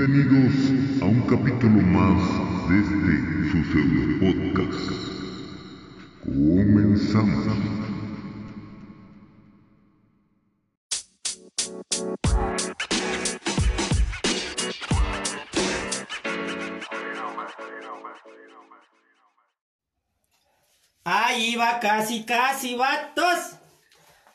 Bienvenidos 0.00 1.02
a 1.02 1.04
un 1.04 1.20
capítulo 1.28 1.82
más 1.82 2.22
de 2.70 2.76
este 2.80 3.14
su 3.50 3.58
pseudo 3.70 4.02
podcast. 4.18 4.88
Comenzamos. 6.24 7.44
Ahí 21.04 21.56
va 21.56 21.78
casi, 21.78 22.24
casi, 22.24 22.74
vatos. 22.74 23.58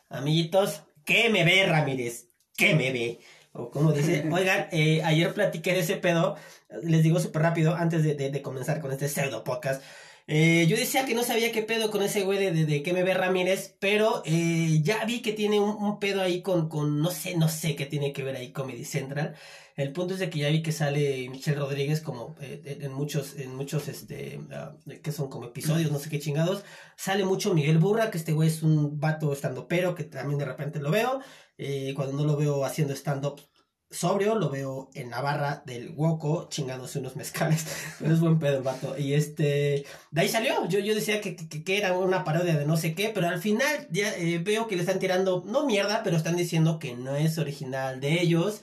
Amiguitos, 0.09 0.83
¿qué 1.03 1.31
me 1.31 1.43
ve, 1.43 1.65
Ramírez? 1.65 2.29
¿Qué 2.55 2.75
me 2.75 2.91
ve? 2.91 3.19
O 3.55 3.71
como 3.71 3.91
dice, 3.93 4.25
oigan, 4.31 4.67
eh, 4.71 5.01
ayer 5.03 5.33
platiqué 5.33 5.73
de 5.73 5.79
ese 5.79 5.97
pedo. 5.97 6.35
Les 6.83 7.03
digo 7.03 7.19
súper 7.19 7.41
rápido, 7.43 7.75
antes 7.75 8.03
de, 8.03 8.15
de- 8.15 8.29
de 8.31 8.41
comenzar 8.41 8.81
con 8.81 8.91
este 8.91 9.07
pseudo 9.07 9.43
podcast. 9.43 9.81
Eh, 10.27 10.65
yo 10.67 10.75
decía 10.75 11.05
que 11.05 11.13
no 11.13 11.23
sabía 11.23 11.51
qué 11.51 11.61
pedo 11.61 11.91
con 11.91 12.01
ese 12.01 12.23
güey 12.23 12.39
de, 12.39 12.65
de, 12.65 12.81
qué 12.81 12.93
me 12.93 13.03
ve 13.03 13.13
Ramírez, 13.13 13.75
pero 13.79 14.23
eh, 14.25 14.79
ya 14.81 15.05
vi 15.05 15.21
que 15.21 15.33
tiene 15.33 15.59
un, 15.59 15.69
un 15.69 15.99
pedo 15.99 16.21
ahí 16.23 16.41
con, 16.41 16.67
con, 16.67 16.99
no 16.99 17.11
sé, 17.11 17.37
no 17.37 17.47
sé 17.47 17.75
qué 17.75 17.85
tiene 17.85 18.11
que 18.11 18.23
ver 18.23 18.35
ahí 18.35 18.51
Comedy 18.51 18.85
Central. 18.85 19.35
El 19.75 19.91
punto 19.91 20.13
es 20.15 20.19
de 20.21 20.29
que 20.31 20.39
ya 20.39 20.49
vi 20.49 20.63
que 20.63 20.71
sale 20.71 21.29
Michelle 21.29 21.57
Rodríguez 21.59 22.01
como 22.01 22.35
eh, 22.41 22.79
en 22.81 22.93
muchos, 22.93 23.35
en 23.37 23.55
muchos, 23.55 23.87
este, 23.87 24.39
ah, 24.51 24.75
que 25.03 25.11
son 25.11 25.29
como 25.29 25.45
episodios, 25.47 25.91
no 25.91 25.99
sé 25.99 26.09
qué 26.09 26.17
chingados. 26.19 26.63
Sale 26.95 27.23
mucho 27.23 27.53
Miguel 27.53 27.77
Burra, 27.77 28.09
que 28.09 28.17
este 28.17 28.31
güey 28.31 28.47
es 28.49 28.63
un 28.63 28.99
vato 28.99 29.31
estando 29.31 29.67
pero, 29.67 29.93
que 29.93 30.05
también 30.05 30.39
de 30.39 30.45
repente 30.45 30.79
lo 30.79 30.89
veo. 30.91 31.19
Eh, 31.57 31.93
cuando 31.95 32.13
no 32.13 32.25
lo 32.25 32.37
veo 32.37 32.65
haciendo 32.65 32.93
stand-up 32.93 33.41
sobrio, 33.89 34.35
lo 34.35 34.49
veo 34.49 34.89
en 34.93 35.09
la 35.09 35.21
barra 35.21 35.63
del 35.65 35.89
Woco 35.95 36.47
chingándose 36.49 36.99
unos 36.99 37.15
mezcales. 37.15 37.65
Pero 37.99 38.13
es 38.13 38.19
buen 38.19 38.39
pedo 38.39 38.57
el 38.57 38.63
vato. 38.63 38.97
Y 38.97 39.13
este, 39.13 39.85
de 40.11 40.21
ahí 40.21 40.27
salió. 40.27 40.67
Yo, 40.67 40.79
yo 40.79 40.95
decía 40.95 41.21
que, 41.21 41.35
que, 41.35 41.77
era 41.77 41.97
una 41.97 42.23
parodia 42.23 42.57
de 42.57 42.65
no 42.65 42.77
sé 42.77 42.93
qué, 42.93 43.09
pero 43.09 43.27
al 43.27 43.39
final 43.39 43.87
ya 43.91 44.13
eh, 44.15 44.39
veo 44.39 44.67
que 44.67 44.75
le 44.75 44.81
están 44.81 44.99
tirando, 44.99 45.43
no 45.45 45.65
mierda, 45.65 46.03
pero 46.03 46.17
están 46.17 46.35
diciendo 46.35 46.79
que 46.79 46.95
no 46.95 47.15
es 47.15 47.37
original 47.37 47.99
de 47.99 48.21
ellos. 48.21 48.61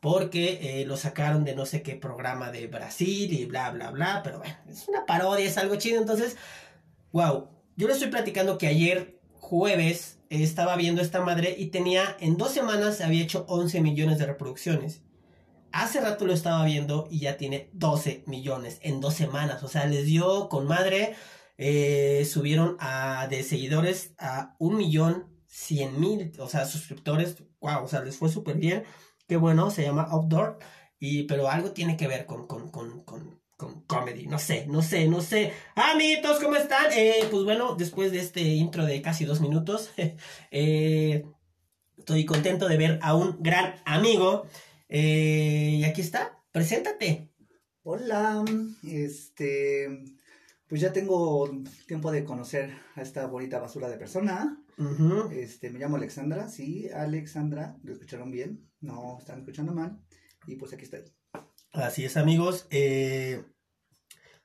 Porque 0.00 0.60
eh, 0.80 0.86
lo 0.86 0.96
sacaron 0.96 1.44
de 1.44 1.56
no 1.56 1.66
sé 1.66 1.82
qué 1.82 1.96
programa 1.96 2.52
de 2.52 2.68
Brasil 2.68 3.32
y 3.32 3.46
bla, 3.46 3.70
bla, 3.70 3.90
bla. 3.90 4.20
Pero 4.22 4.38
bueno, 4.38 4.54
es 4.68 4.86
una 4.86 5.04
parodia, 5.06 5.44
es 5.44 5.58
algo 5.58 5.74
chido. 5.74 6.00
Entonces, 6.00 6.36
wow. 7.12 7.48
Yo 7.76 7.88
le 7.88 7.94
estoy 7.94 8.08
platicando 8.08 8.58
que 8.58 8.68
ayer, 8.68 9.18
jueves, 9.40 10.17
estaba 10.30 10.76
viendo 10.76 11.02
esta 11.02 11.20
madre 11.22 11.54
y 11.58 11.66
tenía, 11.68 12.16
en 12.20 12.36
dos 12.36 12.52
semanas, 12.52 13.00
había 13.00 13.22
hecho 13.22 13.44
11 13.48 13.80
millones 13.82 14.18
de 14.18 14.26
reproducciones. 14.26 15.02
Hace 15.72 16.00
rato 16.00 16.26
lo 16.26 16.32
estaba 16.32 16.64
viendo 16.64 17.06
y 17.10 17.20
ya 17.20 17.36
tiene 17.36 17.70
12 17.74 18.24
millones 18.26 18.78
en 18.82 19.00
dos 19.00 19.14
semanas. 19.14 19.62
O 19.62 19.68
sea, 19.68 19.86
les 19.86 20.06
dio 20.06 20.48
con 20.48 20.66
madre. 20.66 21.14
eh, 21.58 22.24
subieron 22.30 22.76
a, 22.80 23.26
de 23.28 23.42
seguidores 23.42 24.14
a 24.18 24.54
un 24.58 24.76
millón 24.76 25.26
cien 25.46 25.98
mil, 26.00 26.32
o 26.38 26.48
sea, 26.48 26.66
suscriptores. 26.66 27.36
Wow, 27.60 27.84
o 27.84 27.88
sea, 27.88 28.02
les 28.04 28.16
fue 28.16 28.28
súper 28.28 28.56
bien. 28.58 28.84
Qué 29.26 29.36
bueno, 29.36 29.70
se 29.70 29.82
llama 29.82 30.02
Outdoor. 30.10 30.58
Y, 30.98 31.24
pero 31.24 31.48
algo 31.50 31.72
tiene 31.72 31.96
que 31.96 32.08
ver 32.08 32.26
con, 32.26 32.46
con, 32.46 32.70
con, 32.70 33.04
con, 33.04 33.37
con 33.58 33.82
comedy. 33.82 34.26
No 34.28 34.38
sé, 34.38 34.66
no 34.68 34.80
sé, 34.82 35.08
no 35.08 35.20
sé. 35.20 35.52
Amiguitos, 35.74 36.38
¿cómo 36.38 36.54
están? 36.56 36.92
Eh, 36.92 37.26
pues 37.28 37.42
bueno, 37.42 37.74
después 37.74 38.12
de 38.12 38.20
este 38.20 38.40
intro 38.40 38.86
de 38.86 39.02
casi 39.02 39.24
dos 39.24 39.40
minutos, 39.40 39.90
eh, 40.50 41.26
estoy 41.98 42.24
contento 42.24 42.68
de 42.68 42.78
ver 42.78 42.98
a 43.02 43.14
un 43.14 43.36
gran 43.40 43.74
amigo. 43.84 44.46
Eh, 44.88 45.78
y 45.80 45.84
aquí 45.84 46.00
está, 46.00 46.40
preséntate. 46.52 47.32
Hola, 47.82 48.44
este, 48.84 50.04
pues 50.68 50.80
ya 50.80 50.92
tengo 50.92 51.50
tiempo 51.88 52.12
de 52.12 52.24
conocer 52.24 52.72
a 52.94 53.02
esta 53.02 53.26
bonita 53.26 53.58
basura 53.58 53.88
de 53.88 53.98
persona. 53.98 54.62
Este, 55.32 55.70
me 55.70 55.80
llamo 55.80 55.96
Alexandra, 55.96 56.48
sí, 56.48 56.88
Alexandra, 56.94 57.76
lo 57.82 57.92
escucharon 57.92 58.30
bien, 58.30 58.70
no 58.80 59.18
están 59.18 59.40
escuchando 59.40 59.74
mal. 59.74 60.00
Y 60.46 60.54
pues 60.54 60.72
aquí 60.72 60.84
estoy. 60.84 61.17
Así 61.72 62.04
es, 62.04 62.16
amigos. 62.16 62.66
Eh, 62.70 63.42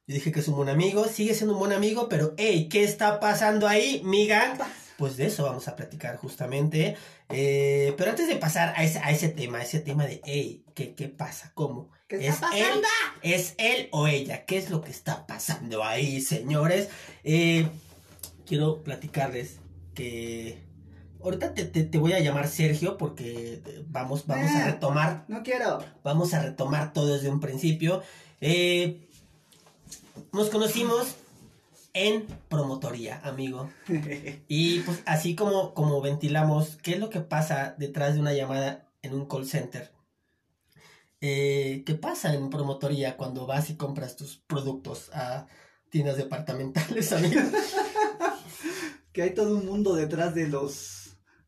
yo 0.06 0.16
dije 0.16 0.31
que 0.31 0.41
es 0.41 0.47
un 0.47 0.56
buen 0.56 0.69
amigo, 0.69 1.06
sigue 1.06 1.34
siendo 1.34 1.53
un 1.53 1.59
buen 1.59 1.72
amigo, 1.72 2.09
pero 2.09 2.34
hey, 2.38 2.67
¿qué 2.69 2.84
está 2.84 3.19
pasando 3.19 3.67
ahí, 3.67 4.01
miga? 4.03 4.57
Pues 4.97 5.17
de 5.17 5.25
eso 5.28 5.44
vamos 5.44 5.67
a 5.67 5.75
platicar 5.75 6.17
justamente. 6.17 6.95
Eh, 7.29 7.94
pero 7.97 8.11
antes 8.11 8.28
de 8.28 8.35
pasar 8.35 8.73
a 8.75 8.84
ese, 8.84 9.00
a 9.00 9.11
ese 9.11 9.29
tema, 9.29 9.59
a 9.59 9.63
ese 9.63 9.79
tema 9.79 10.06
de 10.06 10.22
hey, 10.25 10.66
¿qué, 10.75 10.94
qué 10.94 11.07
pasa? 11.07 11.51
¿Cómo? 11.56 11.89
¿Qué 12.07 12.17
¿Es 12.17 12.35
está 12.35 12.50
él? 12.56 12.63
pasando? 12.63 12.88
¿Es 13.22 13.55
él 13.57 13.88
o 13.91 14.07
ella? 14.07 14.45
¿Qué 14.45 14.57
es 14.57 14.69
lo 14.69 14.81
que 14.81 14.91
está 14.91 15.25
pasando 15.25 15.84
ahí, 15.84 16.22
señores? 16.22 16.90
Eh, 17.23 17.67
quiero 18.45 18.84
platicarles 18.84 19.59
que 19.95 20.61
ahorita 21.23 21.53
te, 21.53 21.66
te- 21.66 21.84
te 21.84 21.97
voy 21.97 22.13
a 22.13 22.19
llamar 22.19 22.47
Sergio 22.47 22.97
porque 22.97 23.61
eh, 23.66 23.85
vamos, 23.88 24.25
vamos 24.28 24.51
a 24.51 24.67
Eh. 24.67 24.72
retomar 24.72 25.25
No 25.28 25.41
quiero. 25.44 25.84
Vamos 26.03 26.34
a 26.34 26.41
retomar 26.44 26.94
todo 26.94 27.13
desde 27.13 27.29
un 27.29 27.39
principio. 27.39 28.01
Eh, 28.41 29.07
nos 30.31 30.50
conocimos 30.50 31.16
en 31.94 32.25
promotoría, 32.50 33.19
amigo. 33.23 33.69
Y 34.47 34.79
pues 34.81 35.01
así 35.06 35.35
como, 35.35 35.73
como 35.73 36.01
ventilamos, 36.01 36.78
¿qué 36.81 36.94
es 36.94 37.00
lo 37.00 37.09
que 37.09 37.19
pasa 37.22 37.75
detrás 37.78 38.16
de 38.16 38.19
una 38.19 38.34
llamada 38.34 38.88
en 39.01 39.13
un 39.13 39.25
call 39.28 39.45
center? 39.47 39.91
Eh, 41.22 41.84
¿Qué 41.85 41.94
pasa 41.95 42.34
en 42.34 42.50
promotoría 42.50 43.16
cuando 43.16 43.45
vas 43.47 43.69
y 43.69 43.75
compras 43.75 44.16
tus 44.17 44.38
productos 44.38 45.09
a 45.13 45.47
tiendas 45.90 46.17
departamentales, 46.17 47.13
amigo? 47.13 47.40
que 49.13 49.22
hay 49.22 49.34
todo 49.34 49.55
un 49.57 49.66
mundo 49.66 49.94
detrás 49.95 50.34
de 50.35 50.47
los, 50.47 51.03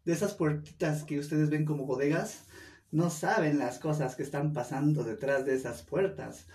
de 0.05 0.13
esas 0.13 0.33
puertitas 0.33 1.03
que 1.03 1.19
ustedes 1.19 1.49
ven 1.49 1.65
como 1.65 1.85
bodegas. 1.85 2.43
No 2.91 3.09
saben 3.09 3.57
las 3.59 3.79
cosas 3.79 4.15
que 4.15 4.23
están 4.23 4.53
pasando 4.53 5.03
detrás 5.03 5.45
de 5.45 5.55
esas 5.55 5.81
puertas. 5.81 6.47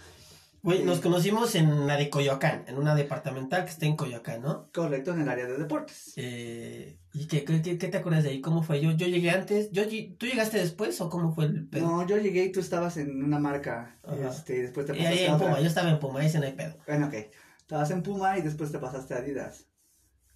Güey, 0.63 0.85
nos 0.85 1.01
conocimos 1.01 1.55
en 1.55 1.87
la 1.87 1.97
de 1.97 2.11
Coyoacán, 2.11 2.65
en 2.69 2.77
una 2.77 2.95
departamental 2.95 3.65
que 3.65 3.71
está 3.71 3.87
en 3.87 3.97
Coyoacán, 3.97 4.43
¿no? 4.43 4.71
Correcto, 4.73 5.13
en 5.13 5.23
el 5.23 5.29
área 5.29 5.47
de 5.47 5.57
deportes. 5.57 6.13
Eh, 6.17 6.99
¿Y 7.15 7.27
qué, 7.29 7.45
qué, 7.45 7.63
qué- 7.63 7.89
te 7.89 7.97
acuerdas 7.97 8.25
de 8.25 8.31
ahí? 8.31 8.41
¿Cómo 8.43 8.63
fue? 8.63 8.79
Yo, 8.81 8.93
yo 8.93 9.07
llegué 9.07 9.31
antes. 9.31 9.71
Yo, 9.73 9.85
¿Tú 9.89 10.27
llegaste 10.27 10.59
después 10.59 11.01
o 11.01 11.09
cómo 11.09 11.35
fue 11.35 11.47
el 11.47 11.67
pedo? 11.67 11.87
No, 11.87 12.07
yo 12.07 12.19
llegué 12.19 12.45
y 12.45 12.53
tú 12.53 12.61
estabas 12.61 12.99
en 12.99 13.25
una 13.25 13.39
marca. 13.39 13.99
Ajá. 14.03 14.29
Este, 14.29 14.57
y 14.57 14.61
después 14.61 14.85
te 14.85 14.93
pasaste 14.93 15.19
ahí 15.19 15.25
a 15.25 15.29
en 15.29 15.35
otra. 15.35 15.47
Puma, 15.49 15.61
yo 15.61 15.67
estaba 15.67 15.91
en 15.91 15.99
Puma, 15.99 16.25
ese 16.27 16.39
no 16.39 16.45
hay 16.47 16.53
pedo. 16.53 16.77
Bueno, 16.87 17.07
ok. 17.07 17.15
Estabas 17.61 17.91
en 17.91 18.03
Puma 18.03 18.37
y 18.39 18.43
después 18.43 18.71
te 18.71 18.79
pasaste 18.79 19.15
a 19.15 19.19
Adidas. 19.19 19.67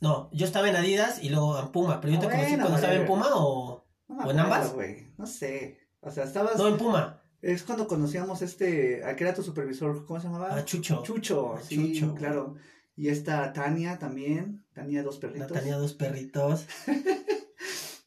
No, 0.04 0.31
yo 0.32 0.44
estaba 0.47 0.69
en 0.69 0.76
Adidas 0.76 1.22
y 1.22 1.31
luego 1.31 1.59
en 1.59 1.69
Puma, 1.72 2.00
pero 2.00 2.12
yo 2.12 2.20
te 2.20 2.28
conocí 2.28 2.54
cuando 2.56 2.76
estaba 2.76 2.94
en. 2.94 3.06
Puma 3.06 3.26
o... 3.34 3.84
No 4.09 4.16
me 4.16 4.25
¿O 4.25 4.31
en 4.31 4.38
ambas? 4.38 4.72
güey. 4.75 5.09
No 5.16 5.26
sé. 5.26 5.78
O 6.00 6.10
sea, 6.10 6.25
estabas. 6.25 6.56
No, 6.59 6.69
en 6.69 6.76
Puma. 6.76 7.22
Es 7.41 7.62
cuando 7.62 7.87
conocíamos 7.88 8.43
este. 8.43 9.03
Al 9.04 9.16
que 9.16 9.25
era 9.25 9.34
tu 9.34 9.43
supervisor. 9.43 10.04
¿Cómo 10.06 10.20
se 10.20 10.26
llamaba? 10.26 10.54
A 10.54 10.64
Chucho. 10.64 11.03
Chucho. 11.03 11.54
A 11.54 11.60
sí, 11.62 11.94
Chucho. 11.94 12.14
claro. 12.14 12.54
Y 12.97 13.09
esta 13.09 13.53
Tania 13.53 13.98
también. 13.98 14.64
Tania 14.75 15.03
dos 15.03 15.19
perritos. 15.19 15.50
La 15.50 15.59
tenía 15.60 15.76
dos 15.76 15.94
perritos. 15.94 16.66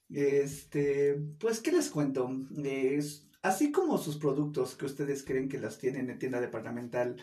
Este. 0.09 1.15
Pues, 1.39 1.59
¿qué 1.59 1.71
les 1.71 1.89
cuento? 1.89 2.29
Es- 2.63 3.27
así 3.41 3.71
como 3.71 3.97
sus 3.97 4.17
productos 4.17 4.75
que 4.75 4.85
ustedes 4.85 5.23
creen 5.23 5.49
que 5.49 5.57
los 5.59 5.77
tienen 5.77 6.09
en 6.09 6.19
tienda 6.19 6.39
departamental. 6.39 7.17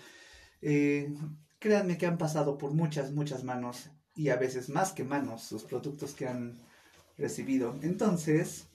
eh, 0.61 1.15
créanme 1.59 1.97
que 1.97 2.05
han 2.07 2.19
pasado 2.19 2.59
por 2.59 2.73
muchas, 2.73 3.13
muchas 3.13 3.43
manos. 3.43 3.89
Y 4.17 4.29
a 4.29 4.37
veces 4.37 4.69
más 4.69 4.93
que 4.93 5.05
manos. 5.05 5.43
Sus 5.43 5.65
productos 5.65 6.13
que 6.13 6.27
han 6.29 6.55
recibido. 7.19 7.77
Entonces. 7.83 8.67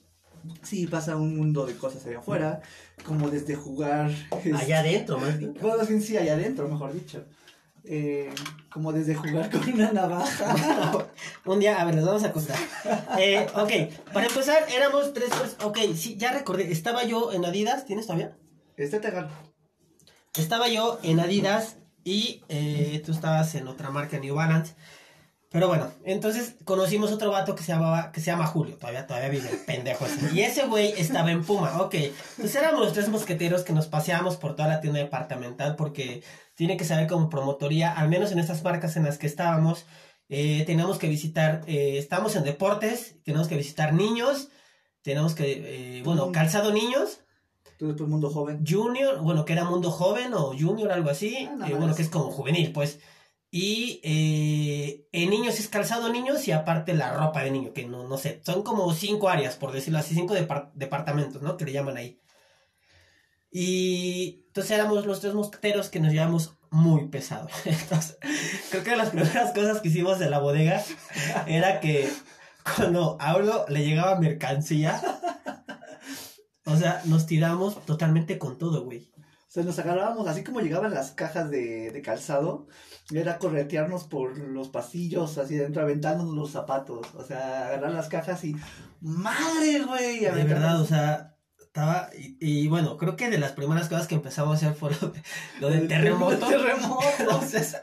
Sí, 0.62 0.86
pasa 0.86 1.16
un 1.16 1.36
mundo 1.36 1.66
de 1.66 1.76
cosas 1.76 2.06
allá 2.06 2.20
afuera, 2.20 2.62
como 3.04 3.28
desde 3.28 3.56
jugar... 3.56 4.10
este, 4.10 4.54
Allá 4.54 4.80
adentro, 4.80 5.18
más 5.18 5.38
bien. 5.38 5.54
Bueno, 5.60 5.84
sí, 5.84 6.00
sí, 6.00 6.16
allá 6.16 6.32
adentro, 6.32 6.66
mejor 6.66 6.94
dicho. 6.94 7.26
Eh, 7.84 8.30
como 8.70 8.92
desde 8.92 9.14
jugar 9.14 9.50
con 9.50 9.68
una 9.72 9.92
navaja. 9.92 11.06
Un 11.44 11.60
día, 11.60 11.80
a 11.80 11.84
ver, 11.84 11.94
nos 11.96 12.06
vamos 12.06 12.24
a 12.24 12.32
contar. 12.32 12.56
Eh, 13.18 13.46
ok, 13.54 14.12
para 14.12 14.26
empezar, 14.26 14.64
éramos 14.74 15.12
tres 15.12 15.30
personas. 15.30 15.56
Ok, 15.62 15.78
sí, 15.94 16.16
ya 16.16 16.32
recordé. 16.32 16.70
Estaba 16.70 17.04
yo 17.04 17.32
en 17.32 17.44
Adidas. 17.44 17.84
¿Tienes 17.84 18.06
todavía? 18.06 18.36
Este 18.76 19.00
te 19.00 19.08
agarro. 19.08 19.30
Estaba 20.36 20.68
yo 20.68 21.00
en 21.02 21.20
Adidas 21.20 21.76
y 22.04 22.42
eh, 22.48 23.02
tú 23.04 23.12
estabas 23.12 23.54
en 23.54 23.66
otra 23.66 23.90
marca, 23.90 24.18
New 24.18 24.34
Balance. 24.34 24.74
Pero 25.50 25.66
bueno, 25.66 25.90
entonces 26.04 26.54
conocimos 26.64 27.10
otro 27.10 27.32
vato 27.32 27.56
que 27.56 27.64
se 27.64 27.72
llamaba, 27.72 28.12
que 28.12 28.20
se 28.20 28.26
llama 28.26 28.46
Julio, 28.46 28.76
todavía, 28.76 29.06
todavía 29.06 29.30
vive 29.30 29.50
el 29.50 29.58
pendejo 29.58 30.06
ese. 30.06 30.32
Y 30.32 30.42
ese 30.42 30.66
güey 30.66 30.94
estaba 30.96 31.32
en 31.32 31.44
Puma, 31.44 31.82
ok. 31.82 31.94
Entonces 31.94 32.54
éramos 32.54 32.80
los 32.80 32.92
tres 32.92 33.08
mosqueteros 33.08 33.62
que 33.62 33.72
nos 33.72 33.88
paseábamos 33.88 34.36
por 34.36 34.54
toda 34.54 34.68
la 34.68 34.80
tienda 34.80 35.00
departamental 35.00 35.74
porque 35.74 36.22
tiene 36.54 36.76
que 36.76 36.84
saber 36.84 37.08
como 37.08 37.28
promotoría, 37.28 37.92
al 37.92 38.08
menos 38.08 38.30
en 38.30 38.38
estas 38.38 38.62
marcas 38.62 38.96
en 38.96 39.04
las 39.04 39.18
que 39.18 39.26
estábamos, 39.26 39.86
eh, 40.28 40.62
teníamos 40.66 40.98
que 40.98 41.08
visitar, 41.08 41.62
eh, 41.66 41.98
estamos 41.98 42.36
en 42.36 42.44
deportes, 42.44 43.16
tenemos 43.24 43.48
que 43.48 43.56
visitar 43.56 43.92
niños, 43.92 44.50
tenemos 45.02 45.34
que, 45.34 45.98
eh, 45.98 46.02
bueno, 46.04 46.30
calzado 46.30 46.72
niños, 46.72 47.20
Tú 47.80 47.88
después 47.88 48.10
Mundo 48.10 48.28
Joven. 48.28 48.62
Junior, 48.68 49.22
bueno, 49.22 49.46
que 49.46 49.54
era 49.54 49.64
Mundo 49.64 49.90
Joven 49.90 50.34
o 50.34 50.52
Junior, 50.52 50.92
algo 50.92 51.08
así. 51.08 51.48
Ah, 51.50 51.66
eh, 51.66 51.70
no, 51.70 51.78
bueno, 51.78 51.94
que 51.94 52.02
es 52.02 52.10
como 52.10 52.30
juvenil, 52.30 52.72
pues. 52.72 53.00
Y 53.50 54.00
eh, 54.04 55.08
en 55.12 55.30
niños 55.30 55.58
es 55.58 55.68
calzado 55.68 56.12
niños 56.12 56.46
y 56.46 56.52
aparte 56.52 56.94
la 56.94 57.12
ropa 57.12 57.42
de 57.42 57.50
niño, 57.50 57.72
que 57.72 57.84
no, 57.86 58.06
no 58.06 58.16
sé, 58.16 58.40
son 58.44 58.62
como 58.62 58.92
cinco 58.94 59.28
áreas, 59.28 59.56
por 59.56 59.72
decirlo 59.72 59.98
así, 59.98 60.14
cinco 60.14 60.34
depar- 60.34 60.70
departamentos, 60.74 61.42
¿no? 61.42 61.56
Que 61.56 61.64
le 61.64 61.72
llaman 61.72 61.96
ahí. 61.96 62.20
Y 63.50 64.44
entonces 64.46 64.70
éramos 64.70 65.04
los 65.06 65.20
tres 65.20 65.34
mosqueteros 65.34 65.88
que 65.88 65.98
nos 65.98 66.12
llevamos 66.12 66.56
muy 66.70 67.08
pesado. 67.08 67.48
Entonces, 67.64 68.16
creo 68.70 68.84
que 68.84 68.94
las 68.96 69.10
primeras 69.10 69.52
cosas 69.52 69.80
que 69.80 69.88
hicimos 69.88 70.20
en 70.20 70.30
la 70.30 70.38
bodega 70.38 70.82
era 71.48 71.80
que 71.80 72.08
cuando 72.76 73.16
a 73.20 73.36
le 73.68 73.84
llegaba 73.84 74.20
mercancía, 74.20 75.00
o 76.64 76.76
sea, 76.76 77.02
nos 77.06 77.26
tiramos 77.26 77.84
totalmente 77.86 78.38
con 78.38 78.56
todo, 78.58 78.84
güey. 78.84 79.09
O 79.50 79.52
sea, 79.52 79.64
nos 79.64 79.80
agarrábamos, 79.80 80.28
así 80.28 80.44
como 80.44 80.60
llegaban 80.60 80.94
las 80.94 81.10
cajas 81.10 81.50
de, 81.50 81.90
de 81.90 82.02
calzado, 82.02 82.68
era 83.12 83.38
corretearnos 83.38 84.04
por 84.04 84.38
los 84.38 84.68
pasillos, 84.68 85.38
así 85.38 85.56
dentro, 85.56 85.82
aventándonos 85.82 86.36
los 86.36 86.52
zapatos. 86.52 87.04
O 87.16 87.24
sea, 87.24 87.66
agarrar 87.66 87.90
las 87.90 88.06
cajas 88.08 88.44
y. 88.44 88.54
¡Madre, 89.00 89.82
güey! 89.84 90.20
De 90.20 90.44
verdad, 90.44 90.80
o 90.80 90.84
sea, 90.86 91.34
estaba. 91.58 92.10
Y, 92.16 92.36
y 92.38 92.68
bueno, 92.68 92.96
creo 92.96 93.16
que 93.16 93.28
de 93.28 93.38
las 93.38 93.50
primeras 93.50 93.88
cosas 93.88 94.06
que 94.06 94.14
empezamos 94.14 94.52
a 94.52 94.54
hacer 94.54 94.74
fue 94.74 94.92
lo 95.00 95.08
de, 95.08 95.22
lo 95.58 95.68
de 95.68 95.78
El 95.78 95.88
terremoto. 95.88 96.46
terremoto. 96.46 97.00
Entonces, 97.18 97.76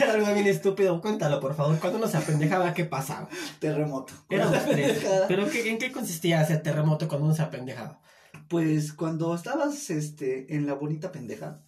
era 0.00 0.14
algo 0.14 0.32
bien 0.32 0.46
estúpido. 0.46 0.98
Cuéntalo, 1.02 1.40
por 1.40 1.54
favor. 1.54 1.78
Cuando 1.78 1.98
uno 1.98 2.08
se 2.08 2.16
apendejaba, 2.16 2.72
¿qué 2.72 2.86
pasaba? 2.86 3.28
Terremoto. 3.58 4.14
Éramos 4.30 4.64
tres. 4.64 5.04
¿Pero 5.28 5.46
qué, 5.50 5.68
en 5.68 5.76
qué 5.76 5.92
consistía 5.92 6.40
hacer 6.40 6.62
terremoto 6.62 7.06
cuando 7.06 7.26
uno 7.26 7.34
se 7.34 7.42
apendejaba? 7.42 8.00
Pues 8.48 8.92
cuando 8.92 9.34
estabas 9.34 9.90
este, 9.90 10.54
en 10.54 10.66
la 10.66 10.74
bonita 10.74 11.12
pendeja 11.12 11.62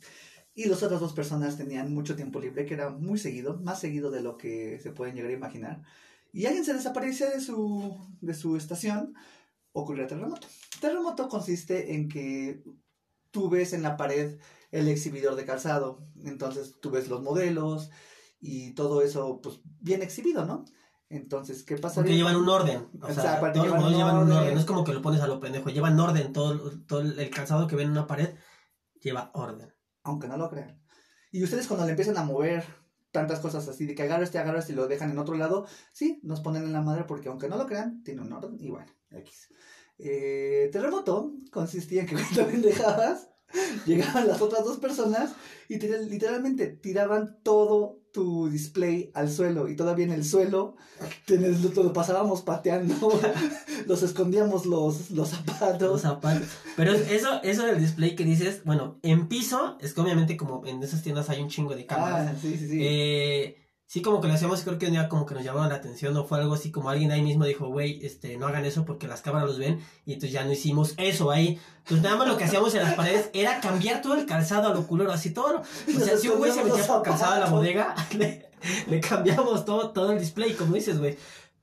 y 0.55 0.67
las 0.67 0.83
otras 0.83 1.01
dos 1.01 1.13
personas 1.13 1.57
tenían 1.57 1.93
mucho 1.93 2.17
tiempo 2.17 2.41
libre, 2.41 2.65
que 2.67 2.75
era 2.75 2.91
muy 2.91 3.19
seguido, 3.19 3.59
más 3.61 3.81
seguido 3.81 4.11
de 4.11 4.23
lo 4.23 4.37
que 4.37 4.79
se 4.81 4.93
pueden 4.93 5.15
llegar 5.15 5.31
a 5.31 5.35
imaginar, 5.35 5.83
y 6.33 6.47
alguien 6.47 6.65
se 6.65 6.75
desaparecía 6.75 7.31
de 7.31 7.41
su, 7.41 7.97
de 8.21 8.35
su 8.35 8.57
estación, 8.57 9.15
ocurría 9.73 10.07
terremoto. 10.07 10.47
Terremoto 10.81 11.29
consiste 11.29 11.95
en 11.95 12.09
que 12.09 12.63
tú 13.31 13.51
ves 13.51 13.73
en 13.73 13.83
la 13.83 13.97
pared 13.97 14.39
el 14.71 14.89
exhibidor 14.89 15.37
de 15.37 15.45
calzado, 15.45 16.07
entonces 16.25 16.75
tú 16.81 16.91
ves 16.91 17.09
los 17.09 17.23
modelos 17.23 17.91
y 18.41 18.73
todo 18.75 19.03
eso, 19.03 19.41
pues 19.43 19.61
bien 19.81 20.03
exhibido, 20.03 20.45
¿no? 20.45 20.65
Entonces, 21.15 21.63
¿qué 21.63 21.77
pasa? 21.77 21.97
Porque 21.97 22.17
llevan 22.17 22.37
un 22.37 22.49
orden. 22.49 22.89
O 23.01 23.07
O 23.07 23.13
sea, 23.13 23.41
sea, 23.41 23.53
todos 23.53 23.69
los 23.69 23.77
llevan 23.77 23.81
modelos 23.81 23.93
un 23.93 23.97
llevan 23.97 24.17
un 24.17 24.33
orden. 24.33 24.55
No 24.55 24.61
es 24.61 24.67
como 24.67 24.85
que 24.85 24.93
lo 24.93 25.03
pones 25.03 25.21
a 25.21 25.27
lo 25.27 25.41
pendejo. 25.41 25.71
Llevan 25.71 25.99
orden. 25.99 26.33
Todo, 26.33 26.73
todo 26.87 27.01
el 27.01 27.31
calzado 27.31 27.67
que 27.67 27.77
ven 27.77 27.87
en 27.87 27.93
una 27.93 28.07
pared 28.07 28.35
lleva 29.01 29.31
orden. 29.35 29.73
aunque 30.03 30.29
no 30.29 30.37
lo 30.37 30.51
crean. 30.51 30.81
Y 31.31 31.43
ustedes 31.43 31.67
cuando 31.67 31.85
le 31.85 31.91
empiezan 31.91 32.17
a 32.17 32.25
mover 32.25 32.65
tantas 33.11 33.39
cosas 33.41 33.67
así, 33.69 33.87
de 33.87 33.95
que 33.95 34.03
agarro 34.03 34.25
este, 34.25 34.39
agarro 34.39 34.59
este 34.59 34.73
y 34.73 34.77
lo 34.77 34.89
dejan 34.89 35.11
en 35.11 35.19
otro 35.19 35.37
lado, 35.37 35.67
sí, 35.93 36.21
nos 36.25 36.41
ponen 36.41 36.65
en 36.65 36.73
la 36.73 36.83
madre 36.83 37.05
porque 37.05 37.29
aunque 37.29 37.49
no 37.49 37.57
lo 37.57 37.67
crean, 37.67 38.03
tiene 38.03 38.23
un 38.23 38.33
orden 38.33 38.57
y 38.59 38.71
bueno, 38.71 38.93
X. 39.11 39.49
Eh, 39.99 40.69
terremoto 40.73 41.33
consistía 41.51 42.03
en 42.03 42.09
que 42.09 42.17
cuando 42.35 42.47
pendejabas, 42.47 43.31
llegaban 43.87 44.27
las 44.27 44.43
otras 44.43 44.65
dos 44.65 44.79
personas 44.79 45.33
y 45.69 45.79
literalmente 45.79 46.67
tiraban 46.67 47.39
todo 47.43 48.04
tu 48.15 48.49
display 48.49 49.11
al 49.13 49.29
suelo 49.31 49.69
y 49.69 49.75
todavía 49.77 50.05
en 50.07 50.13
el 50.13 50.25
suelo 50.25 50.77
tenés- 51.27 51.61
lo, 51.61 51.83
lo 51.83 51.93
pasábamos 51.93 52.43
pateando, 52.43 52.95
los 53.87 54.03
escondíamos 54.05 54.65
los, 54.67 55.11
los 55.11 55.31
zapatos. 55.31 55.83
Los 55.91 56.01
zapatos. 56.03 56.47
Pero 56.77 56.93
eso, 56.93 57.43
eso 57.43 57.67
del 57.67 57.81
display 57.81 58.15
que 58.15 58.25
dices, 58.25 58.63
bueno, 58.65 58.99
en 59.03 59.27
piso, 59.27 59.77
es 59.81 59.93
que 59.93 60.01
obviamente 60.01 60.37
como 60.37 60.65
en 60.65 60.81
esas 60.83 61.03
tiendas 61.03 61.29
hay 61.29 61.43
un 61.43 61.49
chingo 61.49 61.75
de 61.75 61.85
cámaras. 61.87 62.31
Ah, 62.33 62.39
sí, 62.41 62.57
sí, 62.57 62.69
sí. 62.69 62.79
Eh, 62.81 63.57
sí, 63.87 64.03
como 64.03 64.21
que 64.21 64.29
lo 64.29 64.35
hacíamos, 64.35 64.63
creo 64.63 64.79
que 64.79 64.87
un 64.87 64.93
día 64.93 65.09
como 65.09 65.25
que 65.27 65.35
nos 65.35 65.45
llamaron 65.45 65.69
la 65.69 65.77
atención, 65.77 66.17
o 66.17 66.25
fue 66.25 66.39
algo 66.41 66.55
así 66.55 66.71
como 66.71 66.89
alguien 66.91 67.11
ahí 67.13 67.23
mismo 67.23 67.45
dijo, 67.45 67.69
güey, 67.69 68.05
este, 68.05 68.37
no 68.37 68.47
hagan 68.47 68.65
eso 68.65 68.85
porque 68.85 69.07
las 69.07 69.21
cámaras 69.23 69.49
los 69.49 69.59
ven, 69.59 69.81
y 70.07 70.15
entonces 70.15 70.33
ya 70.33 70.45
no 70.45 70.53
hicimos 70.53 70.95
eso 70.97 71.31
ahí. 71.31 71.61
Entonces 71.79 72.03
nada 72.03 72.17
más 72.17 72.29
lo 72.29 72.37
que 72.37 72.45
hacíamos 72.45 72.75
en 72.75 72.83
las 72.83 72.95
paredes 72.95 73.31
era 73.33 73.61
cambiar 73.61 74.03
todo 74.03 74.15
el 74.15 74.27
calzado 74.27 74.69
a 74.71 74.75
lo 74.75 74.87
culero, 74.87 75.13
así 75.13 75.31
todo. 75.31 75.61
O 75.61 76.01
sea, 76.01 76.17
si 76.17 76.29
un 76.29 76.39
güey 76.39 76.51
se 76.53 76.65
metía 76.65 76.87
por 76.87 77.03
calzado 77.03 77.35
a 77.35 77.39
la 77.39 77.47
bodega, 77.47 77.95
le, 78.17 78.49
le 78.89 79.01
cambiamos 79.01 79.65
todo, 79.65 79.91
todo 79.91 80.13
el 80.13 80.19
display, 80.19 80.55
como 80.55 80.75
dices, 80.75 80.99
güey. 80.99 81.17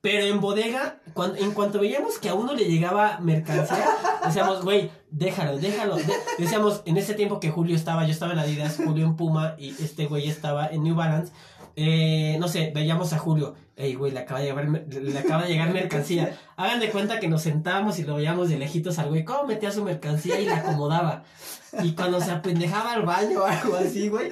Pero 0.03 0.25
en 0.25 0.41
bodega, 0.41 0.99
cuando, 1.13 1.37
en 1.37 1.51
cuanto 1.51 1.79
veíamos 1.79 2.17
que 2.17 2.27
a 2.29 2.33
uno 2.33 2.55
le 2.55 2.65
llegaba 2.65 3.19
mercancía, 3.19 3.85
decíamos, 4.25 4.63
güey, 4.63 4.89
déjalo, 5.11 5.57
déjalo. 5.59 5.97
de- 5.97 6.05
decíamos, 6.39 6.81
en 6.85 6.97
ese 6.97 7.13
tiempo 7.13 7.39
que 7.39 7.51
Julio 7.51 7.75
estaba, 7.75 8.03
yo 8.05 8.11
estaba 8.11 8.33
en 8.33 8.39
Adidas, 8.39 8.77
Julio 8.83 9.05
en 9.05 9.15
Puma 9.15 9.53
y 9.59 9.69
este 9.83 10.07
güey 10.07 10.27
estaba 10.27 10.65
en 10.67 10.81
New 10.83 10.95
Balance. 10.95 11.31
Eh, 11.75 12.37
no 12.39 12.47
sé, 12.47 12.71
veíamos 12.75 13.13
a 13.13 13.17
Julio, 13.19 13.55
ey, 13.75 13.95
güey, 13.95 14.11
le 14.11 14.19
acaba 14.19 14.39
de 14.41 14.47
llegar, 14.47 14.67
le 14.67 15.19
acaba 15.19 15.43
de 15.43 15.49
llegar 15.49 15.73
mercancía. 15.73 16.37
Hagan 16.57 16.79
de 16.79 16.89
cuenta 16.91 17.19
que 17.19 17.27
nos 17.27 17.41
sentábamos 17.41 17.97
y 17.99 18.03
lo 18.03 18.15
veíamos 18.15 18.49
de 18.49 18.57
lejitos 18.57 18.99
al 18.99 19.09
güey, 19.09 19.23
cómo 19.25 19.45
metía 19.45 19.71
su 19.71 19.83
mercancía 19.83 20.39
y 20.39 20.45
la 20.45 20.57
acomodaba. 20.57 21.23
Y 21.83 21.93
cuando 21.93 22.19
se 22.21 22.31
apendejaba 22.31 22.93
al 22.93 23.03
baño 23.03 23.41
o 23.41 23.45
algo 23.45 23.75
así, 23.77 24.09
güey, 24.09 24.29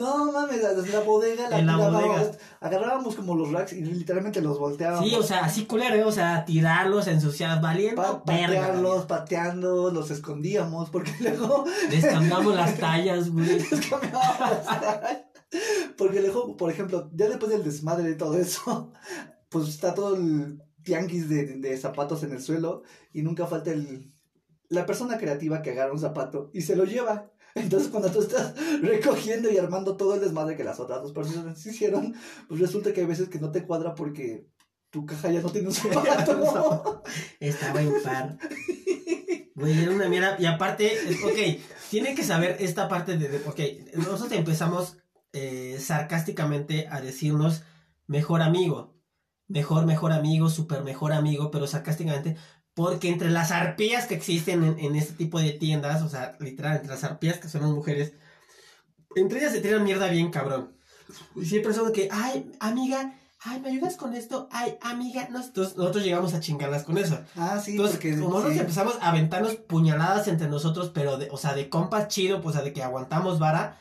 No 0.00 0.32
mames, 0.32 0.60
la, 0.60 0.72
la 0.72 1.00
bodega 1.04 1.48
la 1.48 1.58
En 1.60 1.66
la 1.68 1.76
bodega. 1.76 2.32
agarrábamos 2.60 3.14
como 3.14 3.36
los 3.36 3.52
racks 3.52 3.72
y 3.74 3.80
literalmente 3.84 4.40
los 4.40 4.58
volteábamos. 4.58 5.08
sí, 5.08 5.14
o 5.14 5.22
sea, 5.22 5.44
así 5.44 5.66
culero, 5.66 5.94
¿eh? 5.94 6.02
o 6.04 6.10
sea, 6.10 6.44
tirarlos, 6.44 7.06
ensuciar, 7.06 7.60
valiendo, 7.60 8.02
Pa- 8.02 8.24
patearlos, 8.24 9.04
pateando, 9.06 9.92
los 9.92 10.10
escondíamos 10.10 10.90
porque 10.90 11.12
luego 11.20 11.64
Les 11.90 12.04
cambiamos 12.04 12.56
las 12.56 12.76
tallas, 12.76 13.30
güey. 13.30 13.46
les 13.70 13.86
cambiábamos. 13.86 14.58
porque 15.96 16.20
luego, 16.20 16.56
por 16.56 16.70
ejemplo, 16.70 17.10
ya 17.14 17.28
después 17.28 17.50
del 17.50 17.64
desmadre 17.64 18.04
de 18.04 18.14
todo 18.14 18.36
eso, 18.38 18.92
pues 19.48 19.68
está 19.68 19.94
todo 19.94 20.16
el 20.16 20.62
tianguis 20.82 21.28
de, 21.28 21.46
de 21.58 21.76
zapatos 21.78 22.22
en 22.22 22.32
el 22.32 22.42
suelo 22.42 22.82
y 23.12 23.22
nunca 23.22 23.46
falta 23.46 23.70
el 23.72 24.10
la 24.68 24.86
persona 24.86 25.18
creativa 25.18 25.62
que 25.62 25.70
agarra 25.70 25.92
un 25.92 25.98
zapato 26.00 26.50
y 26.52 26.62
se 26.62 26.76
lo 26.76 26.84
lleva. 26.84 27.30
Entonces, 27.54 27.88
cuando 27.88 28.10
tú 28.10 28.20
estás 28.20 28.54
recogiendo 28.80 29.50
y 29.50 29.58
armando 29.58 29.96
todo 29.96 30.14
el 30.14 30.20
desmadre 30.20 30.56
que 30.56 30.64
las 30.64 30.80
otras 30.80 31.02
dos 31.02 31.12
personas 31.12 31.64
hicieron, 31.64 32.14
pues 32.48 32.60
resulta 32.60 32.92
que 32.92 33.02
hay 33.02 33.06
veces 33.06 33.28
que 33.28 33.38
no 33.38 33.52
te 33.52 33.64
cuadra 33.64 33.94
porque 33.94 34.48
tu 34.90 35.06
caja 35.06 35.30
ya 35.30 35.40
no 35.40 35.50
tiene 35.50 35.68
un 35.68 35.74
zapato. 35.74 37.02
Estaba 37.38 37.82
impar. 37.82 38.38
Güey, 39.54 39.82
era 39.82 39.92
una 39.92 40.08
mierda. 40.08 40.36
Y 40.38 40.46
aparte, 40.46 40.90
ok, 41.24 41.62
tiene 41.90 42.14
que 42.16 42.24
saber 42.24 42.56
esta 42.58 42.88
parte 42.88 43.16
de. 43.16 43.28
de- 43.28 43.48
ok, 43.48 43.60
nosotros 43.98 44.32
empezamos 44.32 44.96
eh, 45.34 45.78
sarcásticamente 45.80 46.88
a 46.90 47.00
decirnos 47.00 47.62
mejor 48.06 48.40
amigo. 48.40 48.94
Mejor, 49.46 49.84
mejor 49.84 50.12
amigo, 50.12 50.48
super 50.48 50.82
mejor 50.82 51.12
amigo, 51.12 51.50
pero 51.50 51.66
sarcásticamente. 51.66 52.36
Porque 52.72 53.08
entre 53.08 53.30
las 53.30 53.50
arpías 53.50 54.06
que 54.06 54.14
existen 54.14 54.64
en, 54.64 54.78
en 54.78 54.96
este 54.96 55.12
tipo 55.12 55.38
de 55.38 55.52
tiendas, 55.52 56.02
o 56.02 56.08
sea, 56.08 56.36
literal, 56.40 56.76
entre 56.76 56.90
las 56.90 57.04
arpías 57.04 57.38
que 57.38 57.48
son 57.48 57.60
las 57.60 57.70
mujeres, 57.70 58.14
entre 59.14 59.38
ellas 59.38 59.52
se 59.52 59.60
tiran 59.60 59.84
mierda 59.84 60.08
bien 60.08 60.30
cabrón. 60.30 60.76
Y 61.36 61.44
siempre 61.44 61.74
son 61.74 61.88
de 61.88 61.92
que, 61.92 62.08
ay, 62.10 62.50
amiga, 62.60 63.14
ay, 63.44 63.60
¿me 63.60 63.68
ayudas 63.68 63.96
con 63.96 64.14
esto? 64.14 64.48
Ay, 64.50 64.76
amiga, 64.80 65.28
no. 65.30 65.42
Entonces 65.42 65.76
nosotros 65.76 66.04
llegamos 66.04 66.34
a 66.34 66.40
chingarlas 66.40 66.84
con 66.84 66.98
eso. 66.98 67.20
Ah, 67.36 67.60
sí, 67.62 67.72
Entonces, 67.72 67.96
porque 67.96 68.16
como 68.16 68.30
nosotros 68.30 68.54
sí. 68.54 68.60
empezamos 68.60 68.98
a 69.00 69.10
aventarnos 69.10 69.56
puñaladas 69.56 70.28
entre 70.28 70.48
nosotros, 70.48 70.90
pero 70.94 71.18
de, 71.18 71.28
o 71.30 71.36
sea, 71.36 71.54
de 71.54 71.68
compas 71.68 72.08
chido, 72.08 72.40
pues, 72.40 72.54
o 72.54 72.58
sea, 72.58 72.64
de 72.64 72.72
que 72.72 72.82
aguantamos 72.82 73.38
vara, 73.38 73.78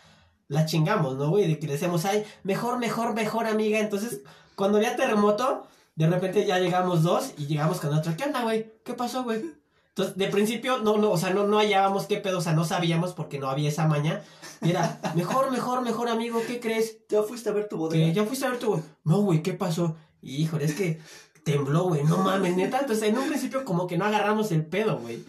la 0.54 0.66
chingamos, 0.66 1.18
¿no, 1.18 1.30
güey? 1.30 1.48
De 1.48 1.60
que 1.60 1.68
le 1.68 1.74
decíamos, 1.74 2.06
ay, 2.06 2.24
mejor, 2.44 2.78
mejor, 2.78 3.14
mejor, 3.14 3.48
amiga. 3.48 3.80
Entonces, 3.80 4.22
cuando 4.56 4.78
había 4.78 4.96
terremoto, 4.96 5.68
de 5.96 6.08
repente 6.08 6.46
ya 6.46 6.60
llegamos 6.60 7.04
dos 7.04 7.34
y 7.38 7.48
llegamos 7.48 7.80
con 7.80 7.94
otra. 7.94 8.16
¿Qué 8.16 8.24
onda, 8.24 8.44
güey? 8.44 8.72
¿Qué 8.86 8.94
pasó, 8.94 9.24
güey? 9.24 9.42
Entonces, 9.90 10.16
de 10.16 10.28
principio, 10.28 10.80
no, 10.80 10.98
no, 10.98 11.12
o 11.12 11.18
sea, 11.18 11.32
no, 11.32 11.46
no 11.46 11.60
hallábamos 11.60 12.06
qué 12.06 12.18
pedo, 12.18 12.40
o 12.40 12.42
sea, 12.42 12.54
no 12.54 12.66
sabíamos 12.66 13.14
porque 13.14 13.38
no 13.40 13.50
había 13.50 13.70
esa 13.70 13.88
maña. 13.88 14.24
Y 14.62 14.70
era, 14.70 15.00
mejor, 15.16 15.52
mejor, 15.52 15.82
mejor, 15.82 16.08
amigo, 16.08 16.42
¿qué 16.48 16.60
crees? 16.60 17.00
¿Ya 17.10 17.22
fuiste 17.24 17.50
a 17.50 17.54
ver 17.54 17.68
tu 17.68 17.78
bodega? 17.78 18.12
Ya 18.12 18.24
fuiste 18.26 18.46
a 18.46 18.50
ver 18.50 18.60
tu, 18.60 18.72
güey. 18.72 18.84
No, 19.04 19.22
güey, 19.22 19.44
¿qué 19.44 19.54
pasó? 19.54 19.96
Y, 20.22 20.38
híjole, 20.38 20.66
es 20.66 20.74
que 20.74 21.00
tembló, 21.44 21.90
güey, 21.90 22.04
no 22.04 22.18
mames, 22.18 22.56
neta. 22.56 22.80
Entonces, 22.80 23.10
en 23.10 23.18
un 23.18 23.28
principio, 23.28 23.66
como 23.66 23.88
que 23.88 23.98
no 23.98 24.06
agarramos 24.06 24.52
el 24.52 24.66
pedo, 24.66 24.98
güey. 25.00 25.24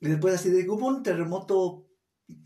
Y 0.00 0.08
después 0.08 0.34
así 0.34 0.50
de, 0.50 0.68
hubo 0.68 0.86
un 0.86 1.02
terremoto 1.02 1.89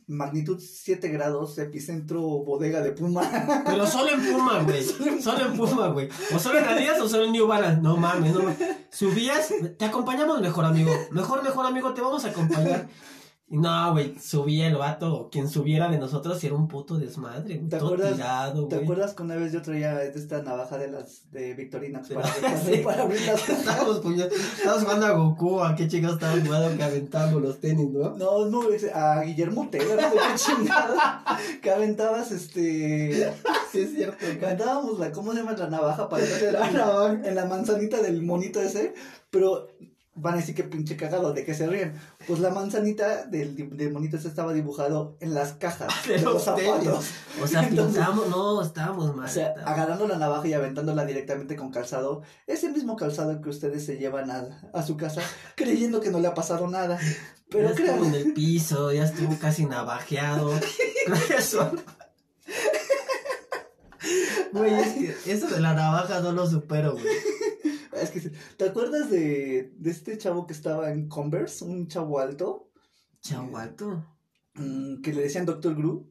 magnitud 0.06 0.60
7 0.60 1.08
grados, 1.08 1.58
epicentro 1.58 2.20
bodega 2.20 2.80
de 2.80 2.92
Puma. 2.92 3.62
Pero 3.66 3.86
solo 3.86 4.10
en 4.10 4.32
Puma, 4.32 4.62
güey. 4.62 4.84
Solo 5.20 5.46
en 5.46 5.56
Puma, 5.56 5.88
güey. 5.88 6.08
O 6.34 6.38
solo 6.38 6.58
en 6.58 6.64
Adidas 6.64 7.00
o 7.00 7.08
solo 7.08 7.24
en 7.24 7.32
New 7.32 7.46
Balance. 7.46 7.80
No 7.80 7.96
mames, 7.96 8.32
no 8.34 8.42
mames. 8.42 8.58
Subías, 8.90 9.52
te 9.78 9.84
acompañamos 9.84 10.40
mejor, 10.40 10.64
amigo. 10.64 10.92
Mejor, 11.10 11.42
mejor, 11.42 11.66
amigo, 11.66 11.94
te 11.94 12.00
vamos 12.00 12.24
a 12.24 12.28
acompañar. 12.28 12.88
Y 13.54 13.58
no, 13.58 13.92
güey, 13.92 14.18
subía 14.18 14.66
el 14.66 14.76
vato, 14.76 15.14
o 15.14 15.30
quien 15.30 15.48
subiera 15.48 15.88
de 15.88 15.98
nosotros, 15.98 16.42
y 16.42 16.46
era 16.48 16.56
un 16.56 16.66
puto 16.68 16.96
desmadre, 16.98 17.56
güey. 17.56 17.68
¿Te 17.68 17.78
Todo 17.78 17.94
acuerdas- 17.94 18.14
tirado, 18.16 18.66
¿Te 18.68 18.74
güey. 18.76 18.84
acuerdas 18.84 19.14
que 19.14 19.22
una 19.22 19.36
vez 19.36 19.52
yo 19.52 19.62
traía 19.62 20.02
esta 20.02 20.42
navaja 20.42 20.76
de 20.78 20.88
las 20.90 21.30
de 21.30 21.54
Victorinox 21.54 22.08
para, 22.08 22.28
Sí. 22.64 22.78
para 22.84 23.02
abrir 23.02 23.20
las? 23.22 23.48
Estábamos, 23.48 23.98
estábamos 24.04 24.82
jugando 24.84 25.06
a 25.06 25.10
Goku, 25.12 25.60
a 25.60 25.74
qué 25.76 25.86
chicos 25.88 26.14
estábamos 26.14 26.46
jugando 26.46 26.76
que 26.76 26.82
aventábamos 26.82 27.42
los 27.42 27.60
tenis, 27.60 27.90
¿no? 27.90 28.10
No, 28.16 28.46
no, 28.46 28.62
a 28.94 29.20
Guillermo 29.22 29.68
Tela, 29.70 29.94
no 29.96 30.38
sé 30.38 30.52
qué. 30.62 30.70
Que 31.62 31.70
aventabas 31.70 32.30
este. 32.32 33.32
Sí, 33.72 33.78
es 33.80 33.94
cierto. 33.94 34.16
Que 34.38 34.44
aventábamos 34.46 34.98
la, 34.98 35.12
¿cómo 35.12 35.32
se 35.32 35.38
llama 35.38 35.52
la 35.52 35.68
navaja? 35.68 36.08
Para 36.08 36.24
darle 36.26 36.52
la- 36.52 37.20
en 37.24 37.34
la 37.34 37.46
manzanita 37.46 38.00
del 38.02 38.22
monito 38.22 38.60
ese. 38.60 38.94
Pero 39.30 39.68
van 40.16 40.34
a 40.34 40.36
decir 40.36 40.54
que 40.54 40.62
pinche 40.64 40.96
cagado, 40.96 41.32
de 41.32 41.44
que 41.44 41.54
se 41.54 41.66
ríen. 41.66 41.94
Pues 42.26 42.38
la 42.40 42.50
manzanita 42.50 43.24
del, 43.26 43.76
del 43.76 43.92
monito 43.92 44.16
ese 44.16 44.28
estaba 44.28 44.52
dibujado 44.52 45.16
en 45.20 45.34
las 45.34 45.54
cajas 45.54 45.92
De 46.06 46.14
de, 46.18 46.22
los 46.22 46.44
zapatos. 46.44 47.06
O 47.42 47.46
sea, 47.46 47.62
Entonces- 47.64 47.96
pintamos, 47.96 48.28
no, 48.28 48.62
estábamos 48.62 49.16
mal. 49.16 49.26
O 49.26 49.28
sea, 49.28 49.48
estábamos- 49.48 49.72
agarrando 49.72 50.06
la 50.08 50.18
navaja 50.18 50.46
y 50.48 50.52
aventándola 50.52 51.04
directamente 51.04 51.56
con 51.56 51.70
calzado, 51.70 52.22
ese 52.46 52.68
mismo 52.70 52.96
calzado 52.96 53.40
que 53.40 53.48
ustedes 53.48 53.84
se 53.84 53.96
llevan 53.98 54.30
a, 54.30 54.62
a 54.72 54.82
su 54.82 54.96
casa 54.96 55.20
creyendo 55.56 56.00
que 56.00 56.10
no 56.10 56.20
le 56.20 56.28
ha 56.28 56.34
pasado 56.34 56.68
nada. 56.68 56.98
Pero 57.50 57.64
ya 57.64 57.70
estuvo 57.70 57.86
en 57.88 57.94
créanme, 58.10 58.16
el 58.18 58.32
piso, 58.34 58.92
ya 58.92 59.04
estuvo 59.04 59.36
casi 59.38 59.66
navajeado. 59.66 60.52
Eso. 61.36 61.70
Güey, 64.52 64.74
es 64.74 64.88
que 65.24 65.32
eso 65.32 65.48
de 65.48 65.60
la 65.60 65.74
navaja 65.74 66.20
no 66.20 66.32
lo 66.32 66.46
supero, 66.46 66.92
güey. 66.92 67.04
Es 68.00 68.10
que, 68.10 68.20
¿te 68.56 68.64
acuerdas 68.64 69.10
de, 69.10 69.72
de 69.76 69.90
este 69.90 70.16
chavo 70.18 70.46
que 70.46 70.52
estaba 70.52 70.90
en 70.90 71.08
Converse? 71.08 71.64
Un 71.64 71.88
chavo 71.88 72.18
alto, 72.18 72.70
Chaguato. 73.20 74.06
mm, 74.54 75.00
que 75.02 75.12
le 75.12 75.22
decían 75.22 75.46
Doctor 75.46 75.74
Gru. 75.74 76.10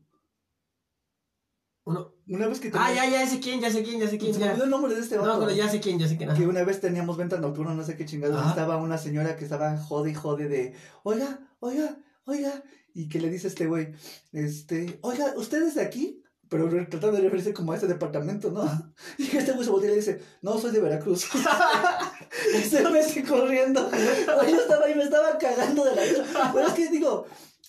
Uno. 1.86 2.14
Una 2.28 2.48
vez 2.48 2.62
que 2.62 2.70
Ah, 2.74 2.88
teníamos- 2.88 2.96
ya, 2.96 3.10
ya 3.26 3.28
sé 3.30 3.40
quién, 3.42 3.60
ya 3.60 3.70
sé 3.70 3.84
quién, 3.84 4.00
ya 4.00 4.08
sé 4.08 4.18
quién. 4.18 4.34
se 4.34 4.40
Ya. 4.40 4.54
el 4.54 4.70
nombre 4.70 4.94
de 4.96 5.02
este 5.02 5.18
No, 5.18 5.24
vato. 5.24 5.40
pero 5.42 5.52
ya 5.52 5.68
sé 5.68 5.82
quién, 5.82 6.00
ya 6.00 6.08
sé 6.08 6.16
quién. 6.16 6.30
ajá. 6.30 6.40
Que 6.40 6.48
una 6.48 6.64
vez 6.64 6.80
teníamos 6.80 7.18
venta 7.18 7.38
nocturna, 7.40 7.74
no 7.74 7.84
sé 7.84 7.98
qué 7.98 8.06
chingados. 8.06 8.38
Ajá. 8.40 8.50
Estaba 8.52 8.78
una 8.78 8.98
señora 8.98 9.36
que 9.36 9.44
estaba 9.44 9.78
jode 9.78 10.12
y 10.12 10.14
jode 10.14 10.48
de, 10.48 10.74
oiga, 11.04 11.46
oiga, 11.60 11.98
oiga. 12.26 12.64
Y 12.94 13.10
que 13.10 13.20
le 13.20 13.30
dice 13.30 13.48
este 13.50 13.66
güey, 13.68 13.92
este, 14.32 14.98
oiga, 15.02 15.34
¿usted 15.36 15.62
es 15.64 15.76
de 15.76 15.82
aquí? 15.82 16.23
Pero 16.54 16.70
tratando 16.88 17.18
de 17.18 17.24
referirse 17.24 17.52
como 17.52 17.72
a 17.72 17.78
ese 17.78 17.88
departamento, 17.88 18.52
¿no? 18.52 18.64
Y 19.18 19.36
este 19.36 19.54
güey 19.54 19.66
se 19.66 19.72
voltea 19.72 19.90
y 19.90 19.94
le 19.94 19.98
dice, 19.98 20.22
no, 20.44 20.60
soy 20.60 20.70
de 20.70 20.82
Veracruz. 20.82 21.28
y 22.56 22.62
se 22.62 22.88
mete 22.88 23.24
corriendo. 23.24 23.90
Yo 23.92 24.62
estaba 24.62 24.86
ahí, 24.86 24.94
me 24.94 25.04
estaba 25.04 25.36
cagando 25.40 25.84
de 25.84 25.96
la. 25.96 26.52
Pero 26.54 26.68
es 26.68 26.74
que 26.74 26.90
digo, 26.92 27.26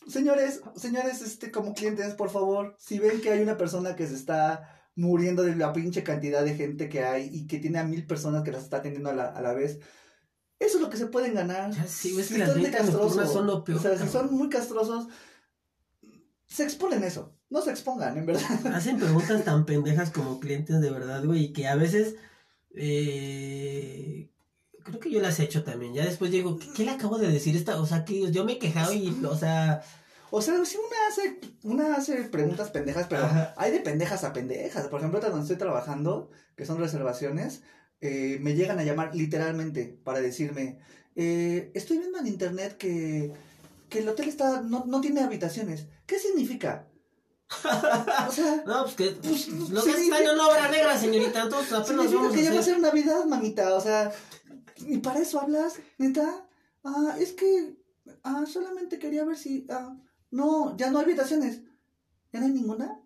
señores, 0.06 0.60
señores, 0.76 1.22
este, 1.22 1.50
como 1.50 1.72
clientes, 1.72 2.12
por 2.12 2.28
favor, 2.28 2.76
si 2.78 2.98
ven 2.98 3.22
que 3.22 3.30
hay 3.30 3.40
una 3.40 3.56
persona 3.56 3.96
que 3.96 4.06
se 4.06 4.16
está 4.16 4.68
muriendo 4.96 5.42
de 5.42 5.56
la 5.56 5.72
pinche 5.72 6.04
cantidad 6.04 6.44
de 6.44 6.54
gente 6.54 6.90
que 6.90 7.04
hay 7.04 7.30
y 7.32 7.46
que 7.46 7.60
tiene 7.60 7.78
a 7.78 7.84
mil 7.84 8.06
personas 8.06 8.42
que 8.42 8.52
las 8.52 8.64
está 8.64 8.76
atendiendo 8.76 9.08
a 9.08 9.14
la, 9.14 9.28
a 9.28 9.40
la 9.40 9.54
vez. 9.54 9.80
Eso 10.58 10.76
es 10.76 10.82
lo 10.82 10.90
que 10.90 10.98
se 10.98 11.06
pueden 11.06 11.32
ganar. 11.32 11.70
Ya 11.70 11.86
sí, 11.86 12.14
es 12.20 12.26
Si 12.26 12.34
que 12.34 12.40
las 12.40 12.70
castroso, 12.70 13.26
son 13.26 13.46
lo 13.46 13.64
peor, 13.64 13.78
O 13.78 13.80
sea, 13.80 13.96
si 13.96 14.08
son 14.08 14.30
muy 14.30 14.50
castrosos, 14.50 15.08
se 16.46 16.64
exponen 16.64 17.02
eso. 17.02 17.33
No 17.54 17.62
se 17.62 17.70
expongan, 17.70 18.18
en 18.18 18.26
verdad. 18.26 18.66
Hacen 18.74 18.98
preguntas 18.98 19.44
tan 19.44 19.64
pendejas 19.64 20.10
como 20.10 20.40
clientes 20.40 20.80
de 20.80 20.90
verdad, 20.90 21.24
güey, 21.24 21.44
y 21.44 21.52
que 21.52 21.68
a 21.68 21.76
veces. 21.76 22.16
Eh, 22.74 24.28
creo 24.82 24.98
que 24.98 25.08
yo 25.08 25.20
las 25.20 25.38
he 25.38 25.44
hecho 25.44 25.62
también. 25.62 25.94
Ya 25.94 26.04
después 26.04 26.32
digo, 26.32 26.58
¿qué, 26.58 26.66
qué 26.74 26.84
le 26.84 26.90
acabo 26.90 27.16
de 27.16 27.28
decir 27.28 27.54
esta? 27.54 27.80
O 27.80 27.86
sea, 27.86 28.04
que 28.04 28.32
yo 28.32 28.44
me 28.44 28.54
he 28.54 28.58
quejado 28.58 28.92
y, 28.92 29.24
o 29.24 29.36
sea. 29.36 29.84
O 30.32 30.42
sea, 30.42 30.64
si 30.64 30.78
una 30.78 30.96
hace, 31.08 31.38
una 31.62 31.94
hace 31.94 32.24
preguntas 32.24 32.70
pendejas, 32.70 33.06
pero 33.08 33.22
Ajá. 33.22 33.54
hay 33.56 33.70
de 33.70 33.78
pendejas 33.78 34.24
a 34.24 34.32
pendejas. 34.32 34.88
Por 34.88 34.98
ejemplo, 34.98 35.20
donde 35.20 35.42
estoy 35.42 35.56
trabajando, 35.56 36.32
que 36.56 36.66
son 36.66 36.78
reservaciones, 36.78 37.62
eh, 38.00 38.38
me 38.40 38.56
llegan 38.56 38.80
a 38.80 38.82
llamar 38.82 39.14
literalmente 39.14 39.96
para 40.02 40.20
decirme, 40.20 40.80
eh, 41.14 41.70
estoy 41.74 41.98
viendo 41.98 42.18
en 42.18 42.26
internet 42.26 42.76
que, 42.76 43.32
que 43.88 44.00
el 44.00 44.08
hotel 44.08 44.28
está 44.28 44.60
no, 44.60 44.86
no 44.86 45.00
tiene 45.00 45.20
habitaciones. 45.20 45.86
¿Qué 46.04 46.18
significa? 46.18 46.88
O 48.28 48.32
sea, 48.32 48.62
No, 48.66 48.84
pues 48.84 48.96
que. 48.96 49.10
Pues, 49.10 49.48
Lo 49.48 49.80
sí, 49.80 49.92
que 49.92 49.96
en 49.98 50.04
sí. 50.04 50.28
una 50.32 50.46
obra 50.48 50.68
negra, 50.70 50.98
señorita. 50.98 51.42
Entonces 51.42 51.72
apenas 51.72 52.12
vamos 52.12 52.32
que 52.32 52.42
ya 52.42 52.52
va 52.52 52.60
a 52.60 52.62
ser 52.62 52.80
Navidad, 52.80 53.24
mamita. 53.26 53.74
O 53.74 53.80
sea, 53.80 54.12
¿y 54.76 54.98
para 54.98 55.20
eso 55.20 55.40
hablas? 55.40 55.74
¿Neta? 55.98 56.46
Ah, 56.84 57.16
es 57.18 57.32
que 57.32 57.76
ah, 58.22 58.44
solamente 58.46 58.98
quería 58.98 59.24
ver 59.24 59.36
si... 59.36 59.66
Ah, 59.70 59.96
no, 60.30 60.76
ya 60.76 60.90
no 60.90 60.98
hay 60.98 61.04
habitaciones. 61.04 61.62
¿Ya 62.32 62.40
no 62.40 62.46
hay 62.46 62.52
ninguna? 62.52 63.00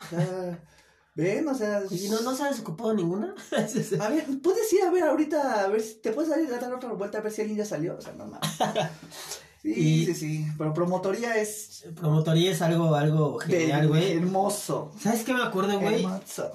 O 0.00 0.06
sea, 0.08 0.64
ven, 1.14 1.48
o 1.48 1.54
sea... 1.54 1.82
¿Y 1.90 2.08
no, 2.08 2.20
no 2.20 2.34
se 2.34 2.44
ha 2.44 2.48
desocupado 2.48 2.94
ninguna? 2.94 3.34
A 4.00 4.08
ver, 4.08 4.26
puedes 4.42 4.72
ir 4.72 4.82
a 4.82 4.90
ver 4.90 5.04
ahorita, 5.04 5.64
a 5.64 5.68
ver 5.68 5.82
si 5.82 6.00
te 6.00 6.12
puedes 6.12 6.30
ir 6.38 6.54
a 6.54 6.58
dar 6.58 6.72
otra 6.72 6.92
vuelta 6.92 7.18
a 7.18 7.20
ver 7.20 7.32
si 7.32 7.40
alguien 7.40 7.58
ya 7.58 7.64
salió. 7.64 7.96
O 7.96 8.00
sea, 8.00 8.12
no 8.12 8.26
mames. 8.26 8.48
Sí, 9.62 9.72
Y- 9.72 10.06
sí, 10.06 10.14
sí. 10.14 10.46
Pero 10.56 10.72
promotoría 10.74 11.36
es 11.36 11.84
Promotoría 11.94 12.50
es 12.52 12.62
algo, 12.62 12.94
algo 12.94 13.38
genial, 13.38 13.88
güey. 13.88 14.12
hermoso. 14.12 14.92
¿Sabes 15.00 15.22
qué 15.24 15.34
me 15.34 15.42
acuerdo, 15.42 15.78
güey? 15.80 16.02
Hermoso. 16.04 16.50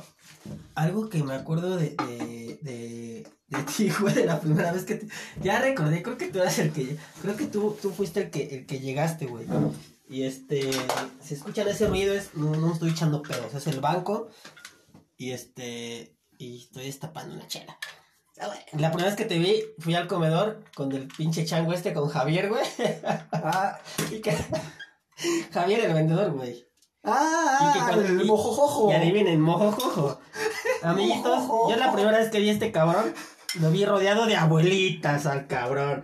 Algo 0.75 1.09
que 1.09 1.23
me 1.23 1.33
acuerdo 1.33 1.75
de, 1.77 1.89
de, 1.91 2.59
de, 2.61 3.27
de 3.47 3.63
ti, 3.77 3.89
güey, 3.99 4.13
de 4.13 4.25
la 4.25 4.39
primera 4.39 4.71
vez 4.71 4.83
que 4.85 4.95
te... 4.95 5.07
Ya 5.41 5.59
recordé, 5.59 6.01
creo 6.03 6.17
que 6.17 6.27
tú 6.27 6.39
eras 6.39 6.57
el 6.59 6.71
que... 6.71 6.97
Creo 7.21 7.35
que 7.35 7.45
tú, 7.47 7.77
tú 7.81 7.91
fuiste 7.91 8.21
el 8.23 8.29
que, 8.31 8.55
el 8.55 8.65
que 8.65 8.79
llegaste, 8.79 9.25
güey. 9.27 9.45
Y 10.09 10.23
este... 10.23 10.69
Si 11.23 11.33
escuchan 11.33 11.67
ese 11.67 11.87
ruido 11.87 12.13
es... 12.13 12.35
No, 12.35 12.55
no 12.55 12.73
estoy 12.73 12.91
echando 12.91 13.21
pedos, 13.21 13.53
es 13.53 13.67
el 13.67 13.79
banco. 13.81 14.29
Y 15.17 15.31
este... 15.31 16.15
Y 16.37 16.63
estoy 16.63 16.85
destapando 16.85 17.33
una 17.35 17.47
chela. 17.47 17.77
La 18.73 18.89
primera 18.91 19.05
vez 19.09 19.15
que 19.15 19.25
te 19.25 19.39
vi, 19.39 19.63
fui 19.79 19.95
al 19.95 20.07
comedor 20.07 20.63
con 20.75 20.91
el 20.91 21.07
pinche 21.07 21.45
chango 21.45 21.71
este, 21.73 21.93
con 21.93 22.09
Javier, 22.09 22.49
güey. 22.49 22.63
Ah, 23.31 23.79
Y 24.11 24.19
que- 24.21 24.35
Javier, 25.53 25.85
el 25.85 25.93
vendedor, 25.93 26.31
güey. 26.31 26.65
ah, 27.03 27.57
Y 27.61 27.73
que 27.73 27.79
ah, 27.79 27.85
cuando- 27.87 28.05
el 28.07 28.21
y- 28.21 28.25
mojojojo. 28.25 28.91
Y 28.91 28.95
adivinen, 28.95 29.39
mojojojo. 29.39 30.19
Amiguitos, 30.83 31.23
Mojojojo. 31.43 31.69
yo 31.69 31.75
la 31.77 31.91
primera 31.93 32.17
vez 32.17 32.29
que 32.29 32.39
vi 32.39 32.49
a 32.49 32.53
este 32.53 32.71
cabrón, 32.73 33.13
lo 33.61 33.71
vi 33.71 33.85
rodeado 33.85 34.25
de 34.25 34.35
abuelitas 34.35 35.25
al 35.25 35.47
cabrón. 35.47 36.03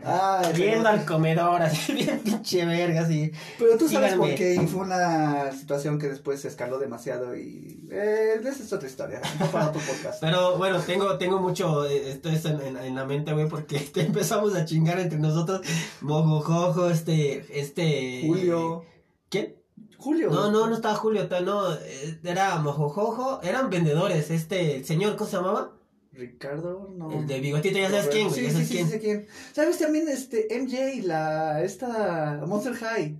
Viendo 0.56 0.84
pero, 0.84 0.88
al 0.90 1.06
comedor, 1.06 1.62
así 1.62 1.94
bien 1.94 2.20
pinche 2.24 2.66
verga, 2.66 3.02
así. 3.02 3.32
pero 3.60 3.78
tú 3.78 3.88
sabes 3.90 4.12
Síganme. 4.12 4.28
por 4.30 4.36
qué 4.36 4.56
y 4.56 4.68
fue 4.68 4.82
una 4.82 5.52
situación 5.52 6.00
que 6.00 6.08
después 6.10 6.42
se 6.42 6.48
escaló 6.48 6.80
demasiado 6.80 7.36
y 7.36 7.88
eh, 7.92 8.36
esa 8.40 8.64
es 8.64 8.72
otra 8.74 8.88
historia, 8.88 9.22
no 9.40 9.48
para 9.48 9.68
otro 9.70 9.82
podcast. 9.82 10.20
Pero 10.22 10.58
bueno, 10.58 10.80
tengo, 10.80 11.18
tengo 11.18 11.40
mucho 11.40 11.86
eh, 11.86 12.12
esto, 12.12 12.30
esto 12.30 12.50
en, 12.50 12.62
en- 12.62 12.78
en 12.78 12.96
la 12.96 13.06
mente, 13.06 13.34
güey, 13.34 13.48
porque 13.48 13.80
te 13.94 14.02
empezamos 14.02 14.56
a 14.56 14.66
chingar 14.66 15.00
entre 15.00 15.20
nosotros. 15.20 15.62
Mojojojo, 16.02 16.90
este, 16.90 17.46
este. 17.60 18.24
Julio, 18.26 18.86
¿Quién? 19.30 19.56
Julio. 19.98 20.30
No, 20.32 20.50
no, 20.52 20.68
no 20.68 20.76
estaba 20.76 20.96
Julio, 20.96 21.28
no, 21.44 21.74
eh, 21.74 22.20
era 22.24 22.56
Mojojojo, 22.58 23.40
eran 23.44 23.70
vendedores, 23.70 24.32
este, 24.32 24.78
el 24.78 24.86
señor, 24.86 25.16
¿cómo 25.16 25.30
se 25.30 25.36
llamaba? 25.38 25.72
Ricardo, 26.12 26.90
no. 26.96 27.12
El 27.12 27.28
de 27.28 27.40
bigotito, 27.40 27.78
ya 27.78 27.90
sabes 27.90 28.08
quién, 28.08 28.28
güey, 28.28 28.40
Sí, 28.40 28.44
ya 28.44 28.50
sí, 28.50 28.54
sabes 28.54 28.68
sí, 28.68 28.74
quién. 28.74 28.86
sí, 28.86 28.92
sé 28.92 29.00
quién. 29.00 29.28
¿Sabes 29.54 29.78
también 29.80 30.10
este 30.10 30.48
MJ, 30.60 31.04
la 31.08 31.64
esta 31.64 32.44
Monster 32.46 32.74
High? 32.76 33.18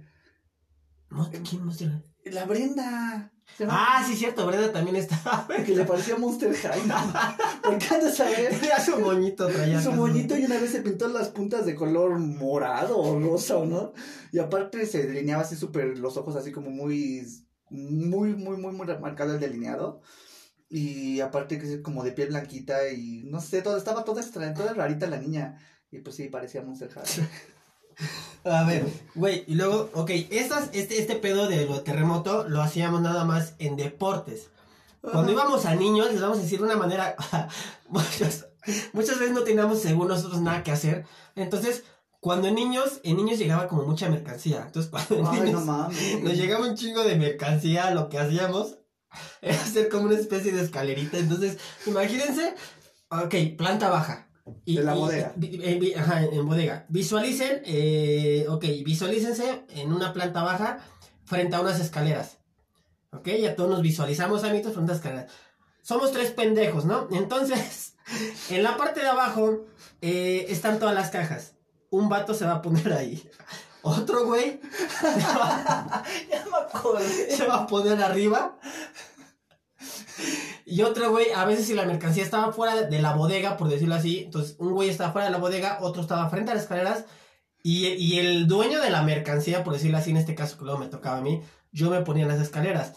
No, 1.10 1.30
¿Quién 1.30 1.66
más 1.66 1.82
era? 1.82 2.04
La 2.26 2.46
Brenda. 2.46 3.32
Ah, 3.68 4.04
sí, 4.08 4.16
cierto, 4.16 4.46
Brenda 4.48 4.72
también 4.72 4.96
estaba. 4.96 5.48
que 5.66 5.76
le 5.76 5.84
parecía 5.86 6.18
Monster 6.18 6.54
High. 6.54 6.86
¿no? 6.88 6.96
Porque 7.64 7.86
antes 7.92 8.20
a 8.20 8.26
ver 8.26 8.50
Tenía 8.60 8.80
su 8.80 9.00
moñito, 9.00 9.48
traía. 9.48 9.82
su 9.82 9.92
moñito 9.92 10.38
y 10.38 10.46
una 10.46 10.60
vez 10.60 10.72
se 10.72 10.82
pintó 10.82 11.08
las 11.08 11.30
puntas 11.30 11.66
de 11.66 11.76
color 11.76 12.18
morado 12.20 12.98
o 13.00 13.20
rosa 13.20 13.58
o 13.58 13.66
no. 13.66 13.94
Y 14.32 14.40
aparte 14.40 14.86
se 14.86 15.06
delineaba 15.08 15.42
así 15.44 15.56
súper 15.56 15.98
los 15.98 16.18
ojos 16.18 16.36
así 16.36 16.52
como 16.52 16.70
muy, 16.70 17.26
muy, 17.70 18.36
muy, 18.36 18.58
muy, 18.58 18.74
muy 18.74 18.88
marcado 19.00 19.34
el 19.34 19.40
delineado. 19.40 20.02
Y 20.74 21.20
aparte 21.20 21.60
que 21.60 21.74
es 21.74 21.82
como 21.82 22.02
de 22.02 22.14
piel 22.14 22.30
blanquita 22.30 22.90
y 22.90 23.24
no 23.26 23.42
sé, 23.42 23.62
todo, 23.62 23.76
estaba 23.76 24.06
toda 24.06 24.22
extraña, 24.22 24.54
toda 24.54 24.74
rarita 24.74 25.06
la 25.06 25.18
niña. 25.18 25.60
Y 25.92 26.00
pues 26.00 26.16
sí, 26.16 26.30
parecía 26.30 26.62
Monster 26.62 26.90
High. 26.90 27.28
A 28.46 28.64
ver, 28.64 28.86
güey, 29.14 29.44
y 29.48 29.56
luego, 29.56 29.90
ok, 29.94 30.10
estas, 30.30 30.70
este, 30.72 30.98
este 30.98 31.16
pedo 31.18 31.50
de 31.50 31.66
lo 31.66 31.82
terremoto 31.82 32.48
lo 32.48 32.62
hacíamos 32.62 33.02
nada 33.02 33.26
más 33.26 33.54
en 33.60 33.76
deportes. 33.76 34.50
Cuando 35.02 35.34
íbamos 35.34 35.66
a 35.66 35.76
niños, 35.76 36.10
les 36.10 36.22
vamos 36.22 36.40
a 36.40 36.42
decir 36.42 36.60
de 36.60 36.66
una 36.66 36.78
manera, 36.78 37.18
muchas, 37.90 38.48
muchas 38.94 39.20
veces 39.20 39.34
no 39.36 39.42
teníamos 39.42 39.82
según 39.82 40.08
nosotros 40.08 40.42
nada 40.42 40.64
que 40.64 40.72
hacer. 40.72 41.06
Entonces, 41.36 41.84
cuando 42.22 42.48
en 42.48 42.56
niños, 42.56 43.02
en 43.04 43.18
niños 43.18 43.38
llegaba 43.38 43.68
como 43.68 43.84
mucha 43.84 44.08
mercancía. 44.08 44.64
Entonces, 44.66 44.90
cuando 44.90 45.16
en 45.18 45.28
Ay, 45.28 45.40
no 45.40 45.44
niños 45.44 45.66
mames. 45.66 46.24
nos 46.24 46.34
llegaba 46.34 46.66
un 46.66 46.76
chingo 46.76 47.04
de 47.04 47.18
mercancía, 47.18 47.92
lo 47.92 48.08
que 48.08 48.20
hacíamos 48.20 48.78
era 49.42 49.56
hacer 49.56 49.90
como 49.90 50.06
una 50.06 50.18
especie 50.18 50.52
de 50.52 50.62
escalerita. 50.62 51.18
Entonces, 51.18 51.58
imagínense, 51.86 52.56
ok, 53.10 53.36
planta 53.58 53.90
baja. 53.90 54.28
Y, 54.66 54.78
De 54.78 54.84
la 54.84 54.94
bodega. 54.94 55.36
ajá, 55.98 56.24
en 56.24 56.46
bodega. 56.46 56.86
Visualicen, 56.90 57.62
eh, 57.66 58.46
ok, 58.50 58.66
visualícense 58.84 59.66
en 59.70 59.94
una 59.94 60.14
planta 60.14 60.42
baja 60.44 60.80
frente 61.26 61.56
a 61.56 61.62
unas 61.62 61.80
escaleras. 61.80 62.40
Ok, 63.12 63.28
ya 63.40 63.56
todos 63.56 63.70
nos 63.70 63.82
visualizamos, 63.82 64.44
amigos, 64.44 64.74
frente 64.74 64.94
a 64.94 64.96
escaleras. 64.96 65.32
Somos 65.82 66.12
tres 66.12 66.32
pendejos, 66.32 66.86
¿no? 66.86 67.08
Entonces, 67.12 67.96
en 68.50 68.64
la 68.64 68.78
parte 68.78 69.02
de 69.02 69.08
abajo 69.08 69.66
eh, 70.02 70.46
están 70.50 70.80
todas 70.80 70.96
las 70.96 71.10
cajas. 71.10 71.56
Un 71.90 72.10
vato 72.10 72.34
se 72.34 72.46
va 72.46 72.54
a 72.54 72.62
poner 72.62 72.94
ahí. 72.94 73.30
Otro 73.84 74.26
güey 74.26 74.60
se 75.00 75.06
va, 75.38 76.04
Ya 76.30 76.46
me 76.46 76.58
acordé. 76.58 77.32
se 77.36 77.46
va 77.48 77.56
a 77.64 77.68
poner 77.68 78.02
arriba. 78.02 78.58
Y 80.66 80.84
otro 80.84 81.10
güey, 81.12 81.32
a 81.32 81.46
veces 81.46 81.66
si 81.66 81.74
la 81.74 81.86
mercancía 81.86 82.24
estaba 82.24 82.54
fuera 82.54 82.84
de 82.84 83.02
la 83.02 83.14
bodega, 83.14 83.58
por 83.58 83.68
decirlo 83.70 83.96
así, 83.96 84.20
entonces 84.26 84.56
un 84.60 84.74
güey 84.74 84.90
estaba 84.90 85.12
fuera 85.12 85.26
de 85.26 85.32
la 85.32 85.40
bodega, 85.40 85.80
otro 85.82 86.02
estaba 86.02 86.30
frente 86.30 86.52
a 86.52 86.54
las 86.54 86.64
escaleras, 86.64 87.06
y, 87.64 87.88
y 87.88 88.20
el 88.20 88.48
dueño 88.48 88.80
de 88.82 88.90
la 88.90 89.02
mercancía, 89.02 89.64
por 89.64 89.74
decirlo 89.74 89.98
así, 89.98 90.12
en 90.12 90.18
este 90.18 90.36
caso 90.36 90.58
que 90.58 90.64
luego 90.66 90.80
me 90.80 90.88
tocaba 90.88 91.18
a 91.18 91.22
mí, 91.22 91.42
yo 91.72 91.90
me 91.90 92.02
ponía 92.02 92.24
en 92.24 92.30
las 92.30 92.40
escaleras. 92.40 92.94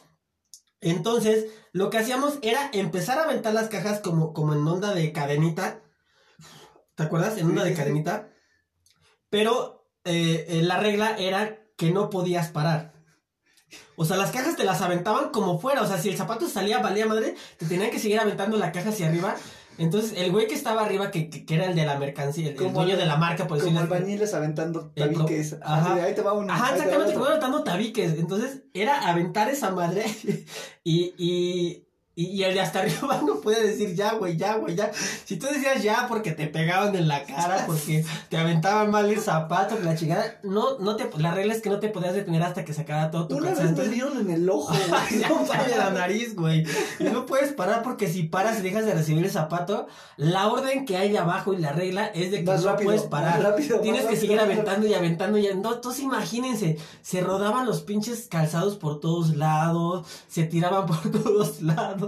Entonces, 0.80 1.46
lo 1.72 1.90
que 1.90 1.98
hacíamos 1.98 2.38
era 2.42 2.70
empezar 2.72 3.18
a 3.18 3.24
aventar 3.24 3.54
las 3.54 3.68
cajas 3.68 4.00
como, 4.00 4.32
como 4.34 4.52
en 4.52 4.66
onda 4.66 4.94
de 4.94 5.12
cadenita. 5.12 5.80
¿Te 6.94 7.02
acuerdas? 7.02 7.38
En 7.38 7.46
onda 7.46 7.64
de 7.64 7.74
cadenita. 7.74 8.28
Pero 9.30 9.83
eh, 10.04 10.46
eh, 10.48 10.62
la 10.62 10.78
regla 10.78 11.16
era 11.18 11.58
que 11.76 11.90
no 11.90 12.10
podías 12.10 12.48
parar. 12.48 12.92
O 13.96 14.04
sea, 14.04 14.16
las 14.16 14.30
cajas 14.30 14.56
te 14.56 14.64
las 14.64 14.80
aventaban 14.82 15.30
como 15.30 15.58
fuera. 15.58 15.82
O 15.82 15.86
sea, 15.86 15.98
si 15.98 16.08
el 16.08 16.16
zapato 16.16 16.48
salía, 16.48 16.78
valía 16.78 17.06
madre, 17.06 17.34
te 17.58 17.66
tenían 17.66 17.90
que 17.90 17.98
seguir 17.98 18.18
aventando 18.20 18.56
la 18.56 18.72
caja 18.72 18.90
hacia 18.90 19.08
arriba. 19.08 19.34
Entonces, 19.76 20.14
el 20.16 20.30
güey 20.30 20.46
que 20.46 20.54
estaba 20.54 20.82
arriba, 20.84 21.10
que, 21.10 21.28
que, 21.28 21.44
que 21.44 21.54
era 21.56 21.66
el 21.66 21.74
de 21.74 21.84
la 21.84 21.98
mercancía, 21.98 22.44
el, 22.46 22.50
el 22.52 22.56
Como 22.56 22.74
dueño 22.74 22.92
el- 22.92 22.98
de 23.00 23.06
la 23.06 23.16
marca, 23.16 23.48
por 23.48 23.58
Como 23.58 23.70
decirlo 23.72 23.80
así. 23.80 23.92
albañiles 23.92 24.32
aventando 24.34 24.90
tabiques. 24.94 25.56
Ajá. 25.62 25.94
Ahí 25.94 26.14
te 26.14 26.22
va 26.22 26.32
uno. 26.32 26.52
Ajá, 26.52 26.68
te 26.68 26.74
exactamente, 26.76 27.12
fueron 27.14 27.28
aventando 27.32 27.64
tabiques. 27.64 28.12
Entonces, 28.18 28.62
era 28.72 29.08
aventar 29.08 29.48
esa 29.48 29.70
madre 29.72 30.04
y, 30.84 31.14
y, 31.18 31.88
y, 32.16 32.26
y 32.26 32.44
el 32.44 32.54
de 32.54 32.60
hasta 32.60 32.80
arriba 32.80 33.20
no 33.26 33.40
puede 33.40 33.66
decir 33.66 33.94
ya, 33.94 34.14
güey, 34.14 34.36
ya, 34.36 34.56
güey, 34.56 34.76
ya. 34.76 34.90
Si 35.24 35.36
tú 35.36 35.46
decías 35.46 35.82
ya 35.82 36.06
porque 36.08 36.32
te 36.32 36.46
pegaban 36.46 36.94
en 36.94 37.08
la 37.08 37.24
cara, 37.24 37.64
porque 37.66 38.04
te 38.28 38.36
aventaban 38.36 38.90
mal 38.90 39.08
el 39.10 39.20
zapato, 39.20 39.78
la 39.82 39.96
chingada, 39.96 40.38
no, 40.42 40.78
no 40.78 40.96
te, 40.96 41.10
la 41.18 41.32
regla 41.32 41.54
es 41.54 41.62
que 41.62 41.70
no 41.70 41.80
te 41.80 41.88
podías 41.88 42.14
detener 42.14 42.42
hasta 42.42 42.64
que 42.64 42.72
se 42.72 42.82
acabara 42.82 43.10
todo 43.10 43.28
tu 43.28 43.36
Una 43.36 43.50
vez 43.50 43.72
me 43.72 43.88
dieron 43.88 44.18
en 44.20 44.30
el 44.30 44.48
ojo, 44.48 44.74
güey. 44.88 45.22
No 45.22 45.64
de 45.64 45.76
la 45.76 45.90
nariz, 45.90 46.34
güey. 46.34 46.64
Y 46.98 47.04
no 47.04 47.26
puedes 47.26 47.52
parar 47.52 47.82
porque 47.82 48.08
si 48.08 48.24
paras 48.24 48.58
y 48.60 48.62
dejas 48.62 48.86
de 48.86 48.94
recibir 48.94 49.24
el 49.24 49.30
zapato, 49.30 49.86
la 50.16 50.48
orden 50.48 50.84
que 50.84 50.96
hay 50.96 51.10
de 51.10 51.18
abajo 51.18 51.52
y 51.52 51.58
la 51.58 51.72
regla 51.72 52.06
es 52.06 52.30
de 52.30 52.38
que 52.38 52.44
Más 52.44 52.62
no 52.62 52.70
rápido, 52.70 52.90
puedes 52.90 53.02
parar. 53.02 53.42
rápido, 53.42 53.80
Tienes 53.80 54.02
que 54.02 54.06
rápido, 54.08 54.20
seguir 54.20 54.40
aventando 54.40 54.86
y 54.86 54.94
aventando 54.94 55.38
y 55.38 55.48
no, 55.54 55.74
entonces 55.74 56.02
imagínense, 56.02 56.78
se 57.02 57.20
rodaban 57.20 57.66
los 57.66 57.82
pinches 57.82 58.26
calzados 58.28 58.76
por 58.76 59.00
todos 59.00 59.36
lados, 59.36 60.06
se 60.28 60.44
tiraban 60.44 60.86
por 60.86 61.00
todos 61.10 61.62
lados. 61.62 62.03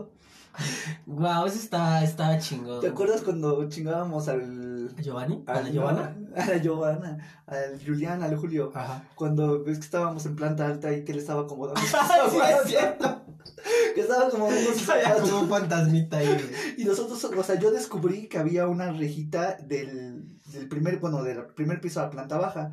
Wow, 1.06 1.46
eso 1.46 1.58
estaba, 1.58 2.02
estaba 2.02 2.38
chingón. 2.38 2.80
¿Te 2.80 2.88
acuerdas 2.88 3.22
cuando 3.22 3.68
chingábamos 3.68 4.28
al. 4.28 4.94
¿A 4.96 5.02
Giovanni? 5.02 5.42
¿A 5.46 5.52
al- 5.52 5.64
la 5.64 5.70
Giovanna? 5.70 6.16
A 6.36 6.46
la 6.46 6.56
Giovanna, 6.58 7.42
al 7.46 7.80
Julián, 7.82 8.22
al 8.22 8.36
Julio. 8.36 8.70
Ajá. 8.74 9.04
Cuando 9.14 9.64
ves 9.64 9.78
que 9.78 9.84
estábamos 9.84 10.26
en 10.26 10.36
planta 10.36 10.66
alta 10.66 10.92
y 10.92 11.02
que 11.04 11.12
él 11.12 11.18
estaba 11.18 11.42
acomodando. 11.42 11.80
Ah, 11.94 12.28
sí, 12.30 12.36
es 12.36 12.68
cierto. 12.70 13.22
que 13.94 14.00
estaba 14.02 14.28
como 14.28 14.46
un 14.46 15.48
fantasmita 15.48 16.18
ahí. 16.18 16.74
Y 16.76 16.84
nosotros, 16.84 17.22
o 17.24 17.42
sea, 17.42 17.58
yo 17.58 17.70
descubrí 17.70 18.28
que 18.28 18.38
había 18.38 18.66
una 18.66 18.92
rejita 18.92 19.56
del, 19.62 20.38
del 20.52 20.68
primer, 20.68 20.98
bueno, 20.98 21.22
del 21.22 21.46
primer 21.46 21.80
piso 21.80 22.00
a 22.00 22.04
la 22.04 22.10
planta 22.10 22.36
baja. 22.36 22.72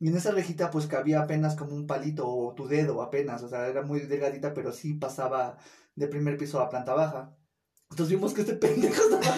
Y 0.00 0.08
en 0.08 0.16
esa 0.16 0.32
rejita, 0.32 0.70
pues 0.72 0.88
cabía 0.88 1.20
apenas 1.22 1.54
como 1.54 1.74
un 1.74 1.86
palito 1.86 2.28
o 2.28 2.52
tu 2.54 2.66
dedo, 2.66 3.00
apenas. 3.00 3.42
O 3.44 3.48
sea, 3.48 3.68
era 3.68 3.82
muy 3.82 4.00
delgadita, 4.00 4.52
pero 4.54 4.72
sí 4.72 4.94
pasaba 4.94 5.56
de 5.94 6.08
primer 6.08 6.36
piso 6.36 6.60
a 6.60 6.68
planta 6.68 6.94
baja. 6.94 7.36
Entonces 7.90 8.16
vimos 8.16 8.34
que 8.34 8.40
este 8.40 8.54
pendejo 8.54 9.02
estaba 9.02 9.36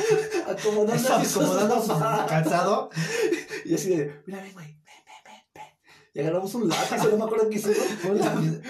acomodando, 0.59 0.95
Estaba 0.95 1.23
acomodando 1.23 1.83
su 1.83 1.99
calzado. 2.29 2.91
Y 3.65 3.75
así 3.75 3.91
de, 3.91 4.23
mira, 4.27 4.41
ven, 4.41 4.53
güey, 4.55 4.67
ven, 4.67 5.05
ven, 5.05 5.25
ven, 5.25 5.43
ven. 5.55 5.95
Y 6.15 6.21
agarramos 6.21 6.55
un 6.55 6.69
lápiz, 6.69 7.05
no 7.11 7.17
me 7.17 7.25
acuerdo 7.25 7.49
qué 7.51 7.57
hicimos. 7.57 7.77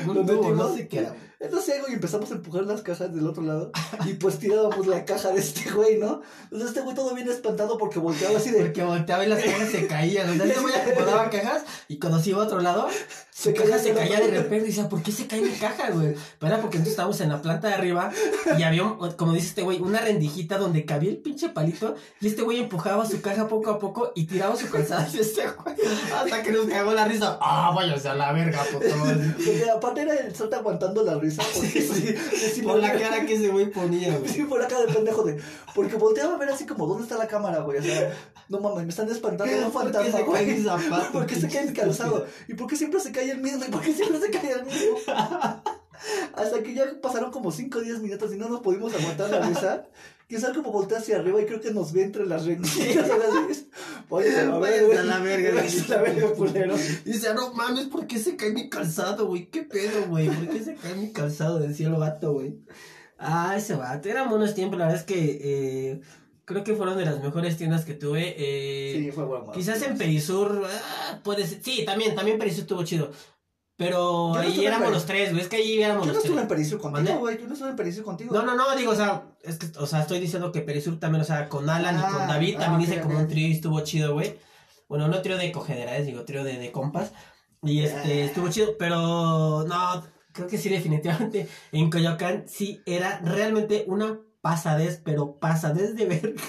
Lo 0.07 0.15
tubo, 0.15 0.15
no 0.15 0.23
metimos. 0.23 0.75
sé 0.75 0.89
qué 0.89 0.99
era. 0.99 1.15
Entonces, 1.39 1.81
güey, 1.83 1.93
empezamos 1.93 2.31
a 2.31 2.35
empujar 2.35 2.65
las 2.65 2.81
cajas 2.81 3.15
del 3.15 3.27
otro 3.27 3.43
lado 3.43 3.71
y 4.07 4.15
pues 4.15 4.39
tirábamos 4.39 4.87
la 4.87 5.05
caja 5.05 5.33
de 5.33 5.41
este 5.41 5.71
güey, 5.71 5.99
¿no? 5.99 6.23
Entonces 6.45 6.71
este 6.71 6.81
güey 6.81 6.97
todo 6.97 7.15
bien 7.15 7.29
espantado 7.29 7.77
porque 7.77 7.99
volteaba 7.99 8.39
así 8.39 8.51
de... 8.51 8.61
Porque 8.63 8.83
volteaba 8.83 9.25
y 9.25 9.29
las 9.29 9.45
cajas 9.45 9.69
se 9.69 9.87
caían. 9.87 10.31
Este 10.41 10.61
güey 10.61 10.75
acomodaba 10.75 11.29
cajas 11.29 11.65
y 11.89 11.99
cuando 11.99 12.21
se 12.21 12.31
iba 12.31 12.43
a 12.43 12.47
otro 12.47 12.61
lado, 12.61 12.89
Se 13.37 13.53
caja 13.53 13.69
caía 13.69 13.83
se 13.83 13.93
caía 13.93 14.21
de 14.21 14.31
repente. 14.31 14.65
Y 14.65 14.69
decía, 14.69 14.89
¿por 14.89 15.03
qué 15.03 15.13
se 15.13 15.27
cae 15.27 15.43
mi 15.43 15.51
caja, 15.51 15.91
güey? 15.91 16.15
Pero 16.39 16.55
era 16.55 16.63
porque 16.63 16.79
entonces 16.79 16.93
estábamos 16.93 17.21
en 17.21 17.29
la 17.29 17.43
planta 17.43 17.69
de 17.69 17.75
arriba 17.75 18.11
y 18.59 18.63
había, 18.63 18.83
como 19.19 19.35
dice 19.35 19.49
este 19.49 19.63
güey, 19.63 19.79
una 19.79 20.01
rendijita 20.01 20.57
donde 20.57 20.87
cabía 20.87 21.11
el 21.11 21.19
pinche 21.19 21.51
palito. 21.51 21.97
Y 22.23 22.29
este 22.29 22.41
güey 22.41 22.61
empujaba 22.61 23.05
su 23.05 23.21
caja 23.21 23.47
poco 23.47 23.71
a 23.71 23.79
poco 23.79 24.11
y 24.15 24.25
tiraba 24.25 24.57
su 24.57 24.71
calzada 24.71 25.07
y 25.13 25.19
este 25.19 25.43
güey. 25.49 25.77
Hasta 26.15 26.43
que 26.43 26.51
nos 26.51 26.65
cagó 26.65 26.95
la 26.95 27.05
risa. 27.05 27.39
Ah, 27.43 27.73
váyase 27.77 28.09
a 28.09 28.15
la 28.15 28.33
verga, 28.33 28.65
puto. 28.73 28.87
Porque 29.37 29.71
aparte 29.71 30.01
era 30.01 30.15
el 30.15 30.35
Sota 30.35 30.57
aguantando 30.57 31.03
la 31.03 31.17
risa 31.17 31.43
porque 31.55 31.83
sí, 31.83 32.15
sí, 32.55 32.63
Por 32.63 32.79
la 32.79 32.93
cara 32.93 33.27
que 33.27 33.35
ese 33.35 33.49
güey 33.49 33.71
ponía, 33.71 34.17
güey. 34.17 34.31
Sí, 34.31 34.45
por 34.45 34.61
la 34.61 34.67
cara 34.67 34.87
de 34.87 34.95
pendejo 34.95 35.23
de... 35.25 35.39
Porque 35.75 35.97
volteaba 35.97 36.35
a 36.35 36.39
ver 36.39 36.49
así 36.49 36.65
como, 36.65 36.87
¿dónde 36.87 37.03
está 37.03 37.19
la 37.19 37.27
cámara, 37.27 37.61
güey? 37.61 37.79
O 37.79 37.83
sea, 37.83 38.17
no 38.49 38.61
mames, 38.61 38.85
me 38.85 38.91
están 38.91 39.11
espantando, 39.11 39.55
un 39.55 39.73
¿Por 39.73 39.87
qué 39.87 39.93
fantasma, 39.93 40.21
güey. 40.21 40.57
¿Por 41.13 41.27
qué 41.27 41.35
se 41.35 41.49
cae 41.49 41.67
mi 41.67 41.73
calzado? 41.75 42.27
¿Y 42.49 42.55
por 42.55 42.67
qué 42.67 42.77
siempre 42.77 43.01
se 43.01 43.13
cae 43.13 43.26
el 43.31 43.41
mismo? 43.41 43.65
¿Y 43.67 43.71
por 43.71 43.83
qué 43.83 43.93
siempre 43.93 44.21
se 44.21 44.31
cae 44.31 44.53
el 44.53 44.65
mismo? 44.65 44.99
Hasta 46.35 46.63
que 46.63 46.75
ya 46.75 47.01
pasaron 47.01 47.31
como 47.31 47.51
5 47.51 47.79
o 47.79 47.81
10 47.83 48.01
minutos 48.01 48.33
y 48.33 48.37
no 48.37 48.49
nos 48.49 48.61
pudimos 48.61 48.95
aguantar 48.95 49.31
la 49.31 49.41
risa. 49.41 49.87
Que 50.29 50.41
sabe 50.41 50.57
como 50.57 50.73
voltea 50.73 50.99
hacia 50.99 51.19
arriba 51.19 51.41
y 51.41 51.47
creo 51.47 51.61
que 51.61 51.71
nos 51.71 51.93
ve 51.93 52.03
entre 52.03 52.27
las 52.27 52.45
rendijas. 52.47 53.09
Oye, 54.09 54.37
a 54.37 54.45
la 54.45 54.59
verga. 54.59 55.01
a 55.01 55.05
la 55.05 55.19
verga, 55.21 55.63
la 55.89 56.03
verga, 56.03 56.29
culero. 56.37 56.75
Dice, 57.05 57.33
no 57.33 57.55
mames, 57.55 57.87
¿por 57.87 58.09
qué 58.09 58.19
se 58.19 58.35
cae 58.35 58.51
mi 58.51 58.69
calzado, 58.69 59.29
güey? 59.29 59.47
¿Qué 59.47 59.63
pedo, 59.63 60.07
güey? 60.09 60.29
¿Por 60.29 60.49
qué 60.49 60.65
se 60.65 60.75
cae 60.75 60.97
mi 60.97 61.13
calzado? 61.13 61.61
Decía 61.61 61.87
el 61.87 61.95
vato, 61.95 62.33
güey. 62.33 62.59
Ah, 63.19 63.55
ese 63.57 63.77
vato. 63.77 64.09
Eran 64.09 64.29
buenos 64.29 64.55
tiempos, 64.55 64.79
la 64.79 64.87
verdad 64.87 65.01
es 65.01 65.07
que 65.07 65.39
eh, 65.41 66.01
creo 66.47 66.65
que 66.65 66.75
fueron 66.75 66.97
de 66.97 67.05
las 67.05 67.21
mejores 67.23 67.59
tiendas 67.59 67.85
que 67.85 67.93
tuve. 67.93 68.35
Eh, 68.39 69.03
Sí, 69.03 69.13
fue 69.13 69.25
bueno. 69.27 69.53
quizás 69.53 69.83
en 69.83 69.99
Perisur, 69.99 70.65
ah, 70.67 71.21
puede 71.23 71.47
ser. 71.47 71.61
Sí, 71.63 71.85
también, 71.85 72.15
también 72.15 72.39
Perisur 72.39 72.63
estuvo 72.63 72.83
chido. 72.85 73.11
Pero 73.79 74.31
no 74.33 74.39
ahí 74.41 74.65
éramos 74.65 74.91
los 74.91 75.05
tres, 75.05 75.33
güey. 75.33 75.43
Es 75.43 75.49
que 75.51 75.57
ahí 75.57 75.83
éramos 75.83 76.07
Yo 76.07 76.13
no 76.13 76.15
los 76.15 76.25
estuve 76.25 76.41
en 76.41 76.49
tres. 76.49 76.57
Perisur 76.59 76.81
contigo, 76.81 77.19
güey. 77.19 77.39
Yo 77.39 77.47
no 77.47 77.53
estuve 77.53 77.69
en 77.69 77.77
Perisur 77.77 78.05
contigo. 78.05 78.35
No, 78.35 78.43
no, 78.43 78.57
no, 78.57 78.75
digo, 78.75 78.93
o 78.93 78.97
sea, 78.97 79.25
es 79.43 79.59
que, 79.59 79.67
o 79.79 79.87
sea, 79.87 80.01
estoy 80.01 80.19
diciendo 80.19 80.51
que 80.51 80.63
Perisur 80.63 80.99
también, 80.99 81.21
o 81.21 81.27
sea, 81.27 81.47
con 81.51 81.69
Alan 81.69 81.95
y 81.97 82.03
Ah, 82.03 82.11
con 82.11 82.27
David 82.27 82.55
ah, 82.57 82.61
también 82.61 82.89
ok, 82.91 82.95
hice 82.97 83.03
como 83.07 83.19
un 83.19 83.29
trío 83.29 83.49
y 83.49 83.53
estuvo 83.53 83.79
chido, 83.81 84.15
güey. 84.15 84.39
Bueno, 84.89 85.09
no 85.09 85.21
trío 85.21 85.37
de 85.37 85.53
cogederales, 85.53 86.07
digo, 86.07 86.25
trío 86.25 86.43
de, 86.43 86.57
de 86.59 86.73
compas. 86.73 87.13
Y 87.63 87.81
este, 87.83 88.23
Ah. 88.23 88.25
estuvo 88.25 88.49
chido, 88.49 88.77
pero 88.79 89.65
no, 89.69 90.07
creo 90.33 90.47
que 90.47 90.57
sí, 90.57 90.71
definitivamente, 90.71 91.47
en 91.73 91.91
Coyoacán 91.91 92.45
sí 92.47 92.81
era 92.87 93.21
realmente 93.25 93.85
una 93.89 94.19
pasadez, 94.47 95.01
pero 95.05 95.41
pasadez 95.41 95.97
de 95.97 96.07
verga. 96.07 96.41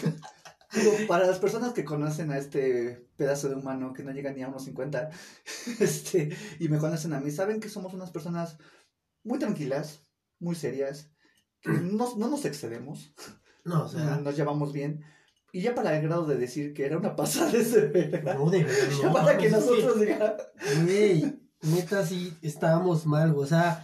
Digo, 0.71 0.91
para 1.07 1.25
las 1.25 1.39
personas 1.39 1.73
que 1.73 1.83
conocen 1.83 2.31
a 2.31 2.37
este 2.37 3.09
pedazo 3.15 3.49
de 3.49 3.55
humano 3.55 3.91
que 3.91 4.03
no 4.03 4.11
llega 4.11 4.31
ni 4.31 4.43
a 4.43 4.49
unos 4.49 4.65
50, 4.65 5.09
este, 5.79 6.29
y 6.59 6.69
me 6.69 6.77
conocen 6.77 7.13
a 7.13 7.19
mí, 7.19 7.31
saben 7.31 7.59
que 7.59 7.69
somos 7.69 7.95
unas 7.95 8.11
personas 8.11 8.59
muy 9.23 9.39
tranquilas, 9.39 10.05
muy 10.39 10.53
serias, 10.53 11.09
que 11.59 11.71
no, 11.71 12.15
no 12.17 12.27
nos 12.29 12.45
excedemos, 12.45 13.15
No, 13.65 13.85
o 13.85 13.87
sea, 13.87 14.17
nos 14.17 14.37
llevamos 14.37 14.73
bien. 14.73 15.03
Y 15.51 15.61
ya 15.61 15.73
para 15.73 15.97
el 15.97 16.03
grado 16.03 16.27
de 16.27 16.37
decir 16.37 16.75
que 16.75 16.85
era 16.85 16.99
una 16.99 17.15
pasada 17.15 17.51
de 17.51 17.87
verga, 17.87 18.35
no, 18.35 18.47
de 18.51 18.63
verdad, 18.63 18.89
ya 19.01 19.07
no, 19.07 19.13
para 19.13 19.37
que 19.39 19.49
mames, 19.49 19.65
es 19.65 19.71
nosotros 19.71 19.99
digamos, 20.01 20.33
Güey, 20.83 21.39
neta 21.63 22.05
sí 22.05 22.37
estábamos 22.43 23.07
mal, 23.07 23.33
o 23.35 23.45
sea, 23.47 23.81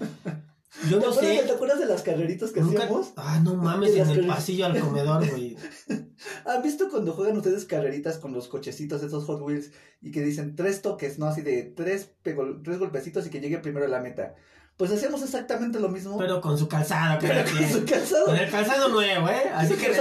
yo 0.90 1.00
¿te, 1.00 1.06
no 1.06 1.12
acuerdas, 1.12 1.38
sé. 1.38 1.44
¿te 1.46 1.52
acuerdas 1.52 1.80
de 1.80 1.86
las 1.86 2.02
carreritas 2.02 2.52
que 2.52 2.62
Nunca... 2.62 2.84
hacíamos? 2.84 3.14
Ah, 3.16 3.40
no 3.44 3.56
mames, 3.56 3.96
en 3.96 4.10
el 4.10 4.28
pasillo 4.28 4.66
al 4.66 4.80
comedor, 4.80 5.30
güey. 5.30 5.56
¿Han 6.46 6.62
visto 6.62 6.90
cuando 6.90 7.14
juegan 7.14 7.38
ustedes 7.38 7.66
carreritas 7.66 8.18
con 8.18 8.34
los 8.34 8.48
cochecitos, 8.48 9.04
esos 9.04 9.26
Hot 9.26 9.42
Wheels, 9.42 9.72
y 10.02 10.12
que 10.12 10.22
dicen 10.22 10.56
tres 10.56 10.82
toques, 10.82 11.20
¿no? 11.20 11.28
Así 11.28 11.42
de 11.42 11.64
tres, 11.64 12.12
tres 12.22 12.80
golpecitos 12.80 13.26
y 13.28 13.30
que 13.30 13.40
llegue 13.40 13.60
primero 13.60 13.86
a 13.86 13.90
la 13.90 14.02
meta. 14.02 14.36
Pues 14.78 14.92
hacíamos 14.92 15.22
exactamente 15.22 15.80
lo 15.80 15.90
mismo. 15.90 16.18
Pero 16.18 16.42
con 16.42 16.58
su 16.58 16.68
calzado, 16.68 17.20
pero 17.22 17.44
con 17.44 17.58
quien. 17.58 17.72
su 17.72 17.86
calzado. 17.86 18.26
Con 18.26 18.36
el 18.36 18.50
calzado 18.50 18.90
nuevo, 18.90 19.30
¿eh? 19.30 19.52
Así 19.54 19.76
que 19.76 19.94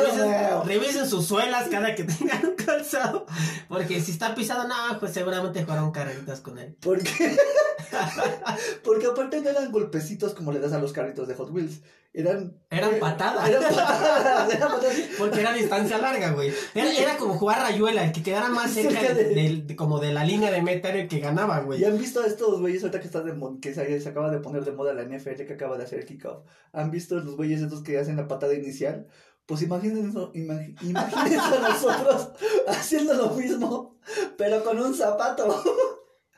revisen 0.64 1.08
sus 1.08 1.26
suelas 1.26 1.68
cada 1.68 1.94
que 1.94 2.04
tengan 2.18 2.46
un 2.46 2.54
calzado. 2.54 3.26
Porque 3.68 4.00
si 4.00 4.12
está 4.12 4.34
pisado, 4.34 4.66
no, 4.66 4.98
pues 4.98 5.12
seguramente 5.12 5.62
jugaron 5.64 5.92
carreritas 5.92 6.40
con 6.40 6.58
él. 6.58 6.74
¿Por 6.80 7.02
qué? 7.02 7.36
Porque 8.84 9.06
aparte 9.06 9.40
no 9.40 9.50
eran 9.50 9.70
golpecitos 9.72 10.34
como 10.34 10.52
le 10.52 10.60
das 10.60 10.72
a 10.72 10.78
los 10.78 10.92
carritos 10.92 11.28
de 11.28 11.34
Hot 11.34 11.50
Wheels. 11.50 11.80
Eran. 12.14 12.60
Eran 12.68 12.94
eh, 12.94 12.98
patadas. 12.98 13.48
Eran 13.48 13.62
patadas. 13.62 14.54
Eran 14.54 14.68
patadas. 14.72 14.94
Porque 15.18 15.40
era 15.40 15.52
distancia 15.54 15.96
larga, 15.98 16.32
güey. 16.32 16.52
Era, 16.74 16.92
era 16.92 17.16
como 17.16 17.34
jugar 17.34 17.60
rayuela, 17.60 18.04
el 18.04 18.12
que 18.12 18.22
quedara 18.22 18.48
más 18.50 18.70
cerca 18.72 19.00
Cerca 19.00 19.14
de, 19.14 19.24
de- 19.24 19.34
del- 19.34 19.66
de- 19.66 19.76
como 19.76 19.98
de 19.98 20.12
la 20.12 20.22
línea 20.24 20.50
de 20.50 20.60
meta 20.60 20.90
era 20.90 21.00
el 21.00 21.08
que 21.08 21.20
ganaba, 21.20 21.60
güey. 21.60 21.80
¿Y 21.80 21.84
han 21.84 21.96
visto 21.98 22.20
a 22.20 22.26
estos 22.26 22.60
güeyes 22.60 22.82
ahorita 22.82 23.00
que 23.00 23.06
está 23.06 23.22
de 23.22 23.34
que 23.62 23.72
se, 23.74 24.00
se 24.00 24.08
acaba 24.08 24.30
de 24.30 24.40
poner 24.40 24.64
de 24.64 24.72
moda 24.72 24.92
la 24.92 25.04
NFL 25.04 25.44
que 25.46 25.54
acaba 25.54 25.78
de 25.78 25.84
hacer 25.84 26.00
el 26.00 26.04
kickoff? 26.06 26.44
¿Han 26.72 26.90
visto 26.90 27.14
los 27.16 27.34
güeyes 27.36 27.62
estos 27.62 27.82
que 27.82 27.98
hacen 27.98 28.16
la 28.16 28.28
patada 28.28 28.52
inicial? 28.54 29.06
Pues 29.46 29.62
imagínense, 29.62 30.18
imagi- 30.18 30.76
imagínense 30.82 31.56
a 31.56 31.68
nosotros 31.68 32.28
haciendo 32.68 33.14
lo 33.14 33.30
mismo, 33.30 33.96
pero 34.36 34.62
con 34.62 34.78
un 34.78 34.94
zapato. 34.94 35.62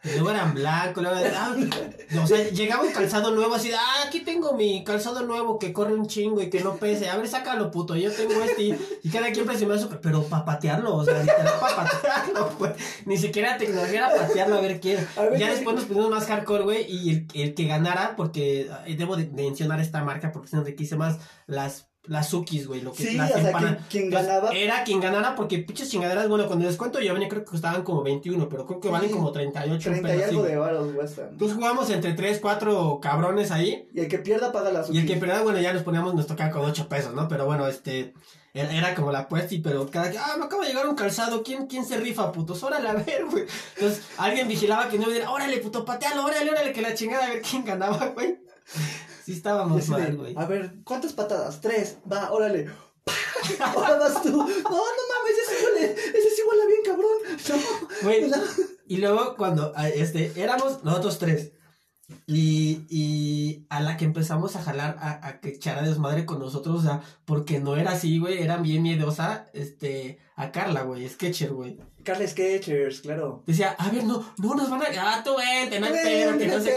Luego 0.04 0.30
eran 0.30 0.52
blancos, 0.54 1.02
luego 1.02 1.18
ah, 1.36 1.56
o 2.22 2.26
sea, 2.26 2.48
llegaba 2.50 2.82
un 2.82 2.92
calzado 2.92 3.30
nuevo 3.34 3.54
así 3.54 3.68
de, 3.70 3.74
ah, 3.76 4.04
aquí 4.06 4.20
tengo 4.20 4.52
mi 4.52 4.84
calzado 4.84 5.22
nuevo 5.22 5.58
que 5.58 5.72
corre 5.72 5.94
un 5.94 6.06
chingo 6.06 6.42
y 6.42 6.50
que 6.50 6.60
no 6.62 6.76
pese, 6.76 7.08
a 7.08 7.16
ver, 7.16 7.26
sácalo, 7.26 7.70
puto, 7.70 7.96
yo 7.96 8.12
tengo 8.12 8.34
este, 8.42 8.62
y, 8.62 8.78
y 9.02 9.08
cada 9.08 9.32
quien 9.32 9.46
presumía 9.46 9.78
su, 9.78 9.88
pero 10.00 10.22
para 10.24 10.44
patearlo, 10.44 10.94
o 10.94 11.04
sea, 11.04 11.18
literal 11.20 11.54
para 11.58 11.76
patearlo, 11.76 12.50
güey, 12.58 12.72
ni 13.06 13.16
siquiera 13.16 13.56
tecnología 13.56 13.98
era 14.08 14.14
patearlo, 14.14 14.56
a 14.56 14.60
ver 14.60 14.78
quién, 14.80 15.06
A 15.16 15.22
ver, 15.22 15.38
ya 15.38 15.46
¿qué- 15.46 15.54
después 15.54 15.76
nos 15.76 15.84
pusimos 15.86 16.10
más 16.10 16.26
hardcore, 16.26 16.64
güey, 16.64 16.86
y 16.90 17.10
el, 17.10 17.26
el 17.34 17.54
que 17.54 17.64
ganara, 17.66 18.14
porque 18.16 18.70
eh, 18.86 18.96
debo 18.96 19.16
de 19.16 19.26
mencionar 19.26 19.80
esta 19.80 20.04
marca 20.04 20.32
porque 20.32 20.48
son 20.48 20.64
riquísimas, 20.66 21.18
las, 21.46 21.88
las 22.06 22.28
Sukis, 22.28 22.66
güey, 22.66 22.82
lo 22.82 22.92
que 22.92 23.02
Sí, 23.02 23.16
las 23.16 23.30
o 23.34 23.38
sea, 23.40 23.78
quien, 23.88 24.10
ganaba. 24.10 24.50
Era 24.50 24.84
quien 24.84 25.00
ganara 25.00 25.34
porque 25.34 25.58
pinches 25.58 25.88
chingaderas, 25.90 26.28
bueno, 26.28 26.46
cuando 26.46 26.66
descuento 26.66 27.00
yo 27.00 27.14
venía 27.14 27.28
creo 27.28 27.44
que 27.44 27.50
costaban 27.50 27.82
como 27.82 28.02
21, 28.02 28.48
pero 28.48 28.66
creo 28.66 28.80
que 28.80 28.88
valen 28.90 29.08
Sí, 29.08 29.14
como 29.14 29.32
38 29.32 29.90
30 29.90 29.98
y 29.98 30.02
pesos, 30.02 30.22
sí, 30.22 30.28
algo 30.30 30.40
güey. 30.42 30.52
de 30.52 30.58
varos 30.58 30.92
cuestan. 30.94 31.28
Entonces 31.30 31.56
jugamos 31.56 31.90
entre 31.90 32.12
3, 32.12 32.38
4 32.40 32.98
cabrones 33.00 33.50
ahí. 33.50 33.88
Y 33.94 34.00
el 34.00 34.08
que 34.08 34.18
pierda 34.18 34.52
paga 34.52 34.70
la 34.70 34.84
Y 34.90 34.98
el 34.98 35.06
que 35.06 35.14
Suki. 35.14 35.20
perdía, 35.20 35.42
bueno, 35.42 35.60
ya 35.60 35.72
nos 35.72 35.82
poníamos, 35.82 36.14
nos 36.14 36.26
tocaba 36.26 36.50
con 36.50 36.62
8 36.64 36.88
pesos, 36.88 37.14
¿no? 37.14 37.26
Pero 37.28 37.46
bueno, 37.46 37.66
este. 37.66 38.12
Era, 38.52 38.72
era 38.72 38.94
como 38.94 39.10
la 39.10 39.20
apuesta, 39.20 39.52
y 39.52 39.58
pero 39.58 39.90
cada 39.90 40.12
que, 40.12 40.16
ah, 40.18 40.36
me 40.38 40.44
acaba 40.44 40.62
de 40.62 40.68
llegar 40.68 40.88
un 40.88 40.94
calzado, 40.94 41.42
¿quién, 41.42 41.66
quién 41.66 41.84
se 41.84 41.96
rifa, 41.96 42.30
putos? 42.30 42.62
Órale, 42.62 42.88
a 42.88 42.92
ver, 42.92 43.24
güey. 43.28 43.46
Entonces, 43.74 44.04
alguien 44.16 44.46
vigilaba 44.46 44.88
que 44.88 44.96
no 44.96 45.06
me 45.06 45.12
diera, 45.14 45.28
órale, 45.32 45.56
puto, 45.58 45.84
patealo, 45.84 46.24
órale, 46.24 46.50
órale, 46.52 46.72
que 46.72 46.80
la 46.80 46.94
chingada, 46.94 47.24
a 47.24 47.30
ver 47.30 47.42
quién 47.42 47.64
ganaba, 47.64 48.06
güey. 48.14 48.38
Sí 49.24 49.32
estábamos 49.32 49.88
mal, 49.88 50.16
güey. 50.16 50.34
A 50.37 50.44
ver, 50.44 50.74
¿cuántas 50.84 51.12
patadas? 51.12 51.60
Tres. 51.60 51.96
Va, 52.10 52.30
órale. 52.30 52.68
Ahora 53.60 53.96
vas 53.96 54.22
tú. 54.22 54.30
No, 54.30 54.44
no 54.44 54.46
mames, 54.46 55.38
ese 55.42 55.56
sí 55.56 55.64
huele, 55.64 55.92
ese 55.92 56.30
sí 56.30 56.42
huele 56.48 56.66
bien, 56.66 56.80
cabrón. 56.84 57.16
No. 57.48 58.02
Güey, 58.02 58.30
y 58.87 58.96
luego 58.98 59.37
cuando, 59.37 59.74
este, 59.76 60.32
éramos 60.37 60.84
nosotros 60.84 61.18
tres. 61.18 61.52
Y, 62.26 62.82
y 62.90 63.66
a 63.70 63.80
la 63.80 63.96
que 63.96 64.04
empezamos 64.04 64.56
a 64.56 64.62
jalar 64.62 64.98
a, 65.00 65.26
a 65.26 65.40
que 65.40 65.50
echara 65.50 65.82
desmadre 65.82 66.26
con 66.26 66.38
nosotros, 66.38 66.80
o 66.80 66.82
sea, 66.82 67.02
porque 67.24 67.60
no 67.60 67.76
era 67.76 67.92
así, 67.92 68.18
güey, 68.18 68.42
era 68.42 68.58
bien 68.58 68.82
miedosa, 68.82 69.46
este, 69.54 70.18
a 70.36 70.50
Carla, 70.50 70.82
güey, 70.82 71.08
Sketcher, 71.08 71.52
güey. 71.52 71.78
Carla 72.02 72.26
Sketchers, 72.26 73.00
claro. 73.00 73.42
Decía, 73.46 73.74
a 73.78 73.88
ver, 73.88 74.04
no, 74.04 74.22
no 74.38 74.54
nos 74.54 74.68
van 74.68 74.82
a, 74.82 74.86
ah, 74.98 75.22
tú 75.24 75.36
vente, 75.36 75.80
no 75.80 75.86
hay 75.86 75.92
pedo, 75.92 76.36
que 76.36 76.46
no 76.48 76.60
sé 76.60 76.76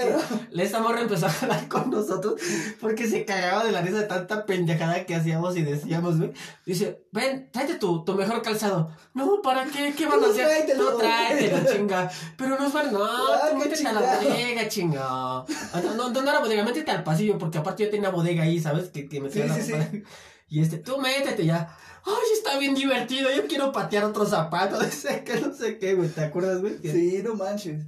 qué. 0.53 0.61
Esta 0.63 0.79
morra 0.79 1.01
empezó 1.01 1.25
a 1.25 1.29
jalar 1.29 1.67
con 1.67 1.89
nosotros 1.89 2.39
porque 2.79 3.07
se 3.07 3.25
cagaba 3.25 3.65
de 3.65 3.71
la 3.73 3.81
risa 3.81 3.97
de 3.97 4.05
tanta 4.05 4.45
pendejada 4.45 5.05
que 5.05 5.15
hacíamos 5.15 5.57
y 5.57 5.63
decíamos, 5.63 6.17
güey. 6.17 6.31
Dice, 6.65 7.03
ven, 7.11 7.49
tráete 7.51 7.75
tu, 7.75 8.05
tu 8.05 8.13
mejor 8.13 8.41
calzado. 8.41 8.89
No, 9.13 9.41
¿para 9.41 9.65
qué? 9.65 9.93
¿Qué 9.97 10.05
van 10.05 10.19
a 10.19 10.27
No, 10.27 10.31
hacer? 10.31 10.45
tráetelo. 10.47 10.91
No, 10.91 10.97
tráetelo, 10.97 11.73
chinga. 11.73 12.11
Pero 12.37 12.59
nos 12.59 12.71
van, 12.71 12.93
no, 12.93 13.03
Ah, 13.03 13.49
tú 13.51 13.57
métete 13.57 13.87
a 13.87 13.91
la 13.93 14.01
bodega, 14.21 14.67
chinga. 14.69 15.01
Ah, 15.09 15.45
No, 15.83 15.93
no, 15.95 16.09
no, 16.09 16.21
no 16.21 16.29
a 16.29 16.33
la 16.33 16.39
bodega, 16.39 16.63
métete 16.63 16.91
al 16.91 17.03
pasillo 17.03 17.37
porque 17.37 17.57
aparte 17.57 17.83
yo 17.83 17.89
tenía 17.89 18.11
bodega 18.11 18.43
ahí, 18.43 18.59
¿sabes? 18.61 18.89
Que, 18.89 19.09
que 19.09 19.19
me 19.19 19.29
Sí, 19.29 19.41
sí, 19.61 19.71
para- 19.71 19.89
sí. 19.91 20.03
Y 20.49 20.61
este, 20.61 20.77
tú 20.77 20.97
métete 20.99 21.45
ya. 21.45 21.75
Ay, 22.07 22.31
está 22.33 22.57
bien 22.57 22.73
divertido, 22.73 23.29
yo 23.35 23.47
quiero 23.47 23.71
patear 23.71 24.05
otro 24.05 24.25
zapato, 24.25 24.77
no 24.81 24.87
sé 24.89 25.23
qué, 25.25 25.39
no 25.41 25.53
sé 25.53 25.77
qué, 25.77 25.93
güey, 25.95 26.09
¿te 26.09 26.21
acuerdas, 26.23 26.61
güey? 26.61 26.77
Sí, 26.81 27.21
no 27.23 27.35
manches. 27.35 27.85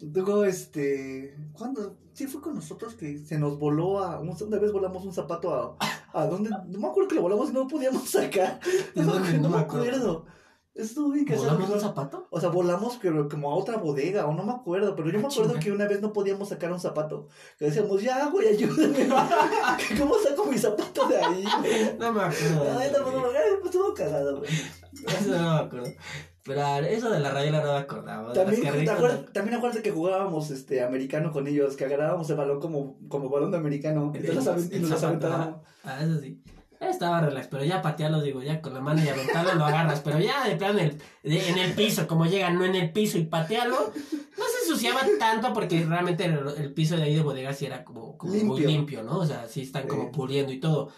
Luego, 0.00 0.44
este. 0.44 1.36
¿Cuándo? 1.52 1.94
Sí, 2.14 2.26
fue 2.26 2.40
con 2.40 2.54
nosotros 2.54 2.94
que 2.94 3.18
se 3.18 3.38
nos 3.38 3.58
voló 3.58 3.98
a. 4.02 4.18
Una 4.18 4.34
vez 4.58 4.72
volamos 4.72 5.04
un 5.04 5.12
zapato 5.12 5.76
a. 5.78 6.18
¿A 6.18 6.26
dónde? 6.26 6.48
No 6.68 6.78
me 6.78 6.88
acuerdo 6.88 7.08
que 7.08 7.14
lo 7.16 7.22
volamos 7.22 7.50
y 7.50 7.52
no 7.52 7.60
lo 7.60 7.68
podíamos 7.68 8.08
sacar. 8.10 8.60
¿De 8.94 9.02
No, 9.04 9.12
dónde? 9.12 9.32
me- 9.32 9.36
no 9.38 9.42
No 9.44 9.48
me 9.50 9.56
me 9.56 9.62
acuerdo. 9.62 9.86
acuerdo. 9.86 10.26
Estuvo 10.80 11.10
bien 11.10 11.24
que 11.24 11.36
¿Volamos 11.36 11.70
un 11.70 11.80
zapato? 11.80 12.26
O 12.30 12.40
sea, 12.40 12.48
volamos 12.48 12.98
pero 13.00 13.28
como 13.28 13.50
a 13.50 13.54
otra 13.54 13.76
bodega, 13.76 14.26
o 14.26 14.34
no 14.34 14.42
me 14.42 14.52
acuerdo, 14.52 14.94
pero 14.96 15.10
yo 15.10 15.18
me 15.18 15.24
Ah, 15.24 15.28
acuerdo 15.30 15.54
que 15.60 15.70
una 15.72 15.86
vez 15.86 16.00
no 16.00 16.12
podíamos 16.12 16.48
sacar 16.48 16.72
un 16.72 16.80
zapato. 16.80 17.28
Que 17.58 17.66
decíamos, 17.66 18.02
ya, 18.02 18.28
güey, 18.30 18.48
ayúdame. 18.48 19.08
¿Cómo 19.98 20.14
saco 20.18 20.46
mi 20.46 20.58
zapato 20.58 21.06
de 21.08 21.16
ahí? 21.18 21.44
No 21.98 22.12
me 22.12 22.20
acuerdo. 22.22 22.78
Ay, 22.78 22.90
tampoco 22.92 23.16
me 23.20 23.26
acuerdo, 23.28 23.60
pues, 23.60 23.74
estuvo 23.74 23.94
cagado, 23.94 24.38
güey. 24.38 24.50
Eso 24.50 25.28
no 25.30 25.54
me 25.54 25.60
acuerdo. 25.60 25.90
Pero 26.42 26.60
eso 26.86 27.10
de 27.10 27.20
la 27.20 27.30
rayola 27.30 27.62
no 27.62 27.72
me 27.72 27.78
acordaba. 27.78 28.32
También, 28.32 28.62
las 28.62 28.70
¿te 28.70 28.76
carritas, 28.76 28.96
acuerdas, 28.96 29.32
también 29.32 29.56
acuérdate 29.58 29.82
que 29.82 29.90
jugábamos 29.90 30.50
este 30.50 30.82
americano 30.82 31.30
con 31.32 31.46
ellos, 31.46 31.76
que 31.76 31.84
agarrábamos 31.84 32.30
el 32.30 32.36
balón 32.36 32.60
como, 32.60 32.98
como 33.08 33.28
balón 33.28 33.50
de 33.50 33.58
americano. 33.58 34.10
Entonces 34.14 34.80
los 34.80 35.02
aventábamos. 35.02 35.60
Ah, 35.84 36.02
eso 36.02 36.18
sí. 36.18 36.42
Estaba 36.80 37.20
relax, 37.20 37.46
pero 37.48 37.62
ya 37.64 37.82
patearlo, 37.82 38.22
digo, 38.22 38.42
ya 38.42 38.60
con 38.62 38.72
la 38.74 38.80
mano 38.80 39.02
y 39.04 39.08
aventarlo 39.08 39.54
lo 39.54 39.64
agarras, 39.66 40.00
pero 40.00 40.18
ya 40.18 40.44
de 40.48 40.56
plano 40.56 40.78
en 40.78 40.86
el, 40.86 41.02
de- 41.22 41.48
en 41.50 41.58
el 41.58 41.74
piso, 41.74 42.06
como 42.06 42.24
llega, 42.26 42.50
no 42.50 42.64
en 42.64 42.74
el 42.74 42.90
piso 42.90 43.18
y 43.18 43.24
patearlo, 43.24 43.76
no 43.76 44.44
se 44.44 44.66
ensuciaba 44.66 45.00
tanto 45.18 45.52
porque 45.52 45.84
realmente 45.84 46.24
el, 46.24 46.38
el 46.56 46.72
piso 46.72 46.96
de 46.96 47.02
ahí 47.04 47.14
de 47.14 47.22
bodega 47.22 47.52
sí 47.52 47.66
era 47.66 47.84
como, 47.84 48.16
como 48.16 48.32
muy 48.32 48.62
Limpio. 48.62 49.02
¿no? 49.02 49.18
O 49.18 49.26
sea, 49.26 49.46
sí 49.46 49.62
están 49.62 49.86
como 49.86 50.04
Sí. 50.04 50.08
puliendo 50.14 50.52
y 50.52 50.58
todo. 50.60 50.90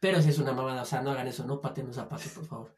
Pero 0.00 0.20
si 0.20 0.30
es 0.30 0.38
una 0.38 0.52
mamada, 0.52 0.82
o 0.82 0.84
sea, 0.84 1.00
no 1.00 1.12
hagan 1.12 1.28
eso, 1.28 1.44
no 1.46 1.60
pateen 1.60 1.86
los 1.86 1.96
zapatos, 1.96 2.28
por 2.28 2.46
favor. 2.46 2.76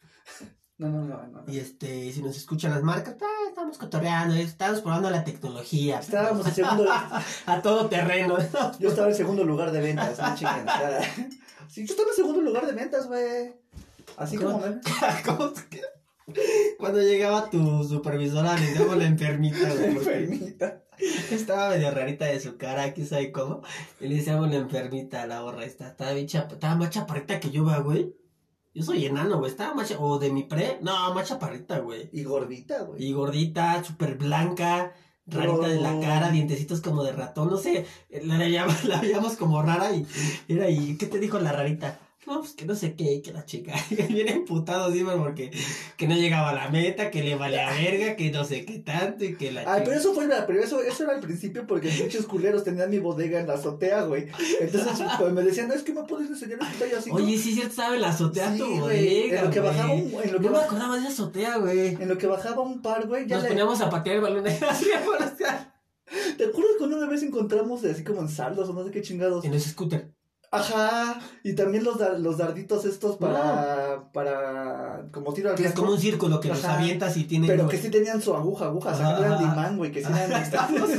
No, 0.79 0.89
no, 0.91 1.05
no, 1.05 1.27
no. 1.27 1.45
Y 1.51 1.59
este, 1.59 2.13
si 2.13 2.23
nos 2.23 2.37
escuchan 2.37 2.71
las 2.71 2.83
marcas, 2.83 3.17
ah, 3.23 3.49
estamos 3.49 3.79
cotorreando, 3.79 4.35
estamos 4.35 4.83
probando 4.83 5.09
la 5.09 5.25
tecnología. 5.25 6.01
Estábamos 6.01 6.47
en 6.47 6.55
segundo, 6.55 6.85
a 7.47 7.63
todo 7.63 7.87
terreno. 7.87 8.37
yo 8.79 8.91
estaba 8.91 9.09
en 9.09 9.15
segundo 9.15 9.43
lugar 9.43 9.73
de 9.73 9.81
ventas, 9.81 10.19
no. 10.19 10.27
Sí, 11.69 11.87
yo 11.87 11.93
estaba 11.93 12.11
en 12.11 12.17
segundo 12.17 12.41
lugar 12.41 12.67
de 12.67 12.73
ventas, 12.73 13.07
güey. 13.07 13.55
Así 14.17 14.37
¿Cómo? 14.37 14.61
como. 15.25 15.53
Cuando 16.79 17.01
llegaba 17.01 17.49
tu 17.51 17.85
supervisora, 17.85 18.57
le 18.57 18.67
decíamos 18.67 18.97
la 18.97 19.07
enfermita, 19.07 19.73
güey, 19.73 19.85
enfermita. 19.91 20.83
estaba 21.31 21.71
medio 21.71 21.91
rarita 21.93 22.25
de 22.25 22.41
su 22.41 22.57
cara, 22.57 22.93
quién 22.93 23.07
sabe 23.07 23.31
cómo. 23.31 23.63
Y 24.01 24.09
le 24.09 24.17
decíamos 24.17 24.51
la 24.51 24.57
enfermita 24.57 25.23
a 25.23 25.27
la 25.27 25.43
borra 25.43 25.65
esta. 25.65 25.89
Estaba, 25.89 26.13
bien 26.13 26.27
estaba 26.27 26.75
más 26.75 26.91
chaparrita 26.91 27.39
que 27.39 27.51
yo, 27.51 27.65
güey. 27.85 28.15
Yo 28.75 28.83
soy 28.83 29.07
enano, 29.07 29.39
güey. 29.39 29.51
Estaba 29.51 29.75
más 29.75 29.95
O 29.99 30.19
de 30.19 30.33
mi 30.33 30.43
pre. 30.43 30.79
No, 30.83 31.15
más 31.15 31.29
chaparrita, 31.29 31.79
güey. 31.79 32.11
Y 32.13 32.25
gordita, 32.25 32.83
güey. 32.83 33.05
Y 33.05 33.13
gordita, 33.13 33.83
súper 33.85 34.17
blanca, 34.17 34.93
rarita 35.27 35.69
de 35.69 35.81
la 35.81 35.99
cara, 36.01 36.31
dientecitos 36.31 36.81
como 36.81 37.03
de 37.03 37.13
ratón, 37.13 37.51
no 37.51 37.57
sé, 37.57 37.87
la 38.23 38.39
la 38.85 39.01
veíamos 39.01 39.37
como 39.37 39.63
rara 39.63 39.93
y 39.93 40.07
era 40.49 40.71
y 40.71 40.97
¿qué 40.97 41.07
te 41.07 41.19
dijo 41.19 41.39
la 41.39 41.53
rarita? 41.53 41.99
No, 42.27 42.41
pues 42.41 42.55
que 42.55 42.65
no 42.65 42.75
sé 42.75 42.95
qué, 42.97 43.23
que 43.23 43.33
la 43.33 43.45
chica, 43.45 43.73
bien 44.09 44.29
emputado 44.29 44.89
encima 44.89 45.15
porque 45.17 45.53
que 45.97 46.09
no 46.09 46.17
llegaba 46.17 46.51
a 46.51 46.55
la 46.55 46.69
meta, 46.71 47.11
que 47.11 47.23
le 47.23 47.37
valía 47.37 47.71
verga, 47.81 48.17
que 48.17 48.31
no 48.33 48.45
sé 48.45 48.65
qué 48.65 48.81
tanto 48.81 49.25
y 49.25 49.37
que 49.37 49.53
la 49.53 49.61
Ay, 49.61 49.67
chica- 49.67 49.85
pero 49.85 49.93
eso 49.97 50.13
fue 50.15 50.29
pero 50.47 50.61
eso, 50.61 50.83
eso 50.83 51.05
era 51.05 51.15
al 51.15 51.21
principio 51.21 51.67
porque 51.69 51.89
muchos 52.03 52.27
culeros 52.27 52.65
tenían 52.65 52.91
mi 52.91 52.99
bodega 52.99 53.39
en 53.39 53.47
la 53.47 53.55
azotea, 53.55 54.03
güey. 54.03 54.27
Entonces 54.61 54.93
pues, 55.19 55.33
me 55.33 55.43
decían, 55.43 55.69
no, 55.69 55.75
es 55.75 55.83
que 55.85 55.93
me 55.93 56.03
puedes 56.03 56.29
enseñar 56.29 56.59
a 56.63 56.71
quitar 56.73 56.89
y 56.89 56.95
así. 56.95 57.11
Oye, 57.13 57.39
sí, 57.39 57.53
cierto, 57.55 57.71
estaba 57.71 57.95
en 57.95 58.01
la 58.03 58.09
azotea 58.09 58.53
Sí, 58.53 58.59
tu 58.59 58.81
güey, 58.81 59.31
en 59.31 59.45
lo 59.45 59.51
que 59.51 59.61
bajaba 59.61 59.93
un- 59.93 60.01
en 60.25 60.33
lo 60.33 60.39
que 60.41 60.47
No 60.47 60.51
me 60.51 60.59
baj- 60.59 60.65
acordaba 60.65 60.95
de 60.97 61.01
esa 61.03 61.09
azotea, 61.11 61.59
güey. 61.59 61.89
En 61.95 62.09
lo 62.09 62.19
que 62.19 62.27
bajaba 62.27 62.61
un 62.63 62.83
par, 62.83 63.07
güey, 63.07 63.27
ya 63.29 63.37
Nos 63.37 63.45
le... 63.45 63.49
poníamos 63.51 63.81
a 63.81 63.89
patear 63.89 64.17
el 64.17 64.23
balón 64.23 64.47
ahí, 64.47 64.59
¿Te 66.39 66.45
acuerdas 66.45 66.73
cuando 66.79 66.97
una 66.99 67.07
vez 67.09 67.23
encontramos 67.23 67.85
así 67.85 68.05
como 68.05 68.21
en 68.21 68.29
saldos 68.29 68.69
o 68.69 68.73
no 68.73 68.85
sé 68.85 68.91
qué 68.91 69.03
chingados? 69.03 69.45
en 69.45 69.55
ese 69.55 69.71
scooter. 69.71 70.13
Ajá, 70.51 71.21
y 71.43 71.55
también 71.55 71.85
los, 71.85 71.99
dar- 71.99 72.19
los 72.21 72.39
darditos 72.39 72.85
estos 72.85 73.17
para, 73.17 74.05
para, 74.13 75.07
como 75.13 75.33
tiro 75.35 75.51
al 75.51 75.57
Que 75.57 75.67
es 75.67 75.73
como 75.73 75.91
un 75.93 75.99
círculo 76.01 76.41
que 76.41 76.49
los 76.49 76.65
Ajá. 76.65 76.79
avientas 76.79 77.17
y 77.17 77.25
tiene 77.25 77.47
Pero 77.47 77.69
que 77.69 77.79
sí 77.79 77.91
tenían 77.91 78.23
su 78.23 78.35
aguja, 78.35 78.67
aguja, 78.67 78.93
o 78.93 78.97
sea, 78.97 79.07
que 79.17 79.21
no 79.21 79.27
eran 79.27 79.39
de 79.39 79.45
imán, 79.45 79.77
güey, 79.77 79.91
que 79.93 80.03
sí 80.05 80.11
eran... 80.11 80.41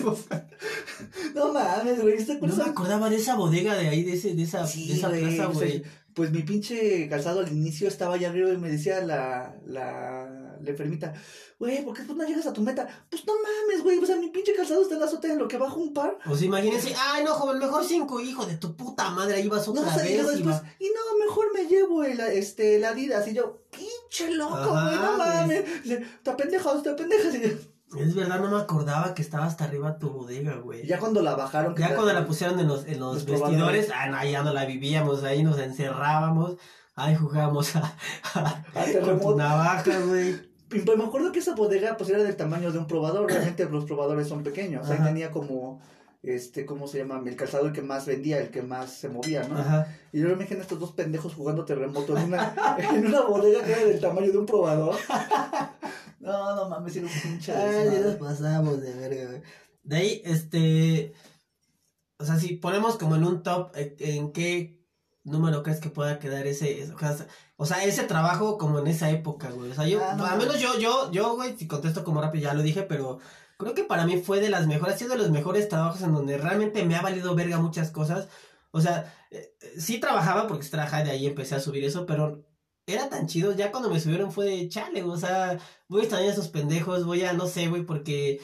Buscando. 0.04 0.18
no 1.36 1.54
mames, 1.54 2.02
güey, 2.02 2.24
¿te 2.26 2.40
No 2.40 2.56
me 2.56 2.64
acordaba 2.64 3.10
de 3.10 3.16
esa 3.16 3.36
bodega 3.36 3.76
de 3.76 3.88
ahí, 3.88 4.04
de, 4.04 4.14
ese, 4.14 4.34
de, 4.36 4.44
esa, 4.44 4.66
Sí, 4.68 4.88
de 4.88 4.94
esa 4.96 5.10
plaza, 5.10 5.46
pues, 5.48 5.58
güey. 5.58 5.84
Pues 6.18 6.32
mi 6.32 6.42
pinche 6.42 7.08
calzado 7.08 7.42
al 7.42 7.52
inicio 7.52 7.88
estaba 7.88 8.16
allá 8.16 8.30
arriba 8.30 8.52
y 8.52 8.58
me 8.58 8.72
decía 8.72 9.02
la, 9.02 9.56
la, 9.68 10.58
la 10.60 10.70
enfermita, 10.70 11.14
güey, 11.60 11.86
¿por 11.86 11.96
qué 11.96 12.02
no 12.12 12.26
llegas 12.26 12.48
a 12.48 12.54
tu 12.54 12.62
meta? 12.62 12.88
Pues 13.08 13.24
no 13.28 13.34
mames, 13.36 13.84
güey, 13.84 14.00
o 14.00 14.06
sea, 14.08 14.16
mi 14.16 14.30
pinche 14.30 14.56
calzado 14.56 14.82
está 14.82 14.96
en 14.96 15.02
la 15.02 15.06
azotea 15.06 15.34
en 15.34 15.38
lo 15.38 15.48
que 15.48 15.60
bajo 15.60 15.80
un 15.80 15.94
par. 15.94 16.18
Pues 16.26 16.42
imagínense, 16.42 16.96
ay 17.00 17.24
no, 17.24 17.36
joven, 17.36 17.60
mejor 17.60 17.86
cinco, 17.86 18.20
hijo 18.20 18.48
de 18.48 18.58
tu 18.58 18.76
puta 18.76 19.12
madre, 19.12 19.36
ahí 19.36 19.48
vas 19.48 19.68
otra 19.68 19.84
No, 19.84 19.88
o 19.88 19.94
sea, 19.94 20.10
y 20.10 20.18
vez. 20.18 20.26
y 20.26 20.32
después, 20.32 20.62
y 20.80 20.86
no, 20.86 21.24
mejor 21.24 21.54
me 21.54 21.66
llevo 21.68 22.04
el, 22.04 22.20
este, 22.20 22.78
el 22.78 22.86
Adidas. 22.86 23.28
Y 23.28 23.36
yo, 23.36 23.62
pinche 23.70 24.32
loco, 24.34 24.72
güey, 24.72 24.96
no 24.96 25.18
mames. 25.20 25.84
Dice, 25.84 26.02
Está 26.02 26.36
pendeja, 26.36 26.76
está 26.76 26.96
pendeja. 26.96 27.30
Y 27.30 27.77
Es 27.98 28.14
verdad, 28.16 28.40
no 28.42 28.50
me 28.50 28.58
acordaba 28.62 29.14
que 29.14 29.22
estaba 29.22 29.46
hasta 29.46 29.64
arriba 29.64 29.98
tu 29.98 30.10
bodega, 30.10 30.56
güey. 30.58 30.86
ya 30.86 31.00
cuando 31.00 31.22
la 31.22 31.36
bajaron. 31.36 31.76
Ya 31.76 31.96
cuando 31.96 32.12
la 32.14 32.26
pusieron 32.26 32.60
en 32.60 32.68
los, 32.68 32.86
en 32.86 33.00
los, 33.00 33.16
Los 33.16 33.26
vestidores, 33.26 33.90
ah, 33.96 34.08
no, 34.10 34.24
ya 34.26 34.44
no 34.44 34.52
la 34.54 34.66
vivíamos, 34.66 35.24
ahí 35.24 35.42
nos 35.44 35.58
encerrábamos, 35.58 36.58
ahí 36.96 37.16
jugábamos 37.16 37.76
a, 37.78 37.96
a- 38.34 38.64
A 38.76 39.00
con 39.02 39.20
tu 39.22 39.36
navaja, 39.38 40.00
güey. 40.02 40.36
Y 40.70 40.80
pues 40.80 40.98
me 40.98 41.06
acuerdo 41.06 41.32
que 41.32 41.40
esa 41.40 41.56
bodega 41.56 41.96
pues 41.96 42.10
era 42.10 42.22
del 42.24 42.36
tamaño 42.36 42.74
de 42.74 42.78
un 42.80 42.88
probador. 42.88 43.26
Realmente 43.32 43.64
los 43.70 43.86
probadores 43.86 44.28
son 44.28 44.44
pequeños. 44.44 44.90
Ahí 44.90 45.00
tenía 45.02 45.32
como, 45.32 45.80
este, 46.24 46.66
¿cómo 46.66 46.90
se 46.90 46.98
llama? 46.98 47.22
El 47.26 47.38
calzado 47.38 47.68
el 47.68 47.72
que 47.72 47.82
más 47.82 48.06
vendía, 48.06 48.38
el 48.40 48.50
que 48.52 48.64
más 48.64 48.92
se 48.92 49.08
movía, 49.08 49.44
¿no? 49.48 49.58
Ajá. 49.58 49.88
Y 50.12 50.20
yo 50.20 50.28
me 50.28 50.34
imagino 50.34 50.60
a 50.60 50.64
estos 50.64 50.78
dos 50.82 50.92
pendejos 50.92 51.36
jugando 51.36 51.64
terremoto 51.64 52.18
en 52.18 52.26
una, 52.26 52.54
en 52.92 53.08
una 53.08 53.22
bodega 53.22 53.64
que 53.64 53.72
era 53.72 53.86
del 53.86 54.02
tamaño 54.02 54.30
de 54.30 54.38
un 54.40 54.46
probador. 54.46 54.96
No, 56.20 56.56
no 56.56 56.70
mames, 56.70 56.96
era 56.96 57.06
un 57.08 57.12
pinche. 57.22 57.52
Ay, 57.54 57.90
ya 57.94 58.00
nos 58.02 58.16
pasamos 58.16 58.82
de 58.82 58.94
verga, 58.94 59.26
güey. 59.28 59.42
De 59.84 59.96
ahí, 59.96 60.22
este. 60.26 61.14
O 62.20 62.26
sea, 62.26 62.38
si 62.38 62.56
ponemos 62.56 62.98
como 62.98 63.16
en 63.16 63.24
un 63.24 63.44
top, 63.44 63.72
eh, 63.76 63.96
¿en 64.00 64.32
qué 64.32 64.84
número 65.24 65.62
crees 65.62 65.80
que 65.80 65.90
pueda 65.90 66.18
quedar 66.20 66.48
ese. 66.48 66.92
o 66.92 66.98
sea, 66.98 67.28
o 67.58 67.66
sea, 67.66 67.84
ese 67.84 68.04
trabajo 68.04 68.58
como 68.58 68.80
en 68.80 68.88
esa 68.88 69.10
época, 69.12 69.50
güey? 69.52 69.72
O 69.72 69.76
sea, 69.76 69.88
yo, 69.88 70.00
Ah, 70.04 70.16
no, 70.16 70.26
al 70.26 70.38
no. 70.38 70.46
menos 70.46 70.60
yo, 70.60 70.78
yo, 70.80 71.12
yo, 71.12 71.36
güey, 71.36 71.56
si 71.58 71.68
contesto 71.68 72.04
como 72.04 72.22
rápido, 72.22 72.44
ya 72.46 72.54
lo 72.56 72.64
dije, 72.64 72.82
pero 72.84 73.20
creo 73.60 73.74
que 73.76 73.84
para 73.84 74.06
mí 74.06 74.18
fue 74.18 74.40
de 74.40 74.50
las 74.50 74.66
mejores, 74.68 74.96
ha 74.96 74.98
sido 74.98 75.12
de 75.12 75.18
los 75.20 75.30
mejores 75.32 75.70
trabajos 75.70 76.02
en 76.02 76.14
donde 76.14 76.38
realmente 76.38 76.84
me 76.86 76.96
ha 76.96 77.02
valido 77.02 77.36
verga 77.36 77.58
muchas 77.60 77.92
cosas. 77.92 78.28
O 78.72 78.82
sea, 78.82 79.14
eh, 79.32 79.54
sí 79.78 80.00
trabajaba 80.00 80.48
porque 80.48 80.68
trabajaba 80.68 81.04
de 81.04 81.12
ahí 81.12 81.28
empecé 81.28 81.56
a 81.56 81.60
subir 81.60 81.84
eso, 81.84 82.06
pero 82.06 82.44
era 82.88 83.10
tan 83.10 83.28
chido. 83.28 83.54
Ya 83.54 83.72
cuando 83.72 83.90
me 83.92 84.00
subieron 84.00 84.32
fue 84.32 84.46
de 84.46 84.70
chale, 84.70 85.04
o 85.04 85.18
sea, 85.18 85.60
voy 85.88 86.00
a 86.02 86.04
extrañar 86.06 86.30
a 86.30 86.34
esos 86.34 86.48
pendejos, 86.48 87.06
voy 87.06 87.24
a, 87.24 87.34
no 87.34 87.46
sé, 87.48 87.68
güey, 87.68 87.84
porque 87.84 88.40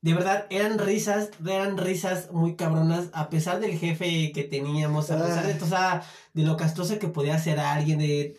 de 0.00 0.14
verdad 0.14 0.46
eran 0.50 0.78
risas, 0.80 1.30
eran 1.46 1.78
risas 1.78 2.32
muy 2.32 2.56
cabronas, 2.56 3.10
a 3.12 3.28
pesar 3.30 3.60
del 3.60 3.78
jefe 3.78 4.32
que 4.32 4.42
teníamos, 4.42 5.10
a 5.12 5.22
pesar 5.22 5.46
de, 5.46 5.62
o 5.62 5.66
sea, 5.68 6.02
de 6.34 6.42
lo 6.42 6.56
castroso 6.56 6.98
que 6.98 7.06
podía 7.06 7.38
ser 7.38 7.60
alguien, 7.60 8.00
de, 8.00 8.36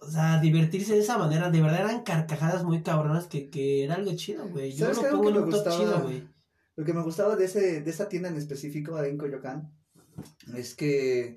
o 0.00 0.08
sea, 0.10 0.38
divertirse 0.40 0.92
de 0.94 1.00
esa 1.00 1.18
manera, 1.18 1.50
de 1.50 1.60
verdad 1.60 1.80
eran 1.80 2.02
carcajadas 2.04 2.62
muy 2.62 2.82
cabronas 2.82 3.26
que, 3.26 3.50
que 3.50 3.82
era 3.84 3.96
algo 3.96 4.14
chido, 4.14 4.46
güey. 4.48 4.72
Yo 4.72 4.86
¿Sabes 4.94 5.10
lo 5.10 5.16
pongo 5.18 5.28
en 5.30 5.34
me 5.34 5.40
un 5.42 5.50
top 5.50 5.54
gustaba- 5.64 5.76
chido, 5.78 6.00
güey. 6.02 6.28
Lo 6.76 6.84
que 6.84 6.92
me 6.94 7.02
gustaba 7.02 7.34
de, 7.36 7.44
ese, 7.46 7.80
de 7.82 7.90
esa 7.90 8.08
tienda 8.08 8.28
en 8.28 8.36
específico, 8.36 8.96
ahí 8.96 9.10
en 9.10 9.18
Coyoacán, 9.18 9.70
es 10.56 10.74
que 10.74 11.36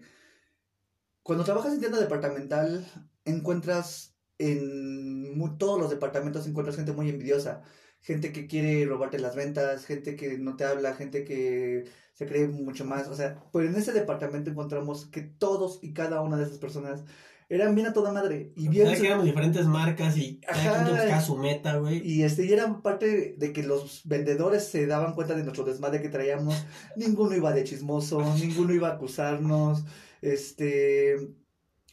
cuando 1.22 1.44
trabajas 1.44 1.74
en 1.74 1.80
tienda 1.80 2.00
departamental, 2.00 2.86
encuentras 3.26 4.16
en 4.38 5.58
todos 5.58 5.80
los 5.80 5.90
departamentos, 5.90 6.48
encuentras 6.48 6.76
gente 6.76 6.94
muy 6.94 7.10
envidiosa. 7.10 7.62
Gente 8.02 8.34
que 8.34 8.48
quiere 8.48 8.86
robarte 8.86 9.18
las 9.18 9.36
ventas, 9.36 9.86
gente 9.86 10.18
que 10.18 10.38
no 10.38 10.58
te 10.58 10.66
habla, 10.66 10.94
gente 10.94 11.24
que 11.24 11.86
se 12.14 12.26
cree 12.26 12.48
mucho 12.48 12.84
más. 12.84 13.08
O 13.08 13.16
sea, 13.16 13.42
pero 13.54 13.68
en 13.68 13.76
ese 13.76 13.94
departamento 13.94 14.50
encontramos 14.50 15.06
que 15.06 15.22
todos 15.22 15.80
y 15.82 15.94
cada 15.94 16.22
una 16.22 16.38
de 16.38 16.44
esas 16.44 16.58
personas 16.58 17.06
eran 17.50 17.76
bien 17.76 17.88
a 17.88 17.94
toda 17.94 18.12
madre. 18.12 18.52
Y 18.56 18.68
bien 18.68 18.94
que 18.94 19.08
éramos 19.08 19.26
diferentes 19.26 19.66
marcas 19.66 20.18
y 20.18 20.40
cada 20.42 20.84
quien 20.84 20.98
buscaba 20.98 21.22
su 21.22 21.38
meta, 21.38 21.78
güey. 21.78 22.02
y 22.06 22.24
este, 22.24 22.46
y 22.46 22.52
era 22.52 22.82
parte 22.82 23.36
de 23.38 23.54
que 23.54 23.64
los 23.64 24.02
vendedores 24.06 24.68
se 24.68 24.86
daban 24.86 25.14
cuenta 25.14 25.36
de 25.36 25.44
nuestro 25.44 25.64
desmadre 25.64 26.02
que 26.02 26.10
traíamos. 26.10 26.66
ninguno 26.96 27.36
iba 27.36 27.54
de 27.54 27.64
chismoso, 27.64 28.22
ninguno 28.36 28.74
iba 28.74 28.90
a 28.90 28.94
acusarnos. 28.94 29.86
Este. 30.22 31.16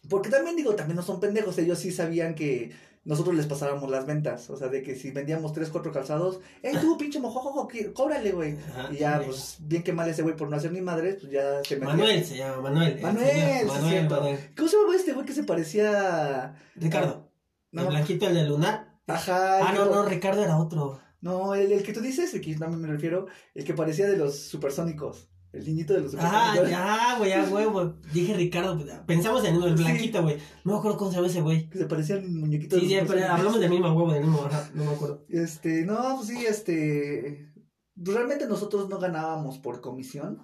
Porque 0.09 0.31
también 0.31 0.57
digo, 0.57 0.75
también 0.75 0.97
no 0.97 1.03
son 1.03 1.21
pendejos. 1.21 1.59
Ellos 1.59 1.79
sí 1.79 1.93
sabían 1.93 2.35
que 2.35 2.73
nosotros 3.05 3.35
les 3.35 3.47
pasábamos 3.47 3.91
las 3.91 4.07
ventas. 4.07 4.51
O 4.51 4.57
sea, 4.57 4.69
de 4.69 4.83
que 4.83 4.95
si 4.95 5.11
vendíamos 5.11 5.53
tres, 5.53 5.71
cuatro 5.71 5.93
calzados, 5.93 6.41
¡Ey, 6.63 6.77
tú, 6.81 6.97
pinche 6.99 7.21
mojojojo! 7.21 7.69
¡Cóbrale, 7.95 8.33
güey! 8.33 8.57
Y 8.91 8.97
ya, 8.97 9.23
pues, 9.25 9.59
bien 9.61 9.83
que 9.83 9.93
mal 9.93 10.09
ese 10.09 10.23
güey 10.23 10.37
por 10.37 10.49
no 10.49 10.57
hacer 10.57 10.73
ni 10.73 10.81
madres, 10.81 11.17
pues 11.21 11.33
ya 11.33 11.63
se 11.65 11.77
metió. 11.77 11.91
Manuel 11.91 12.25
se 12.25 12.37
llama, 12.37 12.61
Manuel. 12.63 12.93
el 12.93 13.03
Manuel, 13.03 13.29
señor, 13.29 13.67
Manuel, 13.67 13.91
cierto. 13.91 14.15
Manuel. 14.17 14.39
¿Cómo 14.57 14.69
se 14.69 14.77
llama 14.77 14.97
este 14.97 15.13
güey 15.13 15.27
que 15.27 15.33
se 15.33 15.45
parecía. 15.45 16.55
Ricardo. 16.77 17.31
No, 17.73 17.83
El 17.83 17.89
blanquito, 17.89 18.27
el 18.27 18.35
de 18.35 18.45
Lunar. 18.45 18.99
Ajá. 19.07 19.69
Ah, 19.69 19.73
no, 19.73 19.87
no, 19.87 20.05
Ricardo 20.05 20.43
era 20.43 20.59
otro. 20.59 21.01
No, 21.21 21.55
el, 21.55 21.71
el 21.73 21.83
que 21.83 21.93
tú 21.93 22.01
dices, 22.01 22.33
el 22.35 22.41
que 22.41 22.57
no 22.57 22.69
me 22.69 22.89
refiero, 22.89 23.27
el 23.55 23.65
que 23.65 23.75
parecía 23.75 24.09
de 24.09 24.17
los 24.17 24.37
supersónicos. 24.39 25.30
El 25.53 25.65
niñito 25.65 25.95
de 25.95 26.01
los 26.03 26.15
Ajá, 26.15 26.53
supersónicos. 26.53 26.71
ya, 26.71 27.19
güey, 27.19 27.31
ya, 27.31 27.49
huevo. 27.51 27.95
Dije 28.13 28.35
Ricardo, 28.35 28.77
pues, 28.79 28.89
pensamos 29.07 29.45
en 29.45 29.57
el 29.57 29.77
Sí. 29.77 29.83
blanquito, 29.83 30.23
güey. 30.23 30.37
No 30.65 30.73
me 30.73 30.79
acuerdo 30.79 30.97
cómo 30.97 31.11
se 31.11 31.17
llama 31.17 31.27
ese 31.29 31.41
güey. 31.41 31.69
Que 31.69 31.79
se 31.79 31.87
parecía 31.87 32.17
al 32.17 32.29
muñequito 32.29 32.77
Sí, 32.79 32.83
sí, 32.87 32.95
de 32.95 33.01
los 33.01 33.09
pero 33.11 33.21
supersónicos. 33.21 33.39
hablamos 33.39 33.61
del 33.61 33.71
mismo 33.71 33.93
huevo, 33.93 34.13
del 34.13 34.23
mismo, 34.25 34.45
ajá, 34.45 34.71
no 34.75 34.85
me 34.85 34.91
acuerdo. 34.93 35.25
Este, 35.29 35.85
no, 35.85 36.17
pues 36.17 36.29
sí, 36.29 36.45
este. 36.47 37.53
Realmente 37.97 38.47
nosotros 38.47 38.89
no 38.89 38.99
ganábamos 38.99 39.59
por 39.59 39.81
comisión. 39.81 40.43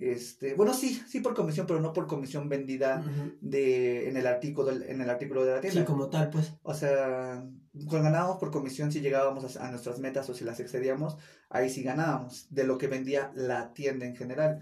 Este, 0.00 0.54
bueno, 0.54 0.72
sí, 0.74 1.02
sí 1.08 1.20
por 1.20 1.34
comisión, 1.34 1.66
pero 1.66 1.80
no 1.80 1.92
por 1.92 2.06
comisión 2.06 2.48
vendida 2.48 3.04
de 3.40 4.08
en 4.08 4.16
el 4.16 4.28
artículo 4.28 4.70
en 4.70 5.00
el 5.00 5.10
artículo 5.10 5.44
de 5.44 5.54
la 5.54 5.60
tienda. 5.60 5.80
Sí, 5.80 5.86
como 5.86 6.08
tal, 6.08 6.30
pues. 6.30 6.54
O 6.62 6.72
sea, 6.72 7.44
cuando 7.72 8.02
ganábamos 8.04 8.36
por 8.38 8.52
comisión, 8.52 8.92
si 8.92 9.00
llegábamos 9.00 9.56
a, 9.56 9.66
a 9.66 9.70
nuestras 9.72 9.98
metas 9.98 10.30
o 10.30 10.34
si 10.34 10.44
las 10.44 10.60
excedíamos, 10.60 11.16
ahí 11.50 11.68
sí 11.68 11.82
ganábamos 11.82 12.46
de 12.50 12.62
lo 12.62 12.78
que 12.78 12.86
vendía 12.86 13.32
la 13.34 13.72
tienda 13.74 14.06
en 14.06 14.14
general. 14.14 14.60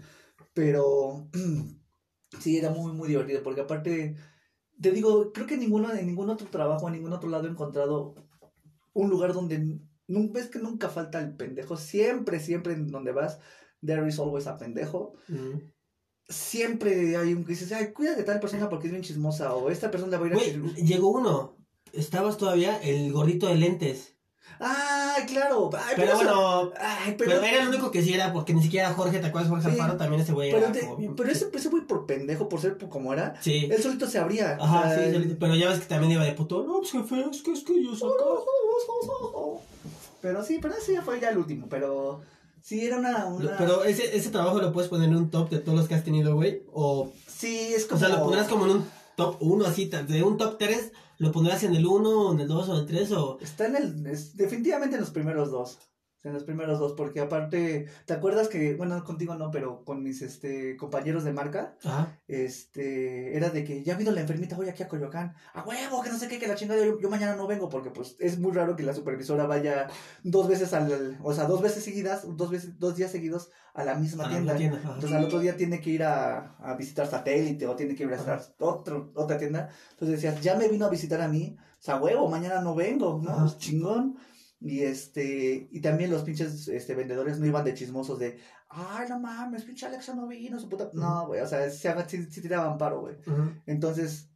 Pero 0.55 1.29
sí, 2.39 2.57
era 2.57 2.71
muy, 2.71 2.93
muy 2.93 3.07
divertido, 3.07 3.43
porque 3.43 3.61
aparte, 3.61 4.15
te 4.81 4.91
digo, 4.91 5.31
creo 5.33 5.45
que 5.45 5.57
ninguno, 5.57 5.93
en 5.93 6.07
ningún 6.07 6.31
otro 6.31 6.47
trabajo, 6.47 6.87
en 6.87 6.95
ningún 6.95 7.13
otro 7.13 7.29
lado 7.29 7.45
he 7.45 7.51
encontrado 7.51 8.15
un 8.93 9.11
lugar 9.11 9.33
donde, 9.33 9.79
ves 10.07 10.47
que 10.47 10.57
nunca 10.57 10.89
falta 10.89 11.19
el 11.19 11.35
pendejo, 11.35 11.77
siempre, 11.77 12.39
siempre 12.39 12.73
en 12.73 12.87
donde 12.87 13.11
vas, 13.11 13.39
there 13.85 14.07
is 14.07 14.19
always 14.19 14.47
a 14.47 14.57
pendejo 14.57 15.13
siempre 16.29 17.15
hay 17.15 17.33
un 17.33 17.43
que 17.45 17.51
dices, 17.53 17.71
ay, 17.71 17.93
cuida 17.93 18.15
de 18.15 18.23
tal 18.23 18.39
persona 18.39 18.67
porque 18.69 18.87
es 18.87 18.91
bien 18.91 19.03
chismosa, 19.03 19.53
o 19.55 19.69
esta 19.69 19.89
persona 19.89 20.11
le 20.11 20.17
va 20.17 20.23
a 20.25 20.27
ir 20.27 20.33
a 20.33 20.35
Güey, 20.37 20.57
decir, 20.59 20.85
llegó 20.85 21.09
uno. 21.11 21.55
Estabas 21.93 22.37
todavía 22.37 22.77
el 22.83 23.13
gordito 23.13 23.47
de 23.47 23.55
lentes. 23.55 24.15
ay, 24.59 25.25
claro, 25.25 25.69
ay, 25.73 25.93
Pero 25.95 26.15
bueno, 26.15 26.71
ay, 26.79 27.15
pero, 27.17 27.31
pero, 27.31 27.43
era 27.43 27.61
el 27.63 27.69
único 27.69 27.91
que 27.91 28.01
sí 28.01 28.13
era, 28.13 28.33
porque 28.33 28.53
ni 28.53 28.61
siquiera 28.61 28.93
Jorge, 28.93 29.19
¿te 29.19 29.27
acuerdas? 29.27 29.49
Jorge 29.49 29.69
Sí. 29.69 29.79
Alfaro 29.79 29.95
también 29.97 30.21
ese 30.21 30.33
güey 30.33 30.49
era 30.49 30.69
te- 30.71 30.81
como 30.81 30.97
bien. 30.97 31.15
pero 31.15 31.29
ese, 31.31 31.47
ese 31.53 31.69
güey 31.69 31.83
por 31.85 32.05
pendejo, 32.05 32.49
por 32.49 32.59
ser 32.59 32.77
como 32.77 33.13
era, 33.13 33.41
Sí. 33.41 33.69
él 33.71 33.81
solito 33.81 34.05
se 34.07 34.19
abría. 34.19 34.57
o 34.59 34.63
Ajá, 34.65 34.95
sea, 34.95 35.05
sí, 35.07 35.13
solito, 35.13 35.35
pero 35.39 35.55
ya 35.55 35.69
ves 35.69 35.79
que 35.79 35.85
también 35.85 36.11
iba 36.11 36.25
de 36.25 36.33
puto. 36.33 36.65
No, 36.65 36.79
pues 36.79 36.91
jefe, 36.91 37.25
es 37.31 37.41
que 37.41 37.51
es 37.53 37.63
que 37.63 37.81
yo 37.81 37.95
saco. 37.95 39.61
Pero 40.21 40.43
sí, 40.43 40.59
pero 40.61 40.73
ese 40.75 40.93
ya 40.93 41.01
fue 41.03 41.19
ya 41.21 41.29
el 41.29 41.37
último, 41.37 41.67
pero 41.69 42.21
sí 42.61 42.85
era 42.85 42.97
una... 42.97 43.25
una... 43.25 43.57
Pero 43.57 43.83
ese, 43.83 44.15
ese 44.15 44.29
trabajo 44.29 44.59
lo 44.59 44.71
puedes 44.71 44.89
poner 44.89 45.09
en 45.09 45.15
un 45.15 45.29
top 45.29 45.49
de 45.49 45.59
todos 45.59 45.77
los 45.77 45.87
que 45.87 45.95
has 45.95 46.03
tenido, 46.03 46.35
güey. 46.35 46.63
O, 46.71 47.11
sí, 47.27 47.73
es 47.73 47.85
o 47.85 47.89
como... 47.89 47.99
sea, 47.99 48.09
lo 48.09 48.19
pondrás 48.23 48.47
como 48.47 48.65
en 48.65 48.71
un 48.71 48.85
top 49.15 49.37
1, 49.39 49.65
así, 49.65 49.85
de 49.85 50.23
un 50.23 50.37
top 50.37 50.57
3, 50.57 50.91
lo 51.17 51.31
pondrás 51.31 51.63
en 51.63 51.75
el 51.75 51.85
1, 51.85 52.33
en 52.33 52.39
el 52.39 52.47
2 52.47 52.69
o 52.69 52.73
en 52.73 52.79
el 52.79 52.85
3, 52.85 53.11
o... 53.13 53.37
Está 53.41 53.67
en 53.67 53.75
el... 53.75 54.07
es 54.07 54.35
definitivamente 54.37 54.95
en 54.95 55.01
los 55.01 55.11
primeros 55.11 55.51
dos. 55.51 55.79
En 56.23 56.33
los 56.33 56.43
primeros 56.43 56.79
dos, 56.79 56.93
porque 56.93 57.21
aparte, 57.21 57.87
¿te 58.05 58.13
acuerdas 58.13 58.47
que, 58.47 58.75
bueno, 58.75 59.01
contigo 59.03 59.35
no, 59.35 59.51
pero 59.51 59.85
con 59.85 60.03
mis 60.03 60.21
este 60.21 60.75
compañeros 60.75 61.23
de 61.23 61.31
marca, 61.31 61.77
Ajá. 61.83 62.19
este, 62.27 63.37
era 63.37 63.49
de 63.49 63.63
que 63.63 63.83
ya 63.83 63.95
vino 63.95 64.11
la 64.11 64.21
enfermita 64.21 64.57
hoy 64.57 64.67
aquí 64.67 64.83
a 64.83 64.87
Coyoacán, 64.87 65.35
a 65.53 65.63
huevo, 65.63 66.01
que 66.01 66.09
no 66.09 66.17
sé 66.17 66.27
qué, 66.27 66.39
que 66.39 66.47
la 66.47 66.55
chingada, 66.55 66.83
yo, 66.83 66.99
yo 66.99 67.09
mañana 67.09 67.35
no 67.35 67.47
vengo, 67.47 67.69
porque 67.69 67.91
pues 67.91 68.15
es 68.19 68.39
muy 68.39 68.51
raro 68.51 68.75
que 68.75 68.83
la 68.83 68.93
supervisora 68.93 69.45
vaya 69.45 69.87
dos 70.23 70.47
veces 70.47 70.73
al, 70.73 71.17
o 71.23 71.33
sea, 71.33 71.45
dos 71.45 71.61
veces 71.61 71.83
seguidas, 71.83 72.25
dos 72.35 72.49
veces, 72.49 72.79
dos 72.79 72.95
días 72.95 73.11
seguidos 73.11 73.49
a 73.73 73.83
la 73.83 73.93
misma 73.93 74.25
A 74.25 74.39
la 74.41 74.55
tienda. 74.55 74.79
Entonces 74.83 75.11
al 75.13 75.23
otro 75.23 75.39
día 75.39 75.55
tiene 75.55 75.79
que 75.79 75.91
ir 75.91 76.03
a, 76.03 76.57
a 76.57 76.73
visitar 76.75 77.05
satélite 77.05 77.67
o 77.67 77.75
tiene 77.75 77.95
que 77.95 78.03
ir 78.03 78.09
a 78.09 78.13
visitar 78.13 78.41
otro, 78.59 79.11
otra 79.13 79.37
tienda. 79.37 79.69
Entonces 79.91 80.19
decías, 80.19 80.41
ya 80.41 80.55
me 80.55 80.67
vino 80.67 80.87
a 80.87 80.89
visitar 80.89 81.21
a 81.21 81.27
mí, 81.27 81.55
o 81.59 81.83
sea, 81.83 82.01
huevo, 82.01 82.27
mañana 82.27 82.59
no 82.59 82.73
vengo, 82.73 83.21
¿no? 83.23 83.29
Ajá. 83.29 83.41
Pues, 83.41 83.59
chingón. 83.59 84.17
Y 84.59 84.81
este, 84.81 85.67
y 85.71 85.81
también 85.81 86.09
los 86.09 86.23
pinches 86.23 86.67
este, 86.67 86.95
vendedores 86.95 87.39
no 87.39 87.45
iban 87.45 87.63
de 87.63 87.75
chismosos 87.75 88.17
de, 88.17 88.39
ay, 88.69 89.07
no 89.07 89.19
mames, 89.19 89.63
pinche 89.63 89.85
Alexa 89.85 90.15
no 90.15 90.27
vino, 90.27 90.59
su 90.59 90.67
puta. 90.67 90.89
No, 90.93 91.27
güey, 91.27 91.41
o 91.41 91.47
sea, 91.47 91.69
sí, 91.69 91.87
sí, 92.07 92.25
sí 92.29 92.41
tiraban 92.41 92.77
paro, 92.77 93.01
güey. 93.01 93.15
Entonces, 93.67 94.31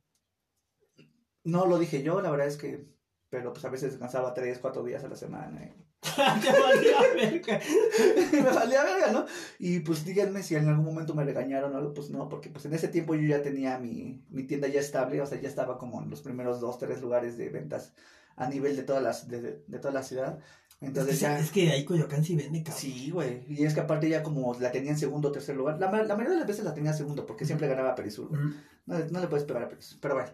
no 1.43 1.65
lo 1.65 1.79
dije 1.79 2.03
yo, 2.03 2.21
la 2.21 2.29
verdad 2.29 2.47
es 2.47 2.57
que, 2.57 2.87
pero 3.29 3.51
pues 3.51 3.65
a 3.65 3.69
veces 3.69 3.91
descansaba 3.91 4.33
tres, 4.33 4.59
cuatro 4.59 4.83
días 4.83 5.03
a 5.03 5.07
la 5.07 5.15
semana. 5.15 5.65
y 5.65 5.91
Te 6.01 6.51
valía 6.51 6.99
verga. 7.15 7.59
me 8.31 8.41
valía 8.41 8.83
verga, 8.83 9.11
¿no? 9.11 9.25
Y 9.57 9.79
pues 9.79 10.05
díganme 10.05 10.43
si 10.43 10.55
en 10.55 10.67
algún 10.67 10.85
momento 10.85 11.15
me 11.15 11.23
regañaron 11.23 11.73
o 11.73 11.77
algo, 11.77 11.93
pues 11.95 12.11
no, 12.11 12.29
porque 12.29 12.49
pues 12.49 12.65
en 12.65 12.75
ese 12.75 12.89
tiempo 12.89 13.15
yo 13.15 13.27
ya 13.27 13.41
tenía 13.41 13.79
mi, 13.79 14.23
mi 14.29 14.43
tienda 14.43 14.67
ya 14.67 14.79
estable, 14.79 15.19
o 15.19 15.25
sea, 15.25 15.41
ya 15.41 15.49
estaba 15.49 15.79
como 15.79 15.99
en 16.01 16.11
los 16.11 16.21
primeros 16.21 16.59
dos, 16.59 16.77
tres 16.77 17.01
lugares 17.01 17.37
de 17.37 17.49
ventas 17.49 17.93
a 18.41 18.49
nivel 18.49 18.75
de, 18.75 18.83
todas 18.83 19.03
las, 19.03 19.27
de, 19.27 19.61
de, 19.67 19.79
toda 19.79 19.93
la 19.93 20.03
ciudad. 20.03 20.39
Entonces 20.81 21.19
ya... 21.19 21.37
Es 21.37 21.51
que 21.51 21.69
ahí 21.69 21.85
Coyoacán 21.85 22.23
sí 22.23 22.35
vende, 22.35 22.63
cabrón. 22.63 22.81
Sí, 22.81 23.11
güey. 23.11 23.45
Y 23.47 23.63
es 23.65 23.73
que 23.75 23.81
aparte 23.81 24.09
ya 24.09 24.23
como 24.23 24.55
la 24.59 24.71
tenía 24.71 24.91
en 24.91 24.97
segundo 24.97 25.29
o 25.29 25.31
tercer 25.31 25.55
lugar. 25.55 25.79
La, 25.79 25.91
la 25.91 26.15
mayoría 26.15 26.31
de 26.31 26.37
las 26.39 26.47
veces 26.47 26.65
la 26.65 26.73
tenía 26.73 26.91
en 26.91 26.97
segundo 26.97 27.25
porque 27.27 27.45
siempre 27.45 27.67
ganaba 27.67 27.93
Perisur, 27.93 28.29
güey. 28.29 28.41
No, 28.87 28.97
no 28.97 29.19
le 29.19 29.27
puedes 29.27 29.45
pegar 29.45 29.63
a 29.63 29.69
Perisur. 29.69 29.99
Pero 30.01 30.15
bueno, 30.15 30.31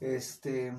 este... 0.00 0.72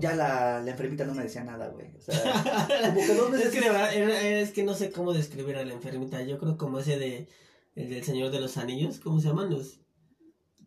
Ya 0.00 0.14
la, 0.14 0.60
la 0.60 0.70
enfermita 0.70 1.04
no 1.04 1.14
me 1.14 1.22
decía 1.22 1.44
nada, 1.44 1.68
güey. 1.68 1.94
O 1.96 2.00
sea, 2.00 2.14
como 2.86 3.00
que 3.06 3.14
dos 3.14 3.34
Es 3.34 3.50
que 3.50 3.60
de 3.60 3.70
verdad, 3.70 3.94
era- 3.94 4.20
es 4.40 4.52
que 4.52 4.62
no 4.62 4.74
sé 4.74 4.90
cómo 4.90 5.12
describir 5.12 5.56
a 5.56 5.64
la 5.64 5.72
enfermita. 5.74 6.22
Yo 6.22 6.38
creo 6.38 6.56
como 6.56 6.78
ese 6.78 6.98
de 6.98 7.28
el 7.74 7.90
del 7.90 8.04
Señor 8.04 8.30
de 8.30 8.40
los 8.40 8.56
Anillos, 8.58 9.00
¿cómo 9.00 9.20
se 9.20 9.28
llaman 9.28 9.50
los 9.50 9.80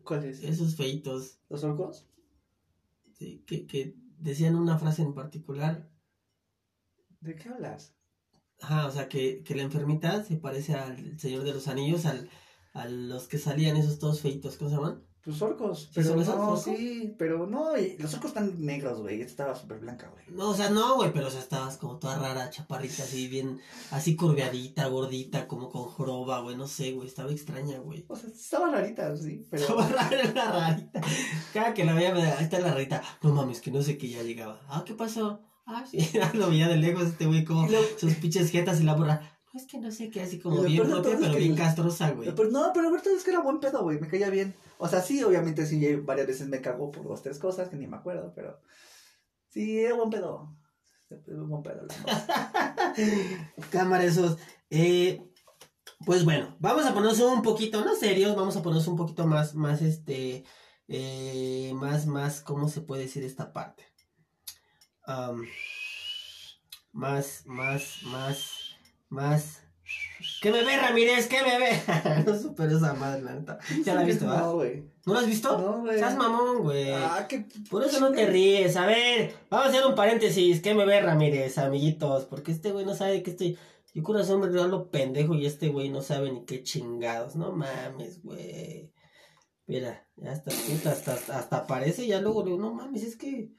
¿Cuál 0.04 0.24
es? 0.24 0.42
esos 0.42 0.76
feitos? 0.76 1.38
¿Los 1.48 1.62
orcos? 1.64 2.06
sí, 3.18 3.44
que, 3.46 3.66
que 3.66 3.94
decían 4.22 4.56
una 4.56 4.78
frase 4.78 5.02
en 5.02 5.14
particular. 5.14 5.90
¿De 7.20 7.34
qué 7.36 7.48
hablas? 7.48 7.96
Ajá, 8.60 8.86
o 8.86 8.90
sea 8.90 9.08
que, 9.08 9.42
que 9.42 9.54
la 9.54 9.62
enfermita 9.62 10.22
se 10.24 10.36
parece 10.36 10.74
al 10.74 11.18
Señor 11.18 11.44
de 11.44 11.52
los 11.52 11.68
Anillos, 11.68 12.06
al, 12.06 12.30
a 12.72 12.86
los 12.88 13.28
que 13.28 13.38
salían 13.38 13.76
esos 13.76 13.98
todos 13.98 14.20
feitos, 14.20 14.56
¿cómo 14.56 14.70
se 14.70 14.76
llaman? 14.76 15.04
Pues 15.24 15.40
orcos. 15.40 15.82
¿Sí 15.84 15.90
Pero 15.94 16.08
son 16.08 16.20
esos 16.20 16.36
no, 16.36 16.42
orcos? 16.42 16.64
sí. 16.64 17.14
Pero 17.16 17.46
no, 17.46 17.78
y 17.78 17.96
los 17.98 18.12
orcos 18.14 18.30
están 18.30 18.64
negros, 18.64 19.00
güey. 19.00 19.20
Esta 19.20 19.30
estaba 19.30 19.54
súper 19.54 19.78
blanca, 19.78 20.10
güey. 20.12 20.24
No, 20.36 20.50
o 20.50 20.54
sea, 20.54 20.70
no, 20.70 20.96
güey, 20.96 21.12
pero 21.12 21.28
o 21.28 21.30
sea, 21.30 21.40
estabas 21.40 21.76
como 21.76 21.98
toda 21.98 22.18
rara, 22.18 22.50
chaparrita, 22.50 23.04
así 23.04 23.28
bien, 23.28 23.60
así 23.92 24.16
curveadita, 24.16 24.88
gordita, 24.88 25.46
como 25.46 25.70
con 25.70 25.84
joroba, 25.84 26.40
güey, 26.40 26.56
no 26.56 26.66
sé, 26.66 26.92
güey, 26.92 27.06
estaba 27.06 27.30
extraña, 27.30 27.78
güey. 27.78 28.04
O 28.08 28.16
sea, 28.16 28.30
estaba 28.30 28.70
rarita, 28.70 29.16
sí. 29.16 29.46
Pero... 29.48 29.62
Estaba 29.62 29.88
rara 29.88 30.32
la 30.34 30.52
rarita. 30.52 31.00
Cada 31.54 31.72
que 31.72 31.84
la 31.84 31.94
veía, 31.94 32.12
me 32.12 32.24
da, 32.24 32.38
ahí 32.38 32.44
está 32.44 32.58
la 32.58 32.72
rarita. 32.72 33.02
No 33.22 33.32
mames, 33.32 33.60
que 33.60 33.70
no 33.70 33.80
sé 33.80 33.96
que 33.96 34.08
ya 34.08 34.24
llegaba. 34.24 34.60
Ah, 34.68 34.82
¿qué 34.84 34.94
pasó? 34.94 35.40
Ah, 35.66 35.84
sí, 35.88 35.98
lo 36.34 36.50
veía 36.50 36.66
de 36.66 36.76
lejos 36.78 37.04
este 37.04 37.26
güey 37.26 37.44
como 37.44 37.68
sus 37.96 38.14
pinches 38.14 38.50
jetas 38.50 38.80
y 38.80 38.82
la 38.82 38.94
borra. 38.94 39.38
No, 39.52 39.60
es 39.60 39.66
que 39.66 39.78
no 39.78 39.92
sé 39.92 40.10
qué, 40.10 40.22
así 40.22 40.38
como 40.40 40.62
bien 40.62 40.88
propia, 40.88 41.16
pero 41.20 41.34
bien 41.34 41.54
castrosa, 41.54 42.10
güey. 42.10 42.28
No, 42.50 42.70
pero 42.74 42.88
ahorita 42.88 43.10
es 43.14 43.22
que 43.22 43.30
era 43.30 43.40
buen 43.40 43.60
pedo, 43.60 43.82
güey. 43.82 44.00
Me 44.00 44.08
caía 44.08 44.30
bien. 44.30 44.54
O 44.84 44.88
sea, 44.88 45.00
sí, 45.00 45.22
obviamente 45.22 45.64
sí, 45.64 45.94
varias 45.94 46.26
veces 46.26 46.48
me 46.48 46.60
cagó 46.60 46.90
por 46.90 47.04
dos, 47.04 47.22
tres 47.22 47.38
cosas 47.38 47.68
que 47.68 47.76
ni 47.76 47.86
me 47.86 47.98
acuerdo, 47.98 48.32
pero. 48.34 48.60
Sí, 49.48 49.78
era 49.78 49.94
buen 49.94 50.10
pedo. 50.10 50.56
Era 51.08 51.40
buen 51.42 51.62
pedo. 51.62 51.86
la 51.86 51.94
verdad. 52.04 52.96
Cámara, 53.70 54.02
esos. 54.02 54.38
Eh, 54.70 55.22
pues 56.04 56.24
bueno, 56.24 56.56
vamos 56.58 56.84
a 56.84 56.92
ponernos 56.92 57.20
un 57.20 57.42
poquito, 57.42 57.84
no 57.84 57.94
serios, 57.94 58.34
vamos 58.34 58.56
a 58.56 58.62
ponernos 58.64 58.88
un 58.88 58.96
poquito 58.96 59.24
más, 59.24 59.54
más 59.54 59.82
este, 59.82 60.42
eh, 60.88 61.70
más, 61.76 62.06
más, 62.06 62.40
¿cómo 62.40 62.68
se 62.68 62.80
puede 62.80 63.02
decir 63.02 63.22
esta 63.22 63.52
parte? 63.52 63.84
Más, 66.90 67.46
más, 67.46 68.02
más, 68.02 68.76
más. 69.08 69.61
¿Qué 70.42 70.50
me 70.50 70.64
ve, 70.64 70.76
Ramírez? 70.76 71.28
¿Qué 71.28 71.40
me 71.40 71.56
ve? 71.56 71.70
no 72.26 72.36
supero 72.36 72.76
esa 72.76 72.94
madre, 72.94 73.22
la 73.22 73.34
neta. 73.34 73.60
¿Ya 73.84 73.94
la 73.94 74.00
has 74.00 74.06
visto, 74.08 74.24
No, 74.24 74.32
ah? 74.32 74.50
güey. 74.50 74.82
¿No 75.06 75.14
la 75.14 75.20
has 75.20 75.26
visto? 75.26 75.56
No, 75.56 75.82
güey. 75.82 75.98
Seas 76.00 76.16
mamón, 76.16 76.64
güey. 76.64 76.90
Ah, 76.90 77.26
qué. 77.28 77.46
Por 77.70 77.84
eso 77.84 78.00
no 78.00 78.10
te 78.10 78.26
ríes. 78.26 78.74
A 78.74 78.86
ver, 78.86 79.32
vamos 79.48 79.66
a 79.66 79.68
hacer 79.68 79.86
un 79.86 79.94
paréntesis. 79.94 80.60
¿Qué 80.60 80.74
me 80.74 80.84
ve 80.84 81.00
Ramírez, 81.00 81.58
amiguitos? 81.58 82.24
Porque 82.24 82.50
este 82.50 82.72
güey 82.72 82.84
no 82.84 82.96
sabe 82.96 83.22
que 83.22 83.30
este. 83.30 83.56
Yo 83.94 84.02
corazón 84.02 84.40
me 84.40 84.48
lo 84.48 84.90
pendejo 84.90 85.36
y 85.36 85.46
este 85.46 85.68
güey 85.68 85.90
no 85.90 86.02
sabe 86.02 86.32
ni 86.32 86.44
qué 86.44 86.64
chingados. 86.64 87.36
No 87.36 87.52
mames, 87.52 88.20
güey. 88.20 88.92
Mira, 89.68 90.08
ya 90.16 90.32
hasta, 90.32 90.50
hasta, 90.50 91.12
hasta, 91.12 91.38
hasta 91.38 91.56
aparece. 91.58 92.04
Ya 92.08 92.20
luego 92.20 92.42
le 92.42 92.50
digo, 92.50 92.60
no 92.60 92.74
mames, 92.74 93.04
es 93.04 93.16
que. 93.16 93.52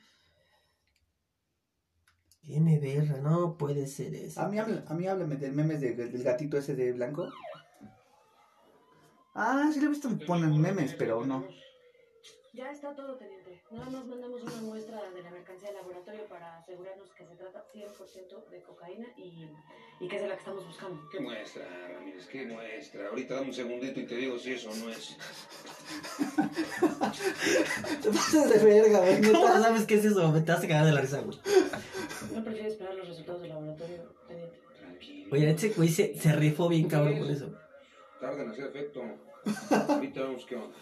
¿Qué 2.45 2.60
me 2.60 2.77
ve, 2.79 3.01
Ra? 3.06 3.17
No 3.21 3.58
puede 3.58 3.88
ser 3.88 4.13
eso. 4.15 4.41
A 4.41 4.47
mí, 4.49 4.60
habla- 4.60 4.84
a 4.88 4.93
mí 4.93 5.08
háblame 5.08 5.38
del 5.38 5.53
memes 5.53 5.79
de- 5.82 5.93
del 5.95 6.23
gatito 6.23 6.58
ese 6.58 6.75
de 6.75 6.91
blanco. 6.91 7.29
Ah, 9.34 9.69
sí 9.73 9.79
lo 9.79 9.88
he 9.88 9.89
visto, 9.89 10.10
ponen 10.27 10.60
memes, 10.62 10.93
pero 10.93 11.25
no. 11.25 11.47
Ya 12.53 12.69
está 12.71 12.93
todo, 12.93 13.15
teniente. 13.15 13.63
Nada 13.71 13.89
más 13.89 14.06
mandamos 14.06 14.43
una 14.43 14.62
muestra 14.62 15.10
de 15.10 15.23
la 15.23 15.32
mercancía 15.32 15.69
al 15.69 15.75
laboratorio 15.75 16.27
para 16.27 16.58
asegurarnos 16.60 17.10
que 17.13 17.25
se 17.25 17.36
trata 17.36 17.65
100% 17.73 18.45
de 18.51 18.62
cocaína 18.62 19.08
y, 19.17 19.49
y 19.99 20.08
que 20.08 20.17
es 20.17 20.21
de 20.21 20.27
la 20.27 20.36
que 20.36 20.39
estamos 20.41 20.67
buscando. 20.67 21.10
¿Qué 21.10 21.19
muestra, 21.19 21.65
Ramírez? 21.91 22.27
¿Qué 22.27 22.45
muestra? 22.45 23.08
Ahorita 23.08 23.34
dame 23.36 23.47
un 23.47 23.53
segundito 23.56 23.99
y 23.99 24.06
te 24.06 24.15
digo 24.17 24.38
si 24.38 24.51
eso 24.53 24.69
no 24.75 24.89
es. 24.91 25.17
Te 28.03 28.10
pasas 28.10 28.49
de 28.49 28.60
verga, 28.63 28.99
güey. 28.99 29.21
¿Cómo 29.32 29.47
neta. 29.47 29.62
sabes 29.62 29.86
qué 29.88 29.95
es 29.95 30.06
eso? 30.06 30.32
Me 30.32 30.41
te 30.41 30.51
vas 30.51 30.63
a 30.63 30.67
cagar 30.67 30.86
de 30.86 30.91
la 30.91 31.01
risa, 31.01 31.21
güey. 31.21 31.39
¿No 32.34 32.43
prefieres 32.43 32.73
esperar 32.73 32.93
los 32.95 33.08
resultados 33.08 33.41
del 33.41 33.49
laboratorio, 33.49 34.13
teniente? 34.27 34.60
Tranquilo. 34.79 35.23
Oye, 35.34 35.50
ese 35.50 35.69
güey 35.69 35.89
se, 35.89 36.13
se 36.13 36.32
rifó 36.34 36.69
bien 36.69 36.88
cabrón 36.88 37.17
con 37.17 37.32
eso. 37.32 37.52
Tarda 38.22 38.43
en 38.43 38.52
hacer 38.52 38.65
efecto. 38.65 39.02
Ahorita 39.89 40.22
vemos 40.22 40.46
qué 40.46 40.56
onda. 40.56 40.78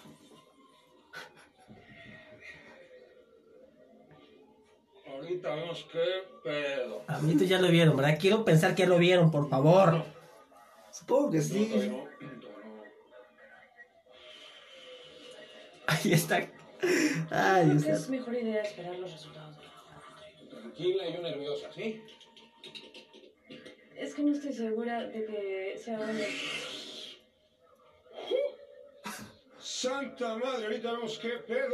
Ahorita 5.08 5.56
vemos 5.56 5.88
qué 5.90 6.24
pedo. 6.44 7.02
Amiguitos 7.08 7.48
ya 7.48 7.62
lo 7.62 7.70
vieron, 7.70 7.96
¿verdad? 7.96 8.18
Quiero 8.20 8.44
pensar 8.44 8.76
que 8.76 8.82
ya 8.82 8.90
lo 8.90 8.98
vieron, 8.98 9.32
por 9.32 9.48
favor. 9.48 10.04
Supongo 10.92 11.32
que 11.32 11.42
sí. 11.42 11.72
no. 11.72 11.76
Todavía 11.78 12.38
no. 12.42 12.84
Ahí 15.88 16.12
está. 16.12 16.36
Ay, 17.30 17.70
Creo 17.70 17.82
que 17.84 17.92
es 17.92 18.10
mejor 18.10 18.34
idea 18.34 18.64
esperar 18.64 19.00
los 19.00 19.14
resultados 19.14 19.56
del 19.56 19.66
laboratorio. 19.68 20.50
Tranquila 20.50 21.08
y 21.08 21.14
yo 21.14 21.22
nerviosa, 21.22 21.72
¿sí? 21.72 22.02
Es 24.02 24.16
que 24.16 24.24
no 24.24 24.32
estoy 24.32 24.52
segura 24.52 25.06
de 25.06 25.26
que 25.26 25.78
sea 25.78 26.00
hoy. 26.00 26.26
Santa 29.60 30.38
madre, 30.38 30.66
ahorita 30.66 30.94
vemos 30.94 31.20
qué 31.20 31.30
pedo. 31.48 31.72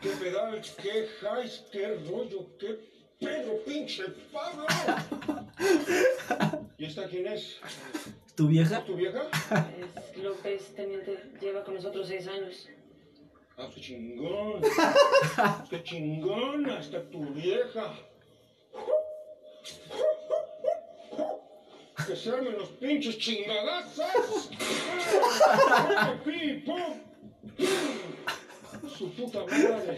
qué 0.00 0.08
pedal, 0.08 0.60
qué 0.82 1.08
highs, 1.22 1.64
qué 1.70 1.94
rollo, 2.08 2.48
qué 2.58 2.80
pedo, 3.20 3.62
pinche 3.64 4.06
Pablo. 4.32 4.66
¿Y 6.78 6.84
esta 6.86 7.06
quién 7.06 7.28
es? 7.28 7.60
¿Tu 8.34 8.48
vieja? 8.48 8.84
¿Tu 8.84 8.96
vieja? 8.96 9.22
Es 9.78 10.18
López, 10.20 10.74
teniente. 10.74 11.30
Lleva 11.40 11.62
con 11.62 11.74
nosotros 11.74 12.08
seis 12.08 12.26
años. 12.26 12.68
Ah, 13.56 13.70
qué 13.72 13.80
chingón. 13.80 14.62
qué 15.70 15.84
chingón, 15.84 16.68
hasta 16.70 17.08
tu 17.08 17.24
vieja. 17.26 17.94
Que 22.06 22.14
se 22.14 22.30
armen 22.30 22.56
los 22.56 22.68
pinches 22.68 23.18
chingadazos. 23.18 24.50
Su 28.96 29.10
puta 29.12 29.40
madre. 29.40 29.96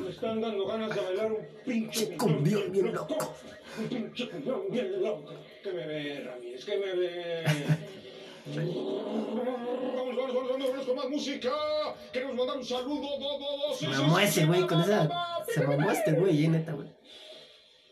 Me 0.00 0.10
están 0.10 0.40
dando 0.40 0.66
ganas 0.66 0.94
de 0.94 1.00
bailar 1.00 1.32
un 1.32 1.46
pinche 1.64 2.16
Cumbión 2.16 2.70
bien 2.70 2.94
loco. 2.94 3.34
Un 3.78 3.88
pinche 3.88 4.28
cumbión 4.28 4.62
bien 4.70 5.02
loco. 5.02 5.34
Que 5.62 5.72
me 5.72 5.86
ve, 5.86 6.20
Ramírez, 6.20 6.64
que 6.64 6.76
me 6.76 6.94
ve. 6.94 7.44
Vamos, 8.46 9.34
vamos, 9.34 10.34
vamos, 10.34 10.48
vamos, 10.48 10.70
vamos 10.70 10.86
con 10.86 10.96
más 10.96 11.08
música. 11.08 11.50
Queremos 12.12 12.36
mandar 12.36 12.58
un 12.58 12.64
saludo. 12.64 13.18
Do, 13.18 13.38
do, 13.38 13.74
Se 13.74 13.88
mamó 13.88 14.18
ese 14.20 14.46
güey 14.46 14.66
con 14.66 14.80
esa. 14.82 15.08
Se 15.48 15.66
mamó 15.66 15.90
este 15.90 16.12
güey, 16.12 16.44
eh, 16.44 16.48
neta, 16.48 16.72
güey. 16.72 16.88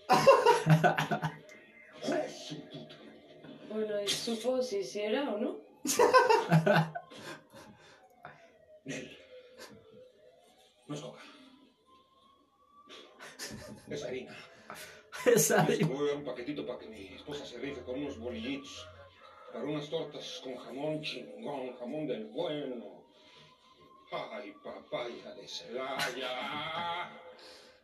Bueno, 3.71 4.03
¿y 4.03 4.09
supo 4.09 4.63
si 4.63 4.83
sí 4.83 5.01
era 5.01 5.31
o 5.31 5.39
no? 5.39 5.61
Nel. 8.85 9.19
No 10.87 10.95
es 10.95 11.01
coca. 11.01 11.23
Es 13.89 14.05
harina. 14.05 14.37
¿Sabe? 15.37 15.85
Voy 15.85 16.07
a 16.07 16.11
dar 16.11 16.17
un 16.17 16.25
paquetito 16.25 16.67
para 16.67 16.79
que 16.79 16.87
mi 16.87 17.09
esposa 17.09 17.45
se 17.45 17.59
rife 17.59 17.83
con 17.83 17.97
unos 17.97 18.19
bolillitos. 18.19 18.87
Para 19.53 19.65
unas 19.65 19.89
tortas 19.89 20.41
con 20.45 20.57
jamón 20.57 21.03
chingón, 21.03 21.77
jamón 21.79 22.07
del 22.07 22.27
bueno. 22.27 23.05
Ay, 24.11 24.55
papaya 24.65 25.35
de 25.35 25.47
Celaya. 25.47 27.11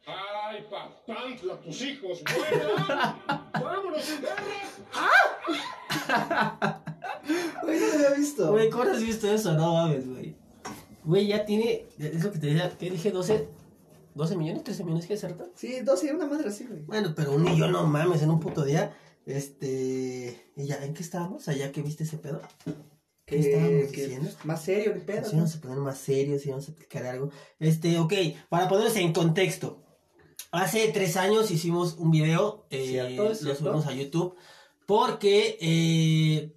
Ay, 0.06 0.66
papantla, 0.70 1.60
tus 1.60 1.80
hijos 1.82 2.22
vuelan. 2.24 3.22
Vámonos, 3.52 4.06
perra. 4.20 5.23
Güey, 7.62 7.80
no 7.80 7.86
lo 7.86 7.92
había 7.94 8.10
visto. 8.10 8.50
Güey, 8.52 8.70
¿cómo 8.70 8.84
has 8.84 9.02
visto 9.02 9.30
eso? 9.30 9.54
No 9.54 9.72
mames, 9.74 10.08
güey. 10.08 10.36
Güey, 11.04 11.26
ya 11.28 11.44
tiene. 11.44 11.86
Es 11.98 12.22
lo 12.22 12.32
que 12.32 12.38
te 12.38 12.46
decía. 12.48 12.70
¿Qué 12.78 12.90
dije? 12.90 13.10
12. 13.10 13.48
12 14.14 14.36
millones, 14.36 14.62
13 14.62 14.84
millones, 14.84 15.06
¿qué 15.06 15.14
es 15.14 15.20
cierto? 15.20 15.50
Sí, 15.56 15.80
12, 15.80 16.14
una 16.14 16.26
madre 16.26 16.48
así, 16.48 16.66
güey. 16.66 16.82
Bueno, 16.82 17.14
pero 17.16 17.32
un 17.32 17.42
millón 17.42 17.72
no 17.72 17.84
mames 17.86 18.22
en 18.22 18.30
un 18.30 18.38
puto 18.40 18.64
día. 18.64 18.94
Este. 19.26 20.52
¿Y 20.56 20.66
ya 20.66 20.76
en 20.84 20.94
qué 20.94 21.02
estábamos? 21.02 21.48
Allá 21.48 21.72
que 21.72 21.82
viste 21.82 22.04
ese 22.04 22.18
pedo. 22.18 22.40
¿Qué 23.26 23.38
estábamos 23.38 23.90
que 23.90 24.02
diciendo? 24.02 24.30
más 24.44 24.62
serio, 24.62 24.92
qué 24.92 25.00
pedo. 25.00 25.28
Si 25.28 25.34
vamos 25.34 25.56
a 25.56 25.60
poner 25.60 25.78
más 25.78 25.98
serios, 25.98 26.42
si 26.42 26.50
vamos 26.50 26.68
a 26.68 26.70
explicar 26.72 27.06
algo. 27.06 27.30
Este, 27.58 27.98
ok, 27.98 28.12
para 28.50 28.68
ponerlos 28.68 28.94
en 28.96 29.12
contexto. 29.12 29.82
Hace 30.52 30.88
tres 30.92 31.16
años 31.16 31.50
hicimos 31.50 31.96
un 31.98 32.10
video, 32.12 32.66
eh, 32.70 32.86
Cierto, 32.86 33.24
lo 33.24 33.34
cierto. 33.34 33.56
subimos 33.56 33.86
a 33.86 33.92
YouTube, 33.92 34.36
porque 34.86 35.58
eh, 35.60 36.56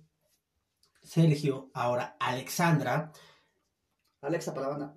se 1.03 1.21
eligió 1.23 1.69
ahora 1.73 2.15
Alexandra, 2.19 3.11
Alexa 4.21 4.53
para 4.53 4.67
la 4.67 4.78
banda. 4.78 4.95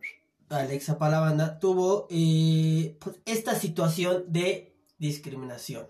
Alexa 0.48 0.98
Palavanda, 0.98 1.60
tuvo 1.60 2.08
eh, 2.10 2.96
pues, 3.00 3.20
esta 3.24 3.54
situación 3.54 4.24
de 4.28 4.76
discriminación. 4.98 5.86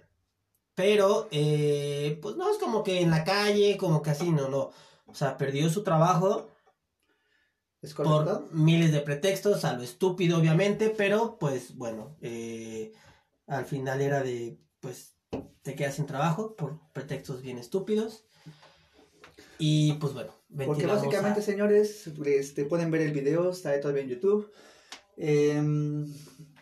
Pero, 0.74 1.28
eh, 1.30 2.18
pues 2.22 2.36
no 2.36 2.51
es 2.51 2.59
como 2.59 2.82
que 2.82 3.01
en 3.01 3.11
la 3.11 3.24
calle, 3.24 3.76
como 3.78 4.03
que 4.03 4.11
así, 4.11 4.30
no, 4.30 4.49
no. 4.49 4.70
O 5.07 5.14
sea, 5.14 5.36
perdió 5.38 5.68
su 5.70 5.82
trabajo 5.82 6.51
¿Es 7.82 7.95
correcto? 7.95 8.49
por 8.49 8.55
miles 8.55 8.93
de 8.93 9.01
pretextos, 9.01 9.64
a 9.64 9.72
lo 9.72 9.82
estúpido 9.82 10.38
obviamente, 10.38 10.91
pero 10.91 11.38
pues 11.38 11.76
bueno, 11.76 12.16
eh, 12.20 12.93
al 13.47 13.64
final 13.64 14.03
era 14.03 14.22
de, 14.22 14.59
pues 14.80 15.16
te 15.62 15.74
quedas 15.74 15.95
sin 15.97 16.07
trabajo 16.07 16.57
por 16.57 16.81
pretextos 16.93 17.43
bien 17.43 17.59
estúpidos. 17.59 18.24
Y 19.59 19.93
pues 19.95 20.14
bueno, 20.14 20.33
Porque 20.66 20.87
básicamente, 20.87 21.41
a- 21.41 21.43
señores, 21.43 22.07
este, 22.26 22.64
pueden 22.64 22.91
ver 22.91 23.03
el 23.03 23.12
video, 23.12 23.51
está 23.51 23.78
todavía 23.81 24.03
en 24.03 24.09
YouTube. 24.09 24.51
Em, 25.16 26.12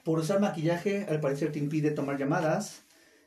por 0.05 0.19
usar 0.19 0.41
maquillaje, 0.41 1.07
al 1.09 1.21
parecer 1.21 1.53
te 1.53 1.61
impide 1.61 1.93
tomar 1.93 2.19
llamadas. 2.19 2.83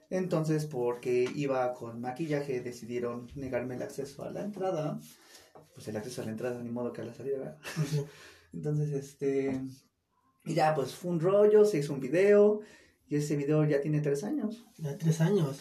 Entonces, 0.09 0.65
porque 0.65 1.29
iba 1.35 1.73
con 1.73 2.01
maquillaje, 2.01 2.59
decidieron 2.59 3.31
negarme 3.35 3.75
el 3.75 3.81
acceso 3.81 4.23
a 4.23 4.29
la 4.29 4.41
entrada. 4.41 4.99
Pues 5.73 5.87
el 5.87 5.95
acceso 5.95 6.21
a 6.21 6.25
la 6.25 6.31
entrada, 6.31 6.61
ni 6.61 6.69
modo 6.69 6.91
que 6.91 6.99
a 7.01 7.05
la 7.05 7.13
salida, 7.13 7.37
¿verdad? 7.37 7.57
Entonces, 8.53 8.91
este. 8.91 9.61
Y 10.43 10.53
ya, 10.53 10.75
pues 10.75 10.93
fue 10.93 11.11
un 11.11 11.21
rollo, 11.21 11.63
se 11.63 11.77
hizo 11.77 11.93
un 11.93 12.01
video. 12.01 12.59
Y 13.11 13.17
ese 13.17 13.35
video 13.35 13.65
ya 13.65 13.81
tiene 13.81 13.99
tres 13.99 14.23
años. 14.23 14.63
Ya 14.77 14.97
tres 14.97 15.19
años. 15.19 15.57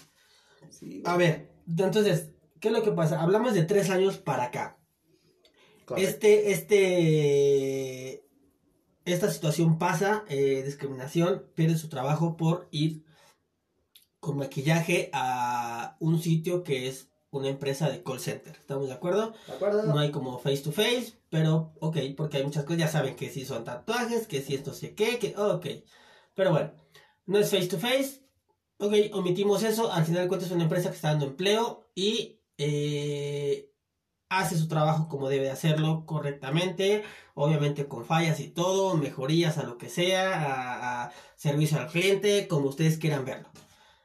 Sí, 0.71 1.03
A 1.05 1.17
ver, 1.17 1.51
entonces, 1.67 2.29
¿qué 2.61 2.69
es 2.69 2.75
lo 2.75 2.85
que 2.85 2.93
pasa? 2.93 3.21
Hablamos 3.21 3.55
de 3.55 3.65
tres 3.65 3.91
años 3.91 4.19
para 4.19 4.45
acá. 4.45 4.79
correcto. 5.85 6.09
Este, 6.09 6.53
este, 6.53 8.25
esta 9.05 9.33
situación 9.33 9.79
pasa, 9.79 10.25
eh, 10.29 10.63
discriminación, 10.65 11.45
pierde 11.57 11.77
su 11.77 11.89
trabajo 11.89 12.37
por 12.37 12.69
ir 12.71 13.05
con 14.21 14.37
maquillaje 14.37 15.11
a 15.13 15.97
un 15.99 16.23
sitio 16.23 16.63
que 16.63 16.87
es 16.87 17.09
una 17.31 17.49
empresa 17.49 17.91
de 17.91 18.05
call 18.05 18.21
center. 18.21 18.55
¿Estamos 18.61 18.87
de 18.87 18.95
acuerdo? 18.95 19.35
¿De 19.49 19.55
acuerdo? 19.55 19.83
No 19.83 19.99
hay 19.99 20.13
como 20.13 20.39
face 20.39 20.63
to 20.63 20.71
face, 20.71 21.15
pero 21.31 21.73
ok, 21.81 21.97
porque 22.17 22.37
hay 22.37 22.45
muchas 22.45 22.63
cosas, 22.63 22.79
ya 22.79 22.89
saben 22.89 23.17
que 23.17 23.29
si 23.29 23.45
son 23.45 23.65
tatuajes, 23.65 24.29
que 24.29 24.41
si 24.41 24.55
esto 24.55 24.73
sé 24.73 24.95
qué, 24.95 25.19
que 25.19 25.35
ok. 25.37 25.67
Pero 26.37 26.53
bueno, 26.53 26.71
no 27.31 27.39
es 27.39 27.49
face 27.49 27.69
to 27.69 27.79
face, 27.79 28.25
ok, 28.79 28.93
omitimos 29.13 29.63
eso, 29.63 29.93
al 29.93 30.05
final 30.05 30.23
de 30.23 30.29
cuentas 30.29 30.49
es 30.49 30.55
una 30.55 30.65
empresa 30.65 30.91
que 30.91 30.97
está 30.97 31.11
dando 31.11 31.27
empleo 31.27 31.89
y 31.95 32.41
eh, 32.59 33.71
hace 34.29 34.59
su 34.59 34.67
trabajo 34.67 35.09
como 35.09 35.29
debe 35.29 35.45
de 35.45 35.53
hacerlo 35.53 36.05
correctamente, 36.07 37.05
obviamente 37.35 37.87
con 37.87 38.05
fallas 38.05 38.41
y 38.41 38.49
todo, 38.49 38.97
mejorías 38.97 39.59
a 39.59 39.63
lo 39.63 39.79
que 39.79 39.89
sea, 39.89 41.05
a, 41.05 41.13
servicio 41.37 41.79
al 41.79 41.87
cliente, 41.87 42.49
como 42.49 42.69
ustedes 42.69 42.99
quieran 42.99 43.25
verlo. 43.25 43.49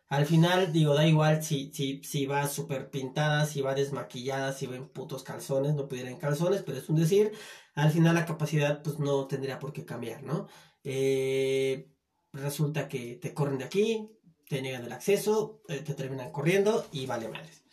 Al 0.07 0.27
final, 0.27 0.71
digo, 0.71 0.93
da 0.93 1.07
igual 1.07 1.43
si, 1.43 1.71
si, 1.73 2.03
si 2.03 2.27
va 2.27 2.47
súper 2.47 2.91
pintada, 2.91 3.47
si 3.47 3.61
va 3.61 3.73
desmaquillada, 3.73 4.53
si 4.53 4.67
va 4.67 4.75
en 4.75 4.87
putos 4.87 5.23
calzones, 5.23 5.73
no 5.73 5.87
pudiera 5.87 6.11
en 6.11 6.17
calzones, 6.17 6.61
pero 6.61 6.77
es 6.77 6.87
un 6.89 6.97
decir. 6.97 7.31
Al 7.73 7.91
final 7.91 8.13
la 8.13 8.25
capacidad 8.25 8.83
pues 8.83 8.99
no 8.99 9.25
tendría 9.25 9.57
por 9.59 9.73
qué 9.73 9.83
cambiar, 9.83 10.21
¿no? 10.23 10.47
Eh, 10.83 11.94
resulta 12.35 12.87
que 12.87 13.15
te 13.15 13.33
corren 13.33 13.57
de 13.57 13.65
aquí, 13.65 14.09
te 14.47 14.61
niegan 14.61 14.85
el 14.85 14.91
acceso, 14.91 15.61
eh, 15.67 15.79
te 15.79 15.93
terminan 15.93 16.31
corriendo 16.31 16.85
y 16.91 17.05
vale 17.05 17.27
madres. 17.27 17.63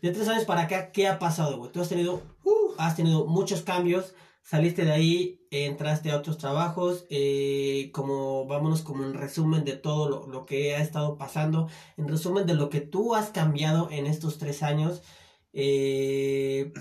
De 0.00 0.10
tres 0.12 0.28
años 0.28 0.44
para 0.44 0.62
acá, 0.62 0.92
¿qué 0.92 1.08
ha 1.08 1.18
pasado, 1.18 1.58
güey? 1.58 1.72
Tú 1.72 1.80
has 1.80 1.88
tenido, 1.88 2.22
uh, 2.44 2.74
has 2.78 2.96
tenido 2.96 3.26
muchos 3.26 3.62
cambios, 3.62 4.14
saliste 4.42 4.84
de 4.84 4.92
ahí, 4.92 5.46
entraste 5.50 6.10
a 6.10 6.16
otros 6.16 6.38
trabajos, 6.38 7.06
eh, 7.10 7.90
como, 7.92 8.46
vámonos 8.46 8.82
como 8.82 9.04
en 9.04 9.14
resumen 9.14 9.64
de 9.64 9.76
todo 9.76 10.08
lo, 10.08 10.26
lo 10.26 10.46
que 10.46 10.74
ha 10.74 10.80
estado 10.80 11.18
pasando, 11.18 11.68
en 11.96 12.08
resumen 12.08 12.46
de 12.46 12.54
lo 12.54 12.70
que 12.70 12.80
tú 12.80 13.14
has 13.14 13.30
cambiado 13.30 13.90
en 13.90 14.06
estos 14.06 14.38
tres 14.38 14.62
años. 14.62 15.02
Eh, 15.52 16.72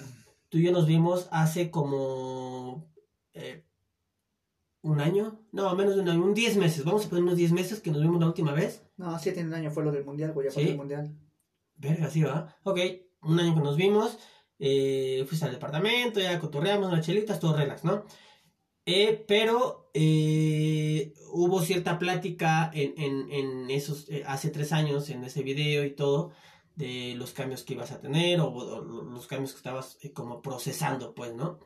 tú 0.49 0.59
y 0.59 0.63
yo 0.63 0.71
nos 0.71 0.85
vimos 0.85 1.27
hace 1.31 1.71
como 1.71 2.87
un 4.81 5.01
año, 5.01 5.45
no, 5.51 5.75
menos 5.75 5.95
de 5.95 6.01
un 6.01 6.09
año, 6.09 6.23
un 6.23 6.33
10 6.33 6.57
meses, 6.57 6.85
vamos 6.85 7.05
a 7.05 7.09
poner 7.09 7.23
unos 7.23 7.37
10 7.37 7.51
meses 7.51 7.81
que 7.81 7.91
nos 7.91 8.01
vimos 8.01 8.19
la 8.19 8.27
última 8.27 8.53
vez. 8.53 8.83
No, 8.97 9.17
sí 9.19 9.31
tiene 9.31 9.49
un 9.49 9.55
año, 9.55 9.71
fue 9.71 9.83
lo 9.83 9.91
del 9.91 10.05
mundial, 10.05 10.31
güey, 10.33 10.47
ya 10.47 10.53
¿Sí? 10.53 10.61
el 10.61 10.77
mundial. 10.77 11.17
Verga, 11.75 12.09
sí, 12.09 12.23
va. 12.23 12.55
Ok, 12.63 12.79
un 13.21 13.39
año 13.39 13.55
que 13.55 13.61
nos 13.61 13.75
vimos. 13.75 14.17
Eh, 14.57 15.25
fuiste 15.27 15.45
al 15.45 15.53
departamento, 15.53 16.19
ya 16.19 16.37
cotorreamos 16.39 16.91
unas 16.91 17.05
chelitas, 17.05 17.39
todo 17.39 17.55
relax, 17.55 17.85
¿no? 17.85 18.03
Eh, 18.85 19.23
pero 19.27 19.89
eh, 19.93 21.13
hubo 21.31 21.61
cierta 21.61 21.99
plática 21.99 22.71
en, 22.73 22.93
en, 22.97 23.31
en 23.31 23.69
esos, 23.69 24.09
eh, 24.09 24.23
hace 24.25 24.49
tres 24.49 24.73
años, 24.73 25.09
en 25.09 25.23
ese 25.23 25.43
video 25.43 25.85
y 25.85 25.91
todo, 25.91 26.31
de 26.75 27.13
los 27.15 27.31
cambios 27.31 27.63
que 27.63 27.73
ibas 27.73 27.91
a 27.91 28.01
tener 28.01 28.39
o, 28.41 28.47
o 28.51 28.81
los 28.81 29.27
cambios 29.27 29.51
que 29.51 29.57
estabas 29.57 29.97
como 30.13 30.41
procesando, 30.41 31.13
pues, 31.13 31.33
¿no? 31.35 31.59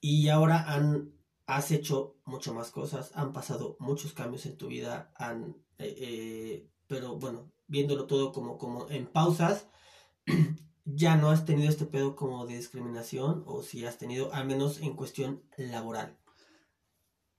Y 0.00 0.28
ahora 0.28 0.64
han, 0.72 1.12
has 1.48 1.72
hecho 1.72 2.16
mucho 2.26 2.54
más 2.54 2.70
cosas, 2.70 3.12
han 3.14 3.32
pasado 3.32 3.76
muchos 3.80 4.12
cambios 4.14 4.46
en 4.46 4.56
tu 4.58 4.68
vida, 4.68 5.12
han, 5.16 5.56
eh, 5.78 5.96
eh, 5.98 6.70
pero 6.86 7.16
bueno, 7.18 7.50
viéndolo 7.68 8.06
todo 8.06 8.32
como, 8.32 8.58
como 8.58 8.88
en 8.90 9.06
pausas, 9.06 9.66
ya 10.84 11.16
no 11.16 11.30
has 11.30 11.46
tenido 11.46 11.70
este 11.70 11.86
pedo 11.86 12.16
como 12.16 12.46
de 12.46 12.56
discriminación 12.56 13.44
o 13.46 13.62
si 13.62 13.84
has 13.86 13.98
tenido, 13.98 14.32
al 14.34 14.46
menos 14.46 14.80
en 14.80 14.94
cuestión 14.94 15.42
laboral. 15.58 16.18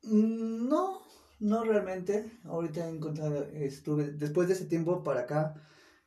Mm, 0.04 0.68
No, 0.70 1.02
no 1.40 1.64
realmente. 1.64 2.32
Ahorita 2.46 2.86
he 2.88 2.90
encontrado, 2.90 3.44
estuve, 3.54 4.12
después 4.12 4.48
de 4.48 4.54
ese 4.56 4.66
tiempo 4.66 5.04
para 5.04 5.22
acá, 5.22 5.56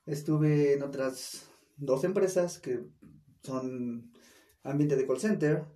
estuve 0.06 0.74
en 0.74 0.82
otras 0.82 1.48
dos 1.76 2.04
empresas 2.04 2.58
que 2.58 2.84
son 3.42 4.12
ambiente 4.64 4.96
de 4.96 5.06
call 5.06 5.20
center. 5.20 5.66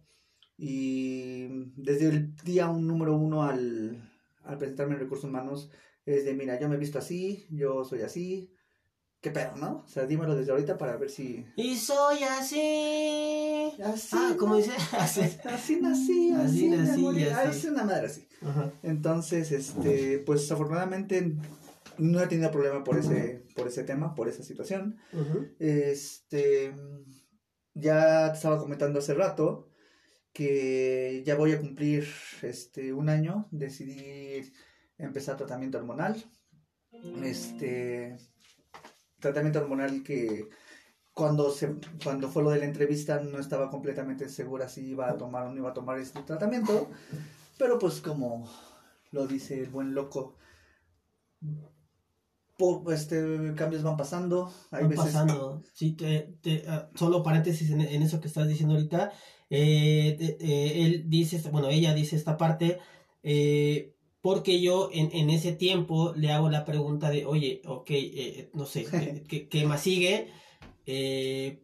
Y 0.59 1.49
desde 1.77 2.09
el 2.09 2.35
día 2.37 2.69
un 2.69 2.87
número 2.87 3.17
uno 3.17 3.43
al, 3.45 4.11
al 4.45 4.59
presentarme 4.59 4.95
en 4.95 5.01
recursos 5.01 5.29
humanos, 5.29 5.71
es 6.05 6.25
de, 6.25 6.35
mira, 6.35 6.59
yo 6.59 6.69
me 6.69 6.77
he 6.77 6.79
visto 6.79 6.99
así, 6.99 7.47
yo 7.51 7.85
soy 7.85 8.03
así. 8.03 8.53
¿Qué 9.21 9.31
pedo, 9.33 9.57
no? 9.57 9.83
O 9.85 9.89
sea, 9.89 10.07
dímelo 10.07 10.37
desde 10.37 10.53
ahorita 10.53 10.79
para 10.79 10.97
ver 10.99 11.11
si... 11.11 11.45
Y 11.57 11.75
soy 11.77 12.19
así. 12.23 13.73
Así, 13.83 14.11
Ah, 14.17 14.35
¿cómo 14.39 14.53
¿no? 14.55 14.59
dice? 14.59 14.71
Así. 14.93 15.21
Así 15.45 15.81
nací, 15.81 16.31
Así 16.33 16.33
así, 16.33 16.69
nací, 16.69 17.23
es 17.59 17.65
una 17.65 17.85
madre 17.85 18.07
así. 18.07 18.29
Ajá. 18.43 18.71
Entonces, 18.83 19.51
este, 19.53 20.19
pues 20.21 20.51
afortunadamente 20.53 21.35
no 21.99 22.21
he 22.21 22.27
tenido 22.29 22.51
problema 22.53 22.85
por 22.85 22.99
ese, 22.99 23.43
por 23.57 23.67
ese 23.67 23.83
tema, 23.85 24.15
por 24.15 24.29
esa 24.29 24.45
situación. 24.45 24.97
Este, 25.59 26.75
ya 27.75 28.31
te 28.31 28.37
estaba 28.37 28.59
comentando 28.59 28.99
hace 29.01 29.15
rato 29.15 29.69
que 30.37 31.23
ya 31.25 31.35
voy 31.35 31.53
a 31.53 31.59
cumplir 31.59 32.07
este 32.43 32.93
un 32.93 33.09
año, 33.09 33.49
decidí 33.51 34.53
empezar 34.99 35.39
tratamiento 35.39 35.79
hormonal. 35.79 36.23
Este, 37.23 38.19
tratamiento 39.19 39.61
hormonal 39.61 40.03
que 40.03 40.47
cuando 41.15 41.51
se 41.51 41.77
cuando 42.05 42.29
fue 42.29 42.43
lo 42.43 42.51
de 42.51 42.59
la 42.59 42.67
entrevista 42.67 43.19
no 43.21 43.39
estaba 43.39 43.71
completamente 43.71 44.29
segura 44.29 44.69
si 44.69 44.89
iba 44.89 45.09
a 45.09 45.17
tomar 45.17 45.47
o 45.47 45.53
no 45.53 45.57
iba 45.57 45.71
a 45.71 45.75
tomar 45.75 45.99
este 45.99 46.21
tratamiento, 46.21 46.91
pero 47.59 47.79
pues 47.79 48.03
como 48.03 48.47
lo 49.13 49.27
dice 49.27 49.63
el 49.63 49.71
buen 49.71 49.95
loco, 49.95 50.37
este 52.93 53.55
cambios 53.57 53.83
van 53.83 53.97
pasando, 53.97 54.53
hay 54.71 54.83
Van 54.83 54.91
veces 54.91 55.07
pasando. 55.07 55.63
Sí, 55.73 55.93
te, 55.93 56.37
te, 56.43 56.65
ah, 56.69 56.91
solo 56.95 57.23
paréntesis 57.23 57.71
en, 57.71 57.81
en 57.81 58.03
eso 58.03 58.21
que 58.21 58.29
estás 58.29 58.47
diciendo 58.47 58.75
ahorita. 58.75 59.13
Eh, 59.51 60.17
eh, 60.41 60.73
él 60.85 61.05
dice, 61.09 61.41
bueno, 61.51 61.69
ella 61.69 61.95
dice 61.95 62.17
esta 62.17 62.37
parte, 62.37 62.79
eh, 63.23 63.95
porque 64.21 64.61
yo 64.61 64.91
en, 64.93 65.11
en 65.13 65.31
ese 65.31 65.53
tiempo 65.53 66.13
le 66.17 66.33
hago 66.33 66.51
la 66.51 66.65
pregunta 66.65 67.11
de, 67.11 67.25
oye, 67.27 67.63
ok, 67.67 67.91
eh, 67.91 68.51
no 68.55 68.67
sé, 68.67 68.85
¿qué, 69.29 69.49
qué- 69.49 69.67
más 69.67 69.83
sigue? 69.83 70.29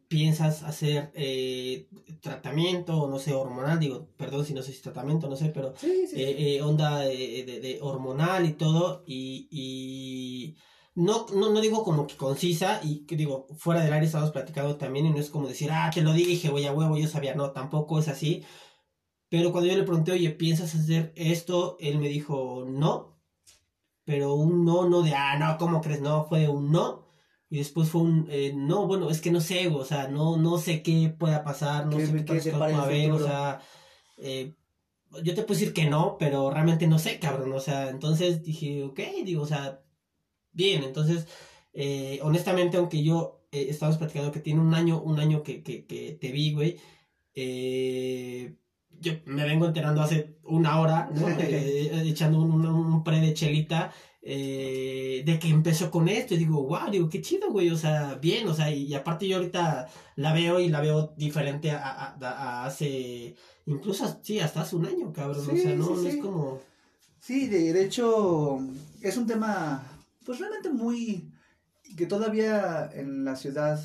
piensas 0.08 0.62
hacer 0.64 1.12
eh, 1.14 1.88
tratamiento, 2.20 2.98
o 3.02 3.08
no 3.08 3.18
sé, 3.18 3.32
hormonal, 3.34 3.78
digo, 3.78 4.08
perdón 4.16 4.44
si 4.44 4.52
no 4.54 4.62
sé 4.62 4.72
si 4.72 4.82
tratamiento, 4.82 5.28
no 5.28 5.36
sé, 5.36 5.50
pero 5.50 5.74
Sí, 5.76 6.06
sí. 6.06 6.60
onda 6.60 7.00
de, 7.00 7.44
de- 7.44 7.60
de 7.60 7.78
hormonal 7.80 8.46
y 8.46 8.52
todo, 8.54 9.04
y, 9.06 9.48
y 9.50 10.56
no, 10.94 11.26
no, 11.34 11.50
no 11.50 11.60
digo 11.60 11.84
como 11.84 12.06
que 12.06 12.16
concisa, 12.16 12.80
y 12.82 13.06
que 13.06 13.16
digo, 13.16 13.46
fuera 13.56 13.82
del 13.82 13.92
área 13.92 14.06
estamos 14.06 14.30
platicando 14.30 14.76
también, 14.76 15.06
y 15.06 15.10
no 15.10 15.18
es 15.18 15.30
como 15.30 15.48
decir, 15.48 15.70
ah, 15.72 15.90
te 15.92 16.02
lo 16.02 16.12
dije, 16.12 16.48
güey, 16.50 16.66
a 16.66 16.72
huevo, 16.72 16.96
yo 16.98 17.08
sabía, 17.08 17.34
no, 17.34 17.52
tampoco 17.52 17.98
es 17.98 18.08
así, 18.08 18.44
pero 19.28 19.52
cuando 19.52 19.70
yo 19.70 19.76
le 19.76 19.84
pregunté, 19.84 20.12
oye, 20.12 20.30
¿piensas 20.30 20.74
hacer 20.74 21.12
esto? 21.16 21.76
Él 21.80 21.98
me 21.98 22.08
dijo, 22.08 22.66
no, 22.68 23.22
pero 24.04 24.34
un 24.34 24.64
no, 24.64 24.88
no 24.88 25.02
de, 25.02 25.14
ah, 25.14 25.38
no, 25.38 25.56
¿cómo 25.58 25.80
crees? 25.80 26.00
No, 26.00 26.24
fue 26.26 26.48
un 26.48 26.72
no. 26.72 27.02
Y 27.48 27.58
después 27.58 27.88
fue 27.90 28.02
un, 28.02 28.26
eh, 28.30 28.52
no, 28.54 28.86
bueno, 28.86 29.10
es 29.10 29.20
que 29.20 29.30
no 29.30 29.40
sé, 29.40 29.68
o 29.68 29.84
sea, 29.84 30.08
no, 30.08 30.36
no 30.38 30.58
sé 30.58 30.82
qué 30.82 31.14
pueda 31.18 31.44
pasar, 31.44 31.86
no 31.86 31.98
¿Qué- 31.98 32.06
sé 32.06 32.12
qué 32.12 32.24
qué 32.24 32.24
cosas 32.24 32.46
parece 32.46 32.52
pueda 32.52 32.82
haber, 32.82 33.12
o 33.12 33.18
sea, 33.18 33.60
eh, 34.18 34.56
yo 35.22 35.34
te 35.34 35.42
puedo 35.42 35.58
decir 35.60 35.74
que 35.74 35.84
no, 35.84 36.16
pero 36.18 36.50
realmente 36.50 36.86
no 36.86 36.98
sé, 36.98 37.18
cabrón, 37.18 37.52
o 37.52 37.60
sea, 37.60 37.90
entonces 37.90 38.42
dije, 38.42 38.82
ok, 38.84 39.00
digo, 39.24 39.42
o 39.42 39.46
sea, 39.46 39.82
bien, 40.52 40.82
entonces, 40.84 41.26
eh, 41.72 42.18
honestamente, 42.22 42.76
aunque 42.76 43.02
yo 43.02 43.46
eh, 43.52 43.66
estamos 43.70 43.98
platicando 43.98 44.32
que 44.32 44.40
tiene 44.40 44.60
un 44.60 44.74
año, 44.74 45.00
un 45.02 45.18
año 45.20 45.42
que, 45.42 45.62
que, 45.62 45.86
que 45.86 46.12
te 46.20 46.32
vi, 46.32 46.52
güey, 46.52 46.78
eh, 47.34 48.56
yo 49.00 49.12
me 49.26 49.44
vengo 49.44 49.66
enterando 49.66 50.02
hace 50.02 50.36
una 50.44 50.80
hora, 50.80 51.10
¿no? 51.14 51.26
Eh, 51.40 52.02
echando 52.06 52.40
un, 52.40 52.52
un, 52.52 52.66
un 52.66 53.04
pre 53.04 53.20
de 53.20 53.34
chelita, 53.34 53.92
eh, 54.22 55.22
de 55.26 55.38
que 55.38 55.48
empezó 55.48 55.90
con 55.90 56.08
esto, 56.08 56.34
y 56.34 56.38
digo, 56.38 56.62
wow, 56.64 56.90
digo, 56.90 57.08
qué 57.08 57.20
chido, 57.20 57.50
güey, 57.50 57.70
o 57.70 57.76
sea, 57.76 58.14
bien, 58.14 58.46
o 58.48 58.54
sea, 58.54 58.70
y, 58.70 58.84
y 58.84 58.94
aparte 58.94 59.26
yo 59.26 59.38
ahorita 59.38 59.88
la 60.16 60.32
veo 60.32 60.60
y 60.60 60.68
la 60.68 60.80
veo 60.80 61.14
diferente 61.16 61.70
a, 61.72 61.78
a- 61.88 62.16
a- 62.20 62.62
a 62.62 62.66
hace, 62.66 63.34
incluso, 63.66 64.20
sí, 64.22 64.38
hasta 64.40 64.60
hace 64.62 64.76
un 64.76 64.86
año, 64.86 65.12
cabrón, 65.12 65.40
o 65.50 65.56
sea, 65.56 65.74
no, 65.74 65.84
sí, 65.86 65.92
no 66.02 66.08
es 66.08 66.14
sí. 66.14 66.20
como... 66.20 66.60
Sí, 67.20 67.46
de, 67.48 67.72
de 67.72 67.84
hecho, 67.84 68.58
es 69.00 69.16
un 69.16 69.26
tema, 69.26 69.91
pues 70.24 70.38
realmente 70.38 70.70
muy, 70.70 71.30
que 71.96 72.06
todavía 72.06 72.88
en 72.92 73.24
la 73.24 73.36
ciudad, 73.36 73.80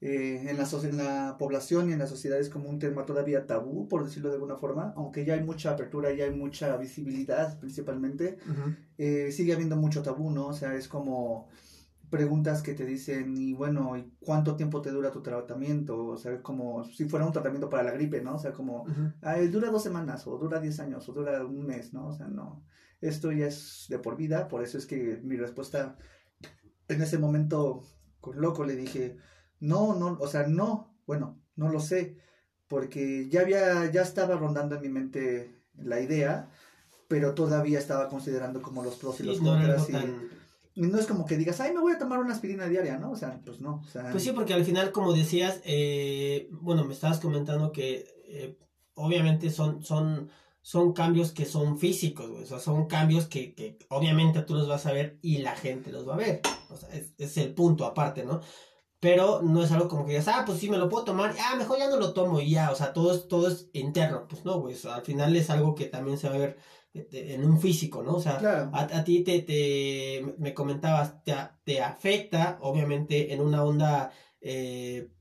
eh, 0.00 0.44
en, 0.48 0.56
la, 0.58 0.64
soci- 0.64 0.90
en 0.90 0.98
la 0.98 1.36
población 1.38 1.88
y 1.88 1.92
en 1.94 1.98
la 1.98 2.06
sociedad 2.06 2.38
es 2.38 2.50
como 2.50 2.68
un 2.68 2.78
tema 2.78 3.06
todavía 3.06 3.46
tabú, 3.46 3.88
por 3.88 4.04
decirlo 4.04 4.28
de 4.28 4.34
alguna 4.36 4.56
forma, 4.56 4.92
aunque 4.96 5.24
ya 5.24 5.34
hay 5.34 5.42
mucha 5.42 5.70
apertura, 5.72 6.12
ya 6.12 6.24
hay 6.24 6.32
mucha 6.32 6.76
visibilidad 6.76 7.58
principalmente, 7.58 8.36
eh, 8.98 9.32
sigue 9.32 9.54
habiendo 9.54 9.76
mucho 9.76 10.02
tabú, 10.02 10.30
¿no? 10.30 10.48
O 10.48 10.52
sea, 10.52 10.74
es 10.74 10.86
como 10.88 11.48
preguntas 12.10 12.62
que 12.62 12.74
te 12.74 12.84
dicen, 12.84 13.36
y 13.36 13.52
bueno, 13.52 13.96
¿y 13.96 14.12
cuánto 14.20 14.54
tiempo 14.54 14.80
te 14.80 14.90
dura 14.90 15.10
tu 15.10 15.22
tratamiento? 15.22 16.06
O 16.06 16.16
sea, 16.16 16.40
como 16.40 16.84
si 16.84 17.08
fuera 17.08 17.26
un 17.26 17.32
tratamiento 17.32 17.68
para 17.68 17.82
la 17.82 17.90
gripe, 17.90 18.20
¿no? 18.22 18.36
O 18.36 18.38
sea, 18.38 18.52
como. 18.52 18.84
Ay, 19.22 19.48
dura 19.48 19.70
dos 19.70 19.82
semanas, 19.82 20.24
o 20.26 20.38
dura 20.38 20.60
diez 20.60 20.78
años, 20.78 21.08
o 21.08 21.12
dura 21.12 21.44
un 21.44 21.66
mes, 21.66 21.92
¿no? 21.92 22.06
O 22.08 22.12
sea, 22.12 22.28
no. 22.28 22.62
Esto 23.08 23.32
ya 23.32 23.46
es 23.46 23.86
de 23.88 23.98
por 23.98 24.16
vida, 24.16 24.48
por 24.48 24.62
eso 24.62 24.78
es 24.78 24.86
que 24.86 25.20
mi 25.22 25.36
respuesta 25.36 25.96
en 26.88 27.02
ese 27.02 27.18
momento, 27.18 27.82
con 28.20 28.40
loco, 28.40 28.64
le 28.64 28.76
dije, 28.76 29.16
no, 29.60 29.94
no, 29.94 30.16
o 30.20 30.28
sea, 30.28 30.46
no, 30.46 30.94
bueno, 31.06 31.40
no 31.56 31.68
lo 31.68 31.80
sé, 31.80 32.18
porque 32.68 33.28
ya 33.28 33.42
había, 33.42 33.90
ya 33.90 34.02
estaba 34.02 34.36
rondando 34.36 34.76
en 34.76 34.82
mi 34.82 34.88
mente 34.88 35.62
la 35.76 36.00
idea, 36.00 36.50
pero 37.08 37.34
todavía 37.34 37.78
estaba 37.78 38.08
considerando 38.08 38.62
como 38.62 38.82
los 38.82 38.96
pros 38.96 39.16
y 39.16 39.22
Sí, 39.22 39.24
los 39.24 39.42
no 39.42 39.52
contras, 39.52 39.88
y, 39.90 40.80
y 40.80 40.82
no 40.82 40.98
es 40.98 41.06
como 41.06 41.26
que 41.26 41.36
digas, 41.36 41.60
ay, 41.60 41.72
me 41.72 41.80
voy 41.80 41.92
a 41.92 41.98
tomar 41.98 42.18
una 42.18 42.34
aspirina 42.34 42.66
diaria, 42.66 42.98
¿no? 42.98 43.12
O 43.12 43.16
sea, 43.16 43.40
pues 43.44 43.60
no, 43.60 43.76
o 43.76 43.88
sea, 43.88 44.10
Pues 44.10 44.22
sí, 44.22 44.32
porque 44.32 44.54
al 44.54 44.64
final, 44.64 44.92
como 44.92 45.12
decías, 45.12 45.60
eh, 45.64 46.48
bueno, 46.52 46.84
me 46.84 46.94
estabas 46.94 47.20
comentando 47.20 47.72
que 47.72 48.06
eh, 48.28 48.58
obviamente 48.94 49.50
son, 49.50 49.82
son, 49.82 50.30
son 50.66 50.92
cambios 50.94 51.30
que 51.30 51.44
son 51.44 51.78
físicos, 51.78 52.28
güey. 52.28 52.42
O 52.42 52.46
sea, 52.46 52.58
son 52.58 52.88
cambios 52.88 53.26
que, 53.26 53.54
que 53.54 53.78
obviamente 53.88 54.42
tú 54.42 54.54
los 54.56 54.66
vas 54.66 54.84
a 54.86 54.92
ver 54.92 55.16
y 55.22 55.38
la 55.38 55.54
gente 55.54 55.92
los 55.92 56.08
va 56.08 56.14
a 56.14 56.16
ver. 56.16 56.40
O 56.70 56.76
sea, 56.76 56.88
es, 56.88 57.14
es 57.18 57.36
el 57.36 57.54
punto 57.54 57.84
aparte, 57.84 58.24
¿no? 58.24 58.40
Pero 58.98 59.42
no 59.42 59.62
es 59.62 59.70
algo 59.70 59.86
como 59.86 60.04
que 60.04 60.10
digas, 60.10 60.26
ah, 60.26 60.42
pues 60.44 60.58
sí, 60.58 60.68
me 60.68 60.76
lo 60.76 60.88
puedo 60.88 61.04
tomar, 61.04 61.36
ah, 61.38 61.54
mejor 61.54 61.78
ya 61.78 61.88
no 61.88 61.98
lo 61.98 62.12
tomo 62.12 62.40
y 62.40 62.50
ya, 62.50 62.72
o 62.72 62.74
sea, 62.74 62.92
todo 62.92 63.14
es, 63.14 63.28
todo 63.28 63.46
es 63.46 63.70
interno. 63.74 64.26
Pues 64.26 64.44
no, 64.44 64.58
güey, 64.58 64.74
o 64.74 64.76
sea, 64.76 64.96
al 64.96 65.02
final 65.02 65.36
es 65.36 65.50
algo 65.50 65.76
que 65.76 65.84
también 65.84 66.18
se 66.18 66.28
va 66.28 66.34
a 66.34 66.38
ver 66.38 66.58
eh, 66.94 67.06
en 67.12 67.44
un 67.44 67.60
físico, 67.60 68.02
¿no? 68.02 68.16
O 68.16 68.20
sea, 68.20 68.38
claro. 68.38 68.68
a, 68.74 68.80
a 68.80 69.04
ti 69.04 69.22
te, 69.22 69.42
te, 69.42 70.34
me 70.38 70.52
comentabas, 70.52 71.22
te, 71.22 71.32
te 71.62 71.80
afecta, 71.80 72.58
obviamente, 72.60 73.32
en 73.32 73.40
una 73.40 73.62
onda 73.62 74.10
eh, 74.40 75.12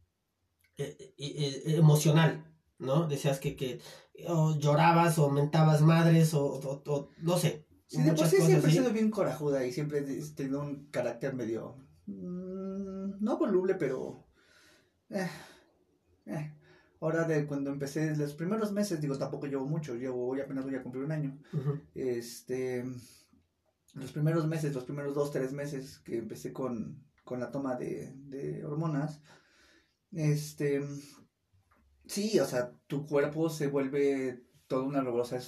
eh, 0.77 1.63
emocional, 1.67 2.51
¿no? 2.79 3.07
Decías 3.07 3.39
que, 3.39 3.55
que 3.55 3.79
o 4.27 4.57
llorabas 4.59 5.17
o 5.19 5.29
mentabas 5.29 5.81
madres 5.81 6.33
o, 6.33 6.45
o- 6.45 6.83
o- 6.85 7.09
no 7.21 7.37
sé. 7.37 7.65
Sí, 7.87 7.97
de 8.01 8.09
por 8.13 8.25
sí 8.27 8.37
siempre 8.47 8.69
he 8.71 8.73
sido 8.81 8.93
bien 8.93 9.11
corajuda 9.11 9.65
y 9.65 9.71
siempre 9.71 9.99
he 9.99 10.21
tenido 10.35 10.61
un 10.61 10.85
carácter 10.89 11.33
medio. 11.35 11.75
mm, 12.07 13.23
no 13.23 13.37
voluble, 13.37 13.75
pero. 13.75 14.25
eh, 15.09 15.29
eh. 16.25 16.51
Ahora, 17.01 17.25
de 17.25 17.45
cuando 17.45 17.69
empecé, 17.69 18.15
los 18.15 18.33
primeros 18.33 18.71
meses, 18.71 18.99
digo, 19.01 19.17
tampoco 19.17 19.45
llevo 19.45 19.65
mucho, 19.67 19.95
llevo 19.95 20.27
hoy 20.27 20.41
apenas 20.41 20.63
voy 20.65 20.75
a 20.75 20.81
cumplir 20.83 21.03
un 21.03 21.11
año. 21.11 21.37
Este. 21.93 22.83
Los 23.93 24.11
primeros 24.11 24.47
meses, 24.47 24.73
los 24.73 24.83
primeros 24.85 25.13
dos, 25.13 25.31
tres 25.31 25.53
meses 25.53 25.99
que 25.99 26.17
empecé 26.17 26.51
con, 26.51 27.03
con 27.23 27.39
la 27.39 27.51
toma 27.51 27.75
de, 27.75 28.11
de 28.27 28.65
hormonas, 28.65 29.21
este. 30.11 30.81
Sí, 32.07 32.39
o 32.39 32.45
sea, 32.45 32.71
tu 32.87 33.05
cuerpo 33.07 33.49
se 33.49 33.67
vuelve 33.67 34.43
toda 34.67 34.83
una 34.83 35.01
revolución, 35.01 35.41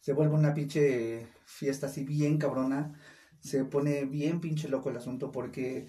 se 0.00 0.12
vuelve 0.12 0.34
una 0.34 0.54
pinche 0.54 1.26
fiesta 1.44 1.86
así 1.86 2.04
bien 2.04 2.38
cabrona, 2.38 2.98
se 3.40 3.64
pone 3.64 4.04
bien 4.04 4.40
pinche 4.40 4.68
loco 4.68 4.90
el 4.90 4.96
asunto 4.96 5.32
porque 5.32 5.86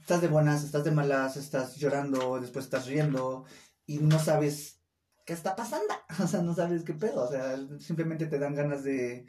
estás 0.00 0.20
de 0.20 0.28
buenas, 0.28 0.64
estás 0.64 0.84
de 0.84 0.90
malas, 0.90 1.36
estás 1.36 1.76
llorando, 1.76 2.40
después 2.40 2.64
estás 2.64 2.86
riendo 2.86 3.44
y 3.86 3.98
no 3.98 4.18
sabes 4.18 4.80
qué 5.26 5.32
está 5.32 5.56
pasando, 5.56 5.92
o 6.22 6.26
sea, 6.26 6.42
no 6.42 6.54
sabes 6.54 6.84
qué 6.84 6.94
pedo, 6.94 7.24
o 7.24 7.30
sea, 7.30 7.56
simplemente 7.78 8.26
te 8.26 8.38
dan 8.38 8.54
ganas 8.54 8.84
de, 8.84 9.26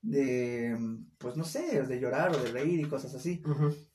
de, 0.00 0.76
pues 1.18 1.36
no 1.36 1.44
sé, 1.44 1.82
de 1.82 2.00
llorar 2.00 2.34
o 2.34 2.42
de 2.42 2.50
reír 2.52 2.80
y 2.80 2.88
cosas 2.88 3.14
así. 3.14 3.42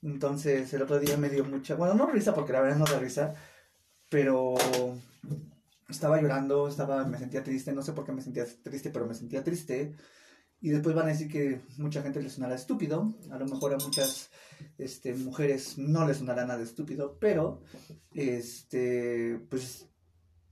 Entonces 0.02 0.74
el 0.74 0.82
otro 0.82 1.00
día 1.00 1.18
me 1.18 1.30
dio 1.30 1.46
mucha, 1.46 1.76
bueno, 1.76 1.94
no 1.94 2.08
risa 2.08 2.34
porque 2.34 2.54
la 2.54 2.62
verdad 2.62 2.78
no 2.78 2.86
da 2.86 3.00
risa, 3.00 3.34
pero 4.10 4.56
estaba 5.90 6.22
llorando, 6.22 6.68
estaba, 6.68 7.06
me 7.06 7.18
sentía 7.18 7.44
triste, 7.44 7.72
no 7.74 7.82
sé 7.82 7.94
por 7.94 8.06
qué 8.06 8.12
me 8.12 8.22
sentía 8.22 8.46
triste, 8.64 8.90
pero 8.90 9.06
me 9.08 9.14
sentía 9.14 9.44
triste. 9.44 9.94
Y 10.60 10.70
después 10.70 10.96
van 10.96 11.06
a 11.06 11.10
decir 11.10 11.28
que 11.30 11.62
mucha 11.78 12.02
gente 12.02 12.22
le 12.22 12.30
sonará 12.30 12.56
estúpido, 12.56 13.16
a 13.30 13.38
lo 13.38 13.46
mejor 13.46 13.74
a 13.74 13.78
muchas 13.78 14.30
este, 14.80 15.14
mujeres 15.14 15.78
no 15.78 16.06
les 16.08 16.18
sonará 16.18 16.46
nada 16.46 16.64
estúpido, 16.64 17.18
pero 17.20 17.62
este, 18.14 19.40
pues 19.50 19.86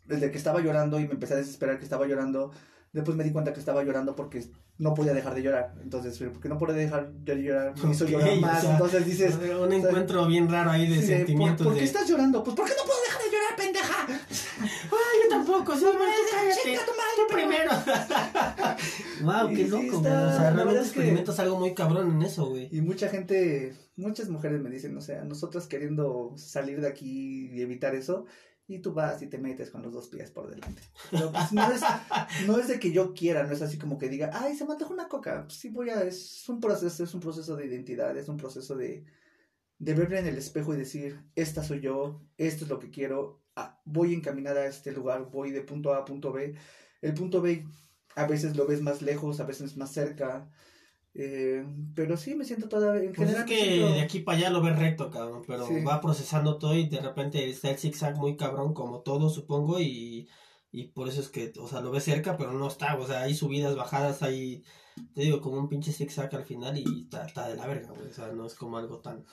desde 0.06 0.30
que 0.32 0.38
estaba 0.38 0.62
llorando 0.62 1.00
y 1.00 1.08
me 1.08 1.14
empecé 1.14 1.34
a 1.34 1.38
desesperar 1.38 1.80
que 1.80 1.84
estaba 1.86 2.06
llorando, 2.06 2.52
después 2.94 3.18
me 3.18 3.24
di 3.24 3.32
cuenta 3.32 3.52
que 3.54 3.60
estaba 3.60 3.84
llorando 3.84 4.16
porque 4.16 4.46
no 4.78 4.94
podía 4.94 5.14
dejar 5.14 5.34
de 5.34 5.42
llorar. 5.42 5.74
Entonces, 5.82 6.18
porque 6.32 6.50
no 6.50 6.58
podía 6.60 6.76
dejar 6.76 7.12
de 7.12 7.42
llorar, 7.42 7.74
me 7.84 7.92
hizo 7.92 8.04
Ok, 8.06 8.12
llorar 8.12 8.30
o 8.38 8.42
más. 8.42 8.62
sea, 8.62 8.72
Entonces 8.74 9.06
dices, 9.06 9.36
un 9.60 9.74
encuentro 9.74 10.28
bien 10.28 10.48
raro 10.50 10.70
ahí 10.70 10.88
de 10.88 11.02
Sí, 11.02 11.08
sentimientos 11.08 11.66
¿Por, 11.66 11.74
por 11.74 11.80
qué 11.80 11.86
estás 11.86 12.08
llorando? 12.08 12.44
Pues 12.44 12.56
porque 12.56 12.74
no 12.78 12.86
puedo 12.86 13.00
dejar 13.08 13.22
de 13.24 13.32
llorar, 13.32 13.56
pendeja. 13.58 13.95
Ay, 14.08 15.18
yo 15.24 15.30
tampoco, 15.30 15.76
sí, 15.76 15.86
tú 15.86 15.92
cállate. 16.32 16.80
Tu 16.86 16.92
madre, 16.92 17.24
primero. 17.32 17.72
wow, 19.22 19.50
qué 19.50 19.56
sí, 19.66 19.68
loco, 19.70 20.00
güey. 20.00 20.12
O 20.12 20.16
la 20.16 20.32
sea, 20.32 20.40
verdad 20.40 20.54
realmente 20.56 20.80
es 20.82 20.92
que- 20.92 21.00
experimentas 21.00 21.40
algo 21.40 21.60
muy 21.60 21.74
cabrón 21.74 22.12
en 22.12 22.22
eso, 22.22 22.48
güey. 22.48 22.70
Y 22.72 22.82
mucha 22.82 23.10
gente, 23.10 23.74
muchas 23.96 24.30
mujeres 24.30 24.62
me 24.62 24.70
dicen, 24.70 24.96
o 24.98 25.02
sea, 25.02 25.24
nosotras 25.24 25.68
queriendo 25.68 26.34
salir 26.38 26.82
de 26.82 26.88
aquí 26.88 27.50
y 27.52 27.62
evitar 27.62 27.96
eso, 27.96 28.26
y 28.68 28.80
tú 28.80 28.94
vas 28.94 29.22
y 29.22 29.28
te 29.28 29.38
metes 29.38 29.70
con 29.70 29.84
los 29.84 29.94
dos 29.94 30.08
pies 30.08 30.32
por 30.32 30.50
delante. 30.50 30.82
Pero 31.12 31.32
pues, 31.32 31.52
no, 31.54 31.72
es, 31.72 31.82
no 32.48 32.58
es 32.58 32.68
de 32.68 32.80
que 32.80 32.92
yo 32.92 33.14
quiera, 33.14 33.44
no 33.44 33.54
es 33.54 33.62
así 33.62 33.78
como 33.78 33.98
que 34.00 34.10
diga, 34.10 34.32
ay, 34.34 34.56
se 34.56 34.66
me 34.66 34.74
antojó 34.74 34.94
una 34.94 35.08
coca. 35.08 35.44
Pues, 35.44 35.60
sí 35.60 35.70
voy 35.70 35.90
a, 35.90 36.04
es 36.04 36.48
un 36.50 36.60
proceso, 36.60 37.04
es 37.04 37.14
un 37.14 37.20
proceso 37.20 37.56
de 37.56 37.68
identidad, 37.68 38.18
es 38.18 38.28
un 38.28 38.38
proceso 38.38 38.76
de, 38.76 39.06
de 39.78 39.94
verme 39.94 40.18
en 40.18 40.26
el 40.28 40.38
espejo 40.40 40.74
y 40.74 40.78
decir, 40.78 41.22
esta 41.36 41.64
soy 41.64 41.82
yo, 41.82 42.24
esto 42.38 42.64
es 42.64 42.70
lo 42.72 42.80
que 42.80 42.90
quiero, 42.90 43.40
ah, 43.56 43.80
voy 43.86 44.14
encaminada 44.14 44.62
a 44.62 44.68
este 44.68 44.92
lugar, 44.92 45.30
voy 45.32 45.52
de 45.52 45.62
punto 45.62 45.94
A 45.94 45.98
a 46.00 46.06
punto 46.06 46.32
B. 46.32 46.56
El 47.02 47.14
punto 47.14 47.42
B 47.42 47.66
a 48.16 48.26
veces 48.28 48.56
lo 48.56 48.66
ves 48.68 48.82
más 48.82 49.02
lejos, 49.02 49.40
a 49.40 49.46
veces 49.46 49.78
más 49.78 49.92
cerca. 49.92 50.50
eh, 51.18 51.66
pero 51.96 52.18
sí, 52.18 52.36
me 52.36 52.44
siento 52.44 52.68
toda. 52.68 52.98
En 53.02 53.14
Pues 53.14 53.30
es 53.30 53.36
general, 53.38 53.46
que 53.46 53.56
siento- 53.56 53.94
de 53.94 54.02
aquí 54.02 54.20
para 54.20 54.38
allá 54.38 54.50
lo 54.50 54.62
ves 54.62 54.78
recto, 54.78 55.10
cabrón, 55.10 55.44
pero 55.48 55.66
Sí. 55.66 55.82
va 55.82 56.02
procesando 56.02 56.58
todo 56.58 56.76
y 56.76 56.90
de 56.90 57.00
repente 57.00 57.50
está 57.50 57.70
el 57.70 57.78
zigzag 57.78 58.18
muy 58.18 58.36
cabrón 58.36 58.74
como 58.74 59.00
todo, 59.00 59.30
supongo, 59.30 59.80
y, 59.80 60.28
y 60.74 60.88
por 60.90 61.08
eso 61.08 61.22
es 61.22 61.30
que, 61.30 61.54
o 61.58 61.70
sea, 61.70 61.80
lo 61.80 61.92
ves 61.92 62.04
cerca, 62.04 62.36
pero 62.36 62.52
no 62.52 62.68
está, 62.68 62.98
o 62.98 63.08
sea, 63.08 63.22
hay 63.22 63.34
subidas, 63.34 63.78
bajadas, 63.78 64.24
hay, 64.24 64.66
te 65.14 65.22
digo, 65.22 65.40
como 65.40 65.58
un 65.58 65.70
pinche 65.70 65.94
zigzag 65.94 66.36
al 66.36 66.44
final 66.44 66.78
y 66.78 67.04
está, 67.04 67.26
está 67.26 67.48
de 67.48 67.56
la 67.56 67.66
verga, 67.66 67.92
güey, 67.92 68.08
o 68.10 68.14
sea, 68.14 68.28
no 68.34 68.46
es 68.46 68.54
como 68.56 68.78
algo 68.78 69.00
tan, 69.00 69.24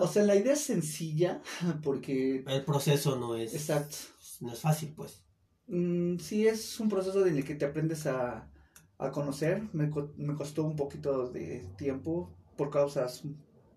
O 0.00 0.06
sea, 0.08 0.22
la 0.24 0.36
idea 0.36 0.52
es 0.52 0.60
sencilla 0.60 1.42
porque... 1.82 2.44
el 2.46 2.64
proceso 2.64 3.16
no 3.16 3.36
es, 3.36 3.54
Exacto. 3.54 3.96
no 4.40 4.52
es 4.52 4.60
fácil, 4.60 4.92
pues. 4.96 5.22
Mm, 5.66 6.18
sí, 6.18 6.46
es 6.46 6.80
un 6.80 6.88
proceso 6.88 7.26
en 7.26 7.36
el 7.36 7.44
que 7.44 7.54
te 7.54 7.64
aprendes 7.66 8.06
a, 8.06 8.50
a 8.98 9.10
conocer. 9.10 9.62
Me, 9.72 9.90
co- 9.90 10.12
me 10.16 10.34
costó 10.34 10.64
un 10.64 10.76
poquito 10.76 11.28
de 11.30 11.66
tiempo 11.76 12.30
por 12.56 12.70
causas 12.70 13.22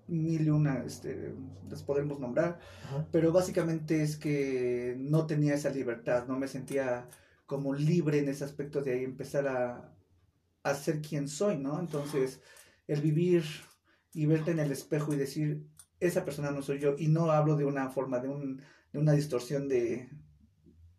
mil 0.08 0.42
y 0.46 0.50
una, 0.50 0.84
este, 0.84 1.34
las 1.70 1.84
podemos 1.84 2.20
nombrar. 2.20 2.60
Ajá. 2.86 3.08
Pero 3.12 3.32
básicamente 3.32 4.02
es 4.04 4.18
que 4.18 4.96
no 4.98 5.26
tenía 5.28 5.54
esa 5.56 5.70
libertad, 5.70 6.28
no 6.28 6.38
me 6.38 6.48
sentía 6.48 7.08
como 7.46 7.74
libre 7.74 8.20
en 8.20 8.30
ese 8.30 8.46
aspecto 8.46 8.82
de 8.82 8.94
ahí 8.94 9.04
empezar 9.04 9.48
a, 9.48 9.94
a 10.64 10.76
ser 10.76 11.02
quien 11.02 11.28
soy, 11.28 11.58
¿no? 11.58 11.80
Entonces, 11.80 12.42
el 12.88 13.02
vivir 13.02 13.44
y 14.14 14.26
verte 14.26 14.52
en 14.52 14.60
el 14.60 14.72
espejo 14.72 15.14
y 15.14 15.18
decir, 15.18 15.66
esa 16.02 16.26
persona 16.26 16.52
no 16.52 16.62
soy 16.64 16.80
yo, 16.80 16.95
y 16.97 17.08
no 17.08 17.32
hablo 17.32 17.56
de 17.56 17.66
una 17.66 17.89
forma, 17.89 18.20
de, 18.20 18.30
un, 18.30 18.62
de 18.93 18.99
una 18.99 19.14
distorsión 19.14 19.70
de, 19.70 20.10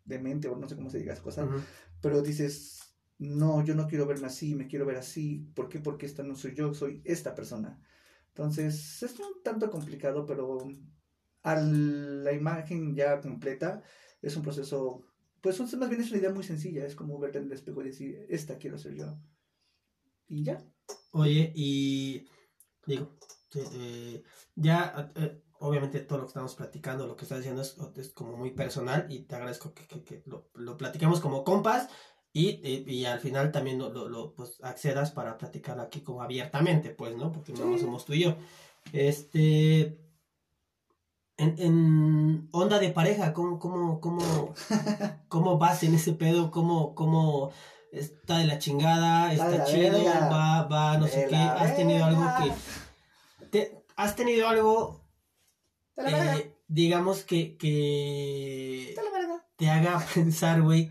de 0.05 0.19
mente, 0.19 0.47
o 0.47 0.57
no 0.57 0.67
sé 0.67 0.75
cómo 0.75 0.89
se 0.89 0.99
diga 0.99 1.13
las 1.13 1.21
cosas, 1.21 1.47
Ujú. 1.47 1.61
pero 2.01 2.21
dices, 2.21 2.95
no, 3.19 3.63
yo 3.63 3.75
no 3.75 3.87
quiero 3.87 4.05
verme 4.05 4.27
así, 4.27 4.55
me 4.55 4.67
quiero 4.67 4.85
ver 4.85 4.97
así, 4.97 5.49
¿por 5.55 5.69
qué? 5.69 5.79
Porque 5.79 6.05
esta 6.05 6.23
no 6.23 6.35
soy 6.35 6.55
yo, 6.55 6.73
soy 6.73 7.01
esta 7.05 7.35
persona. 7.35 7.81
Entonces, 8.29 9.03
es 9.03 9.19
un 9.19 9.43
tanto 9.43 9.69
complicado, 9.71 10.25
pero 10.25 10.57
a 11.43 11.55
la 11.55 12.33
imagen 12.33 12.95
ya 12.95 13.21
completa 13.21 13.83
es 14.21 14.35
un 14.37 14.43
proceso, 14.43 15.03
pues 15.41 15.59
es- 15.59 15.75
más 15.77 15.89
bien 15.89 16.01
es 16.01 16.09
una 16.11 16.19
idea 16.19 16.31
muy 16.33 16.43
sencilla, 16.43 16.85
es 16.85 16.95
como 16.95 17.19
verte 17.19 17.39
en 17.39 17.45
el 17.45 17.53
espejo 17.53 17.81
y 17.81 17.85
decir, 17.85 18.25
esta 18.29 18.57
quiero 18.57 18.77
ser 18.77 18.95
yo. 18.95 19.17
Y 20.27 20.43
ya. 20.43 20.57
Oye, 21.11 21.51
y 21.55 22.27
digo, 22.87 23.09
te- 23.53 23.67
eh, 23.73 24.23
ya, 24.55 25.11
eh, 25.15 25.41
obviamente 25.59 25.99
todo 26.01 26.17
lo 26.19 26.23
que 26.25 26.29
estamos 26.29 26.55
platicando, 26.55 27.07
lo 27.07 27.15
que 27.15 27.23
estás 27.25 27.37
diciendo 27.37 27.61
es, 27.61 27.77
es 27.95 28.09
como 28.09 28.35
muy 28.35 28.51
personal 28.51 29.05
y 29.09 29.19
te 29.21 29.35
agradezco 29.35 29.73
que, 29.73 29.87
que- 29.87 30.03
que 30.03 30.23
lo, 30.25 30.49
lo 30.55 30.75
platiquemos 30.75 31.19
como 31.21 31.43
compas 31.43 31.87
y, 32.33 32.49
y, 32.67 32.83
y 32.89 33.05
al 33.05 33.19
final 33.19 33.51
también 33.51 33.77
lo, 33.77 33.89
lo, 33.93 34.09
lo, 34.09 34.33
pues, 34.33 34.57
accedas 34.63 35.11
para 35.11 35.37
platicar 35.37 35.79
aquí 35.79 36.01
como 36.01 36.21
abiertamente, 36.23 36.89
pues, 36.89 37.15
¿no? 37.15 37.31
Porque 37.31 37.53
no 37.53 37.73
Sí. 37.77 37.79
somos 37.83 38.05
tú 38.05 38.13
y 38.13 38.23
yo. 38.23 38.35
Este, 38.91 39.99
en, 41.37 41.55
en 41.59 42.49
onda 42.51 42.79
de 42.79 42.89
pareja, 42.89 43.33
¿cómo, 43.33 43.59
cómo, 43.59 43.99
cómo, 44.01 44.53
cómo 45.27 45.57
vas 45.57 45.83
en 45.83 45.95
ese 45.95 46.13
pedo? 46.13 46.51
¿Cómo, 46.51 46.93
cómo 46.95 47.51
está 47.91 48.37
de 48.39 48.45
la 48.45 48.57
chingada? 48.59 49.31
Está 49.33 49.49
de 49.49 49.57
¿Está 49.57 49.65
la 49.65 49.71
chido? 49.71 50.03
verga. 50.03 50.29
¿Va, 50.29 50.63
va, 50.67 50.97
no 50.97 51.07
sé 51.07 51.25
qué? 51.29 51.35
¿Has 51.35 51.75
tenido 51.75 52.05
algo 52.05 52.23
que... 52.37 52.51
te- 53.53 53.85
¿Has 53.95 54.15
tenido 54.15 54.47
algo, 54.47 55.05
¡Te 55.95 56.03
la 56.03 56.37
eh, 56.37 56.55
digamos, 56.67 57.23
que, 57.23 57.55
que 57.57 58.93
¡Te 58.95 59.01
la 59.03 59.43
te 59.55 59.69
haga 59.69 60.03
pensar, 60.13 60.61
güey, 60.61 60.89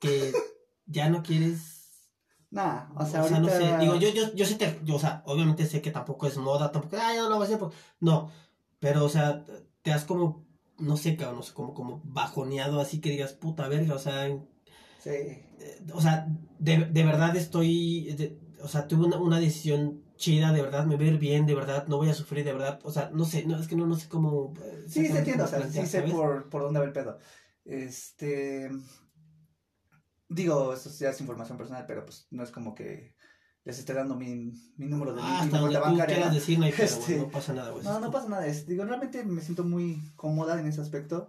que 0.00 0.32
ya 0.86 1.08
no 1.08 1.22
quieres... 1.22 1.70
Nah, 2.50 2.90
o 2.94 3.02
O 3.02 3.06
sea, 3.06 3.24
sea, 3.24 3.38
no 3.40 3.48
sé, 3.48 3.78
digo, 3.80 3.96
yo, 3.96 4.10
yo, 4.10 4.34
yo 4.34 4.44
sí 4.44 4.56
te, 4.56 4.78
yo, 4.84 4.96
o 4.96 4.98
sea, 4.98 5.22
obviamente 5.24 5.64
sé 5.64 5.80
que 5.80 5.90
tampoco 5.90 6.26
es 6.26 6.36
moda, 6.36 6.70
tampoco, 6.70 6.96
ah, 7.00 7.14
no 7.16 7.30
lo 7.30 7.36
voy 7.36 7.44
a 7.44 7.46
hacer, 7.46 7.58
porque- 7.58 7.76
no, 8.00 8.30
pero, 8.78 9.04
o 9.04 9.08
sea, 9.08 9.42
te 9.80 9.90
has 9.90 10.04
como, 10.04 10.44
no 10.78 10.98
sé, 10.98 11.16
cabrón, 11.16 11.36
no 11.38 11.42
sé, 11.42 11.54
como, 11.54 11.72
como 11.72 12.02
bajoneado, 12.04 12.78
así 12.78 13.00
que 13.00 13.08
digas, 13.08 13.32
puta 13.32 13.68
verga, 13.68 13.94
o 13.94 13.98
sea, 13.98 14.28
Sí. 14.98 15.10
eh, 15.10 15.46
o 15.94 16.00
sea, 16.02 16.26
de, 16.58 16.84
de 16.84 17.04
verdad 17.04 17.34
estoy, 17.36 18.12
de- 18.12 18.38
o 18.62 18.68
sea, 18.68 18.86
tuve 18.86 19.06
una, 19.06 19.16
una 19.18 19.40
decisión 19.40 20.04
chida, 20.22 20.52
de 20.52 20.62
verdad, 20.62 20.86
me 20.86 20.94
ir 21.04 21.18
bien, 21.18 21.46
de 21.46 21.54
verdad, 21.54 21.86
no 21.88 21.96
voy 21.96 22.08
a 22.08 22.14
sufrir, 22.14 22.44
de 22.44 22.52
verdad, 22.52 22.78
o 22.84 22.92
sea, 22.92 23.10
no 23.12 23.24
sé, 23.24 23.44
no, 23.44 23.58
es 23.58 23.66
que 23.66 23.74
no, 23.74 23.86
no 23.86 23.96
sé 23.96 24.08
cómo... 24.08 24.54
eh, 24.62 24.84
Sí, 24.88 25.06
se 25.06 25.18
entiende, 25.18 25.42
o 25.42 25.46
sea, 25.48 25.58
plantear, 25.58 25.84
sí 25.84 25.90
sé 25.90 26.02
por, 26.02 26.48
por 26.48 26.62
dónde 26.62 26.78
va 26.78 26.86
el 26.86 26.92
pedo. 26.92 27.18
Este. 27.64 28.70
Digo, 30.28 30.72
esto 30.72 30.90
ya 30.98 31.10
es 31.10 31.20
información 31.20 31.58
personal, 31.58 31.84
pero 31.86 32.04
pues 32.06 32.26
no 32.30 32.42
es 32.42 32.50
como 32.50 32.74
que 32.74 33.14
les 33.64 33.78
esté 33.78 33.92
dando 33.94 34.14
mi, 34.14 34.52
mi 34.76 34.86
número 34.86 35.12
de 35.12 35.20
Ah, 35.22 35.26
mi 35.26 35.38
hasta 35.46 35.58
donde 35.58 35.78
cuenta 35.80 35.98
bancaria. 36.04 36.26
¿no? 36.28 36.34
decir, 36.34 36.58
no 36.58 36.64
hay 36.64 36.72
pedo, 36.72 36.86
güey, 36.86 37.00
Este, 37.00 37.16
no 37.18 37.28
pasa 37.30 37.52
nada, 37.52 37.70
güey. 37.70 37.84
No, 37.84 38.00
no 38.00 38.10
pasa 38.10 38.28
nada. 38.28 38.46
es- 38.46 38.66
digo, 38.66 38.84
realmente 38.84 39.24
me 39.24 39.42
siento 39.42 39.64
muy 39.64 40.00
cómoda 40.16 40.58
en 40.58 40.66
ese 40.66 40.80
aspecto. 40.80 41.28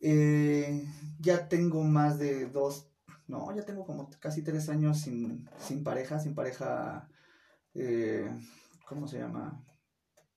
Eh, 0.00 0.84
ya 1.18 1.48
tengo 1.48 1.82
más 1.84 2.18
de 2.18 2.46
dos, 2.46 2.90
no, 3.26 3.54
ya 3.54 3.64
tengo 3.64 3.84
como 3.84 4.10
casi 4.20 4.42
tres 4.42 4.68
años 4.68 4.98
sin, 5.00 5.48
sin 5.58 5.82
pareja, 5.82 6.20
sin 6.20 6.34
pareja, 6.34 7.08
eh, 7.78 8.30
¿cómo 8.86 9.06
se 9.06 9.18
llama? 9.18 9.64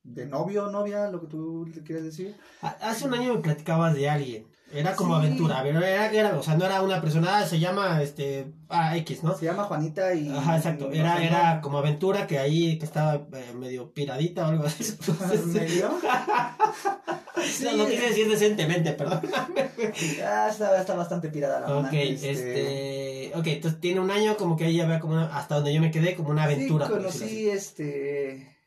De 0.03 0.25
novio 0.25 0.65
o 0.65 0.71
novia, 0.71 1.09
lo 1.09 1.21
que 1.21 1.27
tú 1.27 1.65
le 1.73 1.83
quieres 1.83 2.03
decir. 2.05 2.35
Ha- 2.61 2.77
Hace 2.81 3.05
un 3.05 3.13
año 3.13 3.33
me 3.35 3.39
platicabas 3.41 3.93
de 3.93 4.09
alguien. 4.09 4.47
Era 4.73 4.95
como 4.95 5.19
Sí. 5.19 5.25
aventura, 5.25 5.61
pero 5.63 5.79
era, 5.79 6.09
era, 6.11 6.37
o 6.39 6.41
sea, 6.41 6.55
no 6.55 6.63
era 6.65 6.81
una 6.81 7.01
persona, 7.01 7.39
ah, 7.39 7.45
se 7.45 7.59
llama, 7.59 8.01
este, 8.01 8.53
ah, 8.69 8.95
X, 8.97 9.21
¿no? 9.21 9.35
Se 9.35 9.43
llama 9.45 9.65
Juanita 9.65 10.13
y... 10.13 10.29
Ajá, 10.29 10.55
exacto. 10.55 10.89
Era, 10.93 11.15
no 11.15 11.19
era 11.21 11.61
como 11.61 11.77
aventura 11.79 12.25
que 12.25 12.39
ahí, 12.39 12.79
que 12.79 12.85
estaba 12.85 13.15
eh, 13.33 13.53
medio 13.53 13.91
piradita 13.93 14.45
o 14.45 14.49
algo 14.49 14.63
así. 14.63 14.95
Entonces, 14.99 15.45
¿Medio? 15.47 15.89
no, 17.63 17.71
lo 17.77 17.87
quise 17.87 18.07
decir 18.09 18.29
decentemente, 18.29 18.93
perdón. 18.93 19.21
Ah, 20.23 20.47
está, 20.49 20.79
está 20.79 20.95
bastante 20.95 21.29
pirada 21.29 21.59
la 21.61 21.77
Ok, 21.77 21.93
este... 21.93 23.31
Ok, 23.35 23.47
entonces 23.47 23.79
tiene 23.79 23.99
un 23.99 24.11
año 24.11 24.37
como 24.37 24.55
que 24.57 24.65
ahí 24.65 24.75
ya 24.77 24.85
vea 24.85 24.99
como 24.99 25.13
una- 25.13 25.35
hasta 25.37 25.55
donde 25.55 25.73
yo 25.73 25.81
me 25.81 25.91
quedé, 25.91 26.15
como 26.15 26.29
una 26.29 26.43
aventura. 26.43 26.85
Sí, 26.87 26.91
conocí, 26.91 27.49
este... 27.49 28.57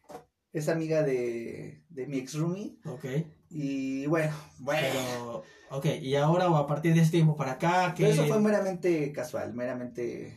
Es 0.53 0.69
amiga 0.69 1.03
de, 1.03 1.83
de 1.89 2.07
mi 2.07 2.19
ex 2.19 2.35
roomie. 2.35 2.77
Ok, 2.87 3.05
Y 3.51 4.07
bueno, 4.07 4.33
bueno. 4.59 4.87
pero... 4.93 5.43
Ok, 5.71 5.87
y 6.01 6.15
ahora 6.15 6.49
o 6.49 6.57
a 6.57 6.67
partir 6.67 6.95
de 6.95 7.01
ese 7.01 7.11
tiempo 7.11 7.37
para 7.37 7.53
acá, 7.53 7.95
que... 7.95 8.05
Pero 8.05 8.15
eso 8.15 8.27
fue 8.27 8.41
meramente 8.41 9.11
casual, 9.13 9.55
meramente 9.55 10.37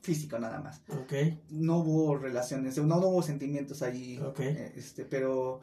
físico 0.00 0.38
nada 0.38 0.60
más. 0.60 0.80
Ok, 0.88 1.12
No 1.50 1.78
hubo 1.78 2.16
relaciones, 2.16 2.78
no, 2.78 2.84
no 3.00 3.08
hubo 3.08 3.22
sentimientos 3.22 3.82
ahí. 3.82 4.18
Ok. 4.18 4.40
eh, 4.40 4.72
Este, 4.76 5.04
pero 5.04 5.60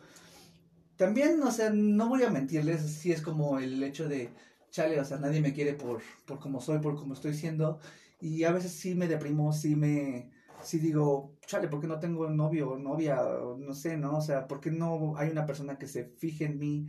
también, 0.98 1.42
o 1.44 1.52
sea, 1.52 1.70
no 1.72 2.10
voy 2.10 2.24
a 2.24 2.30
mentirles, 2.30 2.82
sí 2.82 3.12
es 3.12 3.22
como 3.22 3.60
el 3.60 3.82
hecho 3.84 4.08
de, 4.08 4.30
chale, 4.70 5.00
o 5.00 5.06
sea, 5.06 5.18
nadie 5.18 5.42
me 5.42 5.54
quiere 5.54 5.74
por, 5.74 6.02
por 6.26 6.40
como 6.40 6.60
soy, 6.60 6.80
por 6.80 6.96
como 6.96 7.14
estoy 7.14 7.34
siendo. 7.34 7.80
Y 8.20 8.44
a 8.44 8.52
veces 8.52 8.72
sí 8.72 8.96
me 8.96 9.08
deprimo, 9.08 9.54
sí 9.54 9.76
me, 9.76 10.32
sí 10.62 10.80
digo, 10.80 11.38
chale, 11.46 11.68
¿por 11.68 11.82
qué 11.82 11.88
no 11.88 12.00
tengo 12.00 12.30
novio 12.30 12.72
o 12.72 12.78
novia? 12.78 13.22
O 13.22 13.58
no 13.58 13.74
sé, 13.74 13.98
¿no? 13.98 14.18
O 14.18 14.22
sea, 14.22 14.48
¿por 14.48 14.60
qué 14.62 14.72
no 14.72 15.16
hay 15.18 15.30
una 15.30 15.46
persona 15.46 15.78
que 15.78 15.88
se 15.88 16.06
fije 16.06 16.46
en 16.46 16.58
mí 16.58 16.88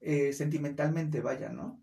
eh, 0.00 0.32
sentimentalmente, 0.32 1.20
vaya, 1.20 1.48
¿no? 1.48 1.80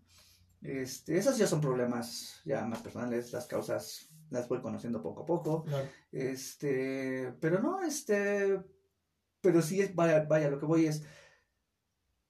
Este, 0.62 1.16
esos 1.16 1.38
ya 1.38 1.46
son 1.46 1.60
problemas 1.60 2.42
ya 2.44 2.66
más 2.66 2.80
personales, 2.82 3.32
las 3.32 3.46
causas 3.46 4.10
las 4.28 4.48
voy 4.48 4.60
conociendo 4.60 5.02
poco 5.02 5.22
a 5.22 5.26
poco. 5.26 5.64
claro. 5.64 5.88
Este, 6.12 7.32
pero 7.40 7.60
no, 7.60 7.82
este, 7.82 8.60
pero 9.40 9.62
sí 9.62 9.80
es, 9.80 9.94
vaya, 9.94 10.24
vaya, 10.28 10.50
lo 10.50 10.58
que 10.58 10.66
voy 10.66 10.86
es, 10.86 11.04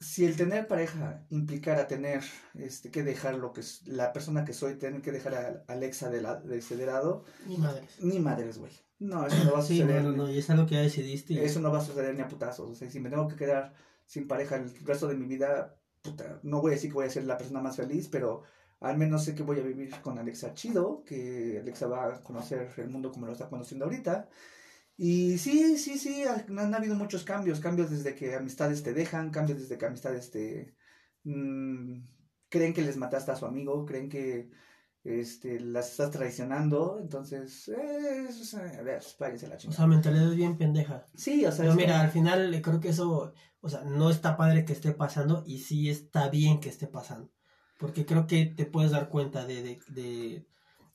si 0.01 0.25
el 0.25 0.37
tener 0.37 0.67
pareja 0.67 1.25
implicara 1.29 1.87
tener, 1.87 2.23
este, 2.55 2.91
que 2.91 3.03
dejar 3.03 3.35
lo 3.37 3.53
que 3.53 3.61
es 3.61 3.87
la 3.87 4.13
persona 4.13 4.45
que 4.45 4.55
soy, 4.55 4.77
tener 4.77 5.03
que 5.03 5.13
dejar 5.13 5.35
a 5.35 5.73
Alexa 5.73 6.09
de, 6.11 6.23
la, 6.23 6.37
de 6.37 6.59
ese 6.59 6.77
lado, 6.87 7.25
Ni 7.47 7.59
madres. 7.59 7.91
ni 8.01 8.19
madres, 8.19 8.59
güey. 8.59 8.73
No, 8.99 9.27
eso 9.27 9.45
no 9.45 9.53
va 9.53 9.59
a 9.61 9.63
Sí, 9.63 9.79
suceder. 9.79 10.03
no, 10.03 10.11
no, 10.13 10.17
no, 10.25 10.31
y 10.31 10.39
es 10.39 10.49
algo 10.51 10.67
que 10.67 10.75
ya 10.75 10.83
decidiste. 10.83 11.43
Eso 11.45 11.61
no 11.61 11.71
va 11.73 11.79
a 11.79 11.85
suceder 11.85 12.15
ni 12.15 12.21
a 12.23 12.29
putazos. 12.29 12.71
O 12.71 12.75
sea, 12.75 12.91
si 12.91 13.01
me 13.01 13.09
tengo 13.11 13.29
que 13.29 13.37
quedar 13.37 13.73
sin 14.07 14.27
pareja 14.29 14.57
el 14.57 14.75
resto 14.85 15.07
de 15.09 15.15
mi 15.17 15.27
vida, 15.27 15.77
puta, 16.03 16.41
no 16.43 16.61
voy 16.61 16.73
a 16.73 16.75
decir 16.75 16.91
que 16.91 16.95
voy 16.95 17.07
a 17.07 17.11
ser 17.11 17.25
la 17.25 17.39
persona 17.39 17.61
más 17.61 17.77
feliz, 17.77 18.09
pero 18.09 18.43
al 18.81 18.97
menos 18.99 19.25
sé 19.25 19.35
que 19.35 19.43
voy 19.43 19.59
a 19.61 19.63
vivir 19.63 19.91
con 20.03 20.19
Alexa 20.19 20.55
chido, 20.55 21.03
que 21.05 21.59
Alexa 21.61 21.87
va 21.87 22.07
a 22.07 22.23
conocer 22.23 22.71
el 22.79 22.89
mundo 22.89 23.11
como 23.13 23.27
lo 23.27 23.33
está 23.33 23.49
conociendo 23.49 23.85
ahorita. 23.87 24.29
Y 25.03 25.39
sí, 25.39 25.79
sí, 25.79 25.99
sí, 25.99 26.25
han, 26.25 26.59
han 26.59 26.75
habido 26.75 26.95
muchos 26.95 27.25
cambios, 27.25 27.59
cambios 27.61 27.91
desde 27.91 28.15
que 28.15 28.35
amistades 28.35 28.83
te 28.83 28.93
dejan, 28.93 29.31
cambios 29.31 29.59
desde 29.61 29.79
que 29.79 29.87
amistades 29.87 30.31
te 30.31 30.75
mm, 31.25 32.03
creen 32.51 32.75
que 32.75 32.83
les 32.83 32.97
mataste 32.99 33.31
a 33.33 33.37
su 33.37 33.47
amigo, 33.47 33.87
creen 33.87 34.09
que 34.11 34.51
este 35.03 35.59
las 35.61 35.93
estás 35.93 36.11
traicionando, 36.11 36.99
entonces, 37.01 37.69
eh, 37.69 38.27
es- 38.29 38.53
a 38.55 38.83
ver, 38.83 39.03
váyanse 39.19 39.49
la 39.49 39.55
O 39.55 39.59
chingada. 39.59 39.77
sea, 39.79 39.87
mentalidad 39.87 40.31
bien 40.35 40.59
pendeja. 40.59 41.07
Sí, 41.15 41.47
o 41.47 41.53
sea, 41.53 41.61
Pero 41.65 41.71
es 41.71 41.77
mira, 41.77 41.93
como- 41.93 42.05
al 42.05 42.11
final 42.11 42.55
eh, 42.55 42.61
creo 42.63 42.81
que 42.81 42.91
eso, 42.91 43.33
o 43.63 43.69
sea, 43.71 43.83
no 43.85 44.11
está 44.11 44.37
padre 44.37 44.65
que 44.67 44.75
esté 44.75 44.93
pasando 44.93 45.43
y 45.47 45.59
sí 45.61 45.89
está 45.89 46.29
bien 46.29 46.61
que 46.61 46.69
esté 46.69 46.87
pasando. 46.87 47.33
Porque 47.79 48.05
creo 48.05 48.27
que 48.27 48.45
te 48.45 48.67
puedes 48.67 48.91
dar 48.91 49.09
cuenta 49.09 49.47
de, 49.47 49.63
de, 49.63 49.79
de- 49.89 50.47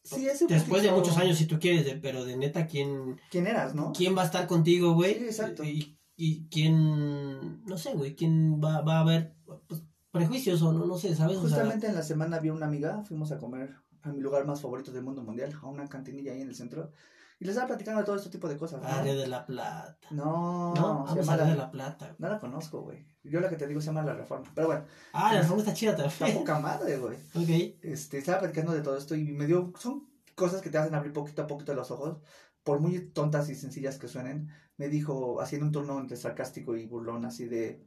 Sí, 0.05 0.27
después 0.47 0.83
de 0.83 0.91
muchos 0.91 1.17
años 1.17 1.37
si 1.37 1.47
tú 1.47 1.57
quieres, 1.59 1.83
de- 1.83 1.95
pero 1.97 2.23
de 2.25 2.37
neta, 2.37 2.67
¿quién, 2.67 3.19
¿Quién 3.31 3.47
eras, 3.47 3.73
no? 3.73 3.91
quién 3.91 4.15
va 4.15 4.21
a 4.21 4.25
estar 4.25 4.45
contigo, 4.45 4.93
güey? 4.93 5.15
Sí, 5.15 5.25
exacto. 5.25 5.63
Y, 5.63 5.97
y 6.15 6.47
quién, 6.49 7.65
no 7.65 7.77
sé, 7.77 7.93
güey, 7.93 8.15
quién 8.15 8.61
va, 8.63 8.81
va 8.81 8.97
a 8.97 9.01
haber 9.01 9.35
pues, 9.67 9.81
prejuicios 10.11 10.61
o 10.61 10.71
no, 10.71 10.85
no 10.85 10.97
sé, 10.97 11.15
¿sabes? 11.15 11.37
O 11.37 11.41
sea, 11.41 11.49
Justamente 11.57 11.87
en 11.87 11.95
la 11.95 12.03
semana 12.03 12.39
vi 12.39 12.51
una 12.51 12.67
amiga, 12.67 13.03
fuimos 13.03 13.31
a 13.31 13.39
comer 13.39 13.75
a 14.03 14.13
mi 14.13 14.21
lugar 14.21 14.45
más 14.45 14.61
favorito 14.61 14.91
del 14.91 15.03
mundo 15.03 15.23
mundial, 15.23 15.57
a 15.59 15.65
una 15.67 15.87
cantinilla 15.87 16.31
ahí 16.33 16.41
en 16.41 16.49
el 16.49 16.55
centro. 16.55 16.91
Y 17.39 17.45
les 17.45 17.53
estaba 17.53 17.67
platicando 17.67 17.99
de 17.99 18.05
todo 18.05 18.15
este 18.15 18.29
tipo 18.29 18.47
de 18.47 18.57
cosas. 18.57 18.81
¿no? 18.81 18.87
Área 18.87 19.13
de 19.13 19.27
la 19.27 19.45
Plata. 19.45 19.97
No, 20.11 20.73
No, 20.73 21.05
se 21.07 21.15
llama 21.19 21.33
a 21.33 21.37
la- 21.37 21.43
Área 21.43 21.53
de 21.55 21.59
la 21.59 21.71
Plata. 21.71 22.15
No 22.17 22.29
la 22.29 22.39
conozco, 22.39 22.81
güey. 22.81 23.05
Yo 23.23 23.39
la 23.41 23.49
que 23.49 23.57
te 23.57 23.67
digo 23.67 23.81
se 23.81 23.87
llama 23.87 24.03
La 24.03 24.13
Reforma. 24.13 24.49
Pero 24.55 24.67
bueno, 24.67 24.85
Ah, 25.11 25.33
la 25.33 25.41
reforma 25.41 25.61
está 25.61 25.73
chida 25.73 25.91
está 25.91 26.07
también. 26.09 26.37
poca 26.37 26.59
madre, 26.59 26.97
güey. 26.97 27.17
Ok. 27.33 27.77
Este, 27.81 28.19
estaba 28.19 28.39
platicando 28.39 28.71
de 28.73 28.81
todo 28.81 28.97
esto 28.97 29.15
y 29.15 29.31
me 29.33 29.47
dio. 29.47 29.73
Son 29.77 30.07
cosas 30.35 30.61
que 30.61 30.69
te 30.69 30.77
hacen 30.77 30.95
abrir 30.95 31.11
poquito 31.11 31.41
a 31.41 31.47
poquito 31.47 31.73
los 31.73 31.91
ojos. 31.91 32.19
Por 32.63 32.79
muy 32.79 32.99
tontas 33.11 33.49
y 33.49 33.55
sencillas 33.55 33.99
que 33.99 34.07
suenen, 34.07 34.49
me 34.77 34.87
dijo, 34.87 35.39
haciendo 35.41 35.65
un 35.67 35.71
turno 35.71 35.99
entre 35.99 36.17
sarcástico 36.17 36.75
y 36.77 36.85
burlón, 36.87 37.25
así 37.25 37.45
de. 37.45 37.85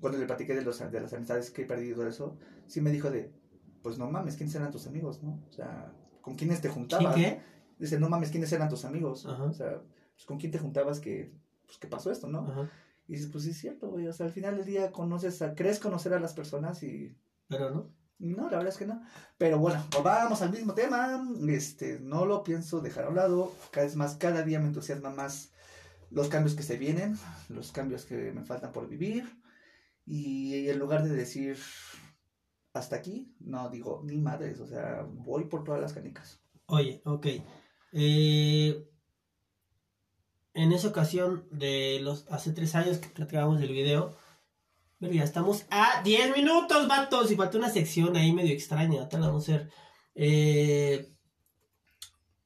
Cuando 0.00 0.18
le 0.18 0.26
platiqué 0.26 0.54
de, 0.54 0.62
los, 0.62 0.78
de 0.78 1.00
las 1.00 1.12
amistades 1.12 1.50
que 1.50 1.62
he 1.62 1.66
perdido 1.66 2.06
eso, 2.06 2.36
sí 2.66 2.80
me 2.80 2.90
dijo 2.92 3.10
de. 3.10 3.34
Pues 3.82 3.98
no 3.98 4.10
mames, 4.10 4.36
¿quiénes 4.36 4.54
eran 4.54 4.70
tus 4.70 4.86
amigos, 4.86 5.22
no? 5.22 5.42
O 5.48 5.52
sea, 5.52 5.92
¿con 6.20 6.34
quiénes 6.34 6.60
te 6.60 6.68
¿Sí 6.68 6.74
juntabas? 6.74 7.14
qué? 7.14 7.40
Dice, 7.78 7.98
no 7.98 8.08
mames, 8.08 8.30
¿quiénes 8.30 8.52
eran 8.52 8.68
tus 8.68 8.84
amigos? 8.84 9.26
Ajá. 9.26 9.44
O 9.44 9.52
sea, 9.52 9.82
pues, 10.14 10.26
¿con 10.26 10.38
quién 10.38 10.52
te 10.52 10.58
juntabas 10.58 11.00
que, 11.00 11.32
pues, 11.66 11.78
que 11.78 11.86
pasó 11.86 12.10
esto, 12.10 12.28
no? 12.28 12.40
Ajá. 12.40 12.70
Y 13.08 13.12
dices, 13.12 13.28
pues 13.30 13.44
sí 13.44 13.50
es 13.50 13.58
cierto, 13.58 13.88
güey. 13.88 14.06
O 14.08 14.12
sea, 14.12 14.26
al 14.26 14.32
final 14.32 14.56
del 14.56 14.66
día 14.66 14.90
conoces 14.90 15.40
a, 15.42 15.54
crees 15.54 15.78
conocer 15.78 16.12
a 16.14 16.20
las 16.20 16.34
personas 16.34 16.82
y 16.82 17.16
Pero 17.48 17.70
no. 17.70 17.92
no, 18.18 18.50
la 18.50 18.56
verdad 18.56 18.72
es 18.72 18.78
que 18.78 18.86
no. 18.86 19.00
Pero 19.38 19.58
bueno, 19.58 19.84
pues 19.90 20.02
vamos 20.02 20.42
al 20.42 20.50
mismo 20.50 20.74
tema. 20.74 21.22
Este, 21.48 22.00
no 22.00 22.26
lo 22.26 22.42
pienso 22.42 22.80
dejar 22.80 23.04
a 23.04 23.08
un 23.10 23.16
lado. 23.16 23.52
Cada 23.70 23.86
vez 23.86 23.94
más, 23.94 24.16
cada 24.16 24.42
día 24.42 24.58
me 24.58 24.66
entusiasma 24.66 25.10
más 25.10 25.52
los 26.10 26.28
cambios 26.28 26.56
que 26.56 26.62
se 26.62 26.78
vienen, 26.78 27.16
los 27.48 27.72
cambios 27.72 28.04
que 28.04 28.32
me 28.32 28.44
faltan 28.44 28.72
por 28.72 28.88
vivir. 28.88 29.24
Y 30.04 30.68
en 30.68 30.78
lugar 30.78 31.04
de 31.04 31.10
decir 31.10 31.58
hasta 32.72 32.96
aquí, 32.96 33.34
no 33.40 33.70
digo 33.70 34.02
ni 34.04 34.18
madres, 34.18 34.60
o 34.60 34.66
sea, 34.66 35.06
voy 35.08 35.44
por 35.44 35.64
todas 35.64 35.80
las 35.80 35.92
canicas. 35.92 36.40
Oye, 36.66 37.00
ok. 37.04 37.26
Eh, 37.98 38.86
en 40.52 40.72
esa 40.72 40.88
ocasión 40.88 41.48
de 41.50 41.98
los 42.02 42.26
hace 42.30 42.52
tres 42.52 42.74
años 42.74 42.98
que 42.98 43.08
platicábamos 43.08 43.58
del 43.58 43.72
video, 43.72 44.14
pero 44.98 45.14
ya 45.14 45.24
estamos 45.24 45.64
a 45.70 46.02
10 46.02 46.36
minutos, 46.36 46.88
vatos, 46.88 47.30
y 47.30 47.36
falta 47.36 47.56
una 47.56 47.70
sección 47.70 48.14
ahí 48.14 48.34
medio 48.34 48.52
extraña, 48.52 49.08
la 49.10 49.18
vamos 49.18 49.48
a 49.48 49.54
hacer. 49.54 49.70
Eh, 50.14 51.10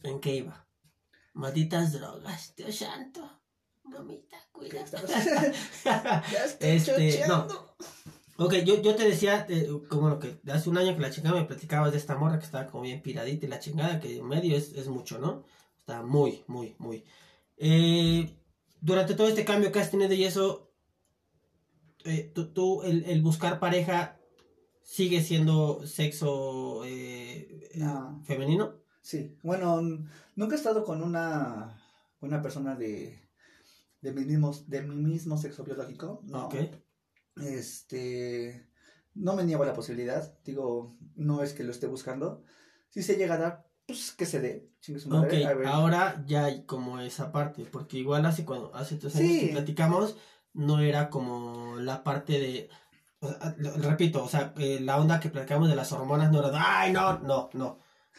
¿En 0.04 0.20
qué 0.20 0.36
iba? 0.36 0.68
Malditas 1.34 1.92
drogas, 1.94 2.54
Dios 2.54 2.76
santo. 2.76 3.28
Mamita, 3.82 4.36
cuida. 4.52 4.84
Este, 6.60 6.80
chocheando. 6.80 7.76
Ok, 8.42 8.54
yo, 8.64 8.80
yo 8.80 8.96
te 8.96 9.04
decía, 9.06 9.44
eh, 9.50 9.68
como 9.90 10.08
lo 10.08 10.18
que 10.18 10.40
hace 10.50 10.70
un 10.70 10.78
año 10.78 10.94
que 10.94 11.02
la 11.02 11.10
chingada 11.10 11.38
me 11.38 11.44
platicabas 11.44 11.92
de 11.92 11.98
esta 11.98 12.16
morra 12.16 12.38
que 12.38 12.46
estaba 12.46 12.66
como 12.68 12.84
bien 12.84 13.02
piradita 13.02 13.44
y 13.44 13.50
la 13.50 13.60
chingada, 13.60 14.00
que 14.00 14.22
medio 14.22 14.56
es, 14.56 14.72
es 14.72 14.88
mucho, 14.88 15.18
¿no? 15.18 15.44
Está 15.78 16.02
muy, 16.02 16.42
muy, 16.46 16.74
muy. 16.78 17.04
Eh, 17.58 18.34
durante 18.80 19.14
todo 19.14 19.28
este 19.28 19.44
cambio 19.44 19.70
que 19.70 19.78
has 19.78 19.90
tenido 19.90 20.14
y 20.14 20.24
eso, 20.24 20.72
eh, 22.06 22.32
tú, 22.34 22.46
tú, 22.54 22.82
el, 22.82 23.04
el 23.04 23.20
buscar 23.20 23.60
pareja 23.60 24.18
sigue 24.82 25.20
siendo 25.22 25.86
sexo 25.86 26.80
No. 27.74 28.22
femenino. 28.24 28.80
Sí, 29.02 29.36
bueno, 29.42 29.82
nunca 30.34 30.54
he 30.54 30.58
estado 30.58 30.86
con 30.86 31.02
una, 31.02 31.78
una 32.22 32.40
persona 32.40 32.74
de, 32.74 33.20
de, 34.00 34.12
mi 34.12 34.24
mismo, 34.24 34.50
de 34.66 34.80
mi 34.80 34.94
mismo 34.94 35.36
sexo 35.36 35.62
biológico, 35.62 36.22
no. 36.24 36.46
Ok. 36.46 36.54
Este, 37.42 38.68
no 39.14 39.34
me 39.36 39.44
niego 39.44 39.62
a 39.62 39.66
la 39.66 39.74
posibilidad, 39.74 40.34
digo, 40.44 40.96
no 41.16 41.42
es 41.42 41.52
que 41.52 41.64
lo 41.64 41.70
esté 41.70 41.86
buscando. 41.86 42.42
Si 42.88 43.02
se 43.02 43.16
llega 43.16 43.34
a 43.34 43.38
dar, 43.38 43.66
pues 43.86 44.12
que 44.12 44.26
se 44.26 44.40
dé, 44.40 44.70
chingue 44.80 45.00
su 45.00 45.08
madre, 45.08 45.44
ahora 45.66 46.22
ya 46.26 46.44
hay 46.46 46.64
como 46.64 47.00
esa 47.00 47.32
parte, 47.32 47.64
porque 47.64 47.98
igual 47.98 48.24
hace 48.26 48.44
cuando 48.44 48.74
hace 48.74 48.96
tres 48.96 49.16
años 49.16 49.28
Sí. 49.30 49.40
que 49.46 49.52
platicamos, 49.52 50.16
no 50.52 50.80
era 50.80 51.10
como 51.10 51.76
la 51.76 52.02
parte 52.02 52.38
de, 52.38 52.68
o 53.20 53.28
sea, 53.28 53.54
lo- 53.58 53.72
repito, 53.78 54.24
o 54.24 54.28
sea, 54.28 54.54
eh, 54.58 54.78
la 54.80 54.96
onda 55.00 55.20
que 55.20 55.28
platicamos 55.28 55.68
de 55.68 55.76
las 55.76 55.92
hormonas 55.92 56.30
no 56.32 56.40
era 56.46 56.80
ay, 56.80 56.92
no, 56.92 57.18
no, 57.20 57.50
no. 57.52 57.78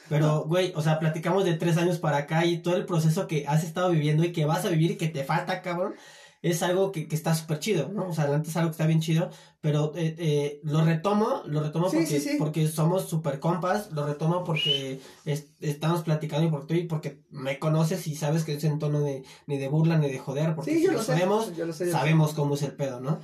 Pero, 0.09 0.45
güey, 0.45 0.73
o 0.75 0.81
sea, 0.81 0.99
platicamos 0.99 1.43
de 1.45 1.53
tres 1.55 1.77
años 1.77 1.99
para 1.99 2.17
acá 2.17 2.45
y 2.45 2.61
todo 2.61 2.75
el 2.75 2.85
proceso 2.85 3.27
que 3.27 3.45
has 3.47 3.63
estado 3.63 3.91
viviendo 3.91 4.23
y 4.23 4.31
que 4.31 4.45
vas 4.45 4.65
a 4.65 4.69
vivir 4.69 4.91
y 4.91 4.97
que 4.97 5.09
te 5.09 5.23
falta, 5.23 5.61
cabrón, 5.61 5.95
es 6.41 6.63
algo 6.63 6.91
que, 6.91 7.07
que 7.07 7.15
está 7.15 7.35
súper 7.35 7.59
chido, 7.59 7.89
¿no? 7.89 8.09
O 8.09 8.13
sea, 8.13 8.25
antes 8.33 8.49
es 8.51 8.57
algo 8.57 8.69
que 8.69 8.73
está 8.73 8.87
bien 8.87 8.99
chido, 8.99 9.29
pero 9.61 9.91
eh, 9.95 10.15
eh, 10.17 10.59
lo 10.63 10.83
retomo, 10.83 11.43
lo 11.45 11.61
retomo 11.61 11.89
Sí, 11.89 11.97
porque, 11.97 12.19
sí, 12.19 12.29
sí. 12.31 12.35
porque 12.39 12.67
somos 12.67 13.07
súper 13.07 13.39
compas, 13.39 13.91
lo 13.91 14.05
retomo 14.07 14.43
porque 14.43 14.99
es- 15.25 15.49
estamos 15.59 16.01
platicando 16.01 16.47
y 16.47 16.49
porque, 16.51 16.85
porque 16.89 17.21
me 17.29 17.59
conoces 17.59 18.07
y 18.07 18.15
sabes 18.15 18.43
que 18.43 18.53
es 18.53 18.63
en 18.63 18.79
tono 18.79 19.01
de, 19.01 19.23
ni 19.45 19.57
de 19.57 19.67
burla 19.67 19.97
ni 19.97 20.09
de 20.09 20.17
joder, 20.19 20.55
porque 20.55 20.75
si 20.77 20.83
yo 20.83 20.91
lo 20.93 20.99
sé, 20.99 21.05
sabemos, 21.13 21.55
yo 21.55 21.65
lo 21.65 21.73
sé, 21.73 21.85
yo 21.85 21.91
lo 21.91 21.91
sé. 21.91 21.97
sabemos 21.99 22.33
cómo 22.33 22.55
es 22.55 22.63
el 22.63 22.73
pedo, 22.75 22.99
¿no? 22.99 23.11
No, 23.11 23.19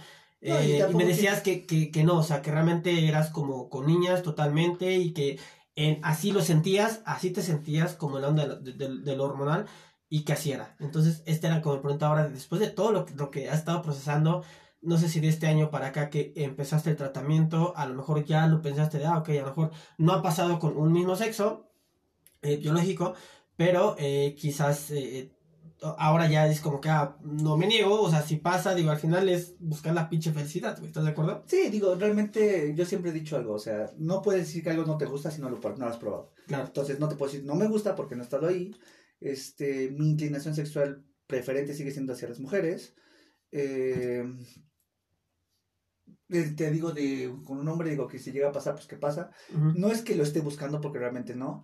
y 0.63 0.73
Eh, 0.73 0.87
y, 0.91 0.93
me 0.95 1.05
decías 1.05 1.41
que, 1.41 1.65
que, 1.65 1.89
que 1.89 2.03
no, 2.03 2.19
o 2.19 2.23
sea, 2.23 2.43
que 2.43 2.51
realmente 2.51 3.07
eras 3.07 3.31
como 3.31 3.69
con 3.69 3.87
niñas 3.87 4.21
totalmente 4.21 4.95
y 4.95 5.11
que 5.11 5.39
en, 5.75 5.99
así 6.03 6.31
lo 6.31 6.41
sentías, 6.41 7.01
así 7.05 7.31
te 7.31 7.41
sentías 7.41 7.95
como 7.95 8.17
en 8.17 8.21
la 8.21 8.27
onda 8.29 8.47
de, 8.47 8.73
de- 8.73 8.99
de 8.99 9.15
lo 9.15 9.23
hormonal 9.25 9.65
y 10.09 10.23
que 10.23 10.33
así 10.33 10.51
era. 10.51 10.75
Entonces, 10.79 11.23
esta 11.25 11.47
era 11.47 11.61
como 11.61 11.75
mi 11.75 11.81
pregunta 11.81 12.07
ahora, 12.07 12.29
después 12.29 12.61
de 12.61 12.69
todo 12.69 12.91
lo, 12.91 13.05
que- 13.05 13.15
lo 13.15 13.29
que 13.31 13.49
has 13.49 13.59
estado 13.59 13.81
procesando, 13.81 14.43
no 14.81 14.97
sé 14.97 15.09
si 15.09 15.19
de 15.19 15.27
este 15.29 15.47
año 15.47 15.69
para 15.69 15.87
acá 15.87 16.09
que 16.09 16.31
empezaste 16.35 16.89
el 16.91 16.95
tratamiento, 16.95 17.73
a 17.75 17.85
lo 17.87 17.95
mejor 17.95 18.23
ya 18.25 18.47
lo 18.47 18.61
pensaste 18.61 18.99
de, 18.99 19.05
ah, 19.05 19.17
ok, 19.19 19.29
a 19.29 19.33
lo 19.41 19.45
mejor 19.47 19.71
no 19.97 20.13
ha 20.13 20.21
pasado 20.21 20.59
con 20.59 20.77
un 20.77 20.91
mismo 20.93 21.15
sexo 21.15 21.69
eh, 22.41 22.57
biológico, 22.57 23.13
pero 23.55 23.95
eh, 23.97 24.35
quizás 24.37 24.91
eh, 24.91 25.31
ahora 25.97 26.27
ya 26.27 26.47
es 26.47 26.61
como 26.61 26.79
que 26.81 26.89
ah, 26.89 27.17
no 27.21 27.57
me 27.57 27.67
niego, 27.67 28.01
o 28.01 28.09
sea, 28.09 28.21
si 28.21 28.37
pasa, 28.37 28.75
digo, 28.75 28.91
al 28.91 28.97
final 28.99 29.27
es 29.29 29.55
buscar 29.59 29.93
la 29.93 30.09
pinche 30.09 30.31
felicidad, 30.31 30.81
¿estás 30.83 31.03
de 31.03 31.09
acuerdo? 31.11 31.43
Sí, 31.47 31.69
digo, 31.69 31.95
realmente 31.95 32.73
yo 32.75 32.85
siempre 32.85 33.11
he 33.11 33.13
dicho 33.13 33.35
algo, 33.35 33.53
o 33.53 33.59
sea, 33.59 33.91
no 33.97 34.21
puedes 34.21 34.45
decir 34.47 34.63
que 34.63 34.69
algo 34.69 34.85
no 34.85 34.97
te 34.97 35.05
gusta 35.05 35.31
si 35.31 35.41
no 35.41 35.49
lo, 35.49 35.57
no 35.59 35.75
lo 35.85 35.87
has 35.87 35.97
probado. 35.97 36.31
Claro. 36.47 36.65
Entonces 36.65 36.99
no 36.99 37.09
te 37.09 37.15
puedo 37.15 37.31
decir, 37.31 37.45
no 37.45 37.55
me 37.55 37.67
gusta 37.67 37.95
porque 37.95 38.15
no 38.15 38.21
he 38.21 38.25
estado 38.25 38.47
ahí. 38.47 38.75
Este, 39.19 39.89
mi 39.91 40.11
inclinación 40.11 40.55
sexual 40.55 41.05
preferente 41.27 41.73
sigue 41.73 41.91
siendo 41.91 42.13
hacia 42.13 42.29
las 42.29 42.39
mujeres. 42.39 42.95
Eh, 43.51 44.23
eh, 46.29 46.53
te 46.55 46.71
digo 46.71 46.91
de 46.91 47.33
con 47.45 47.59
un 47.59 47.67
hombre, 47.67 47.89
digo 47.89 48.07
que 48.07 48.19
si 48.19 48.31
llega 48.31 48.49
a 48.49 48.51
pasar, 48.51 48.75
pues 48.75 48.87
que 48.87 48.97
pasa. 48.97 49.31
No 49.71 49.89
es 49.91 50.01
que 50.01 50.15
lo 50.15 50.23
esté 50.23 50.41
buscando 50.41 50.81
porque 50.81 50.99
realmente 50.99 51.35
no. 51.35 51.63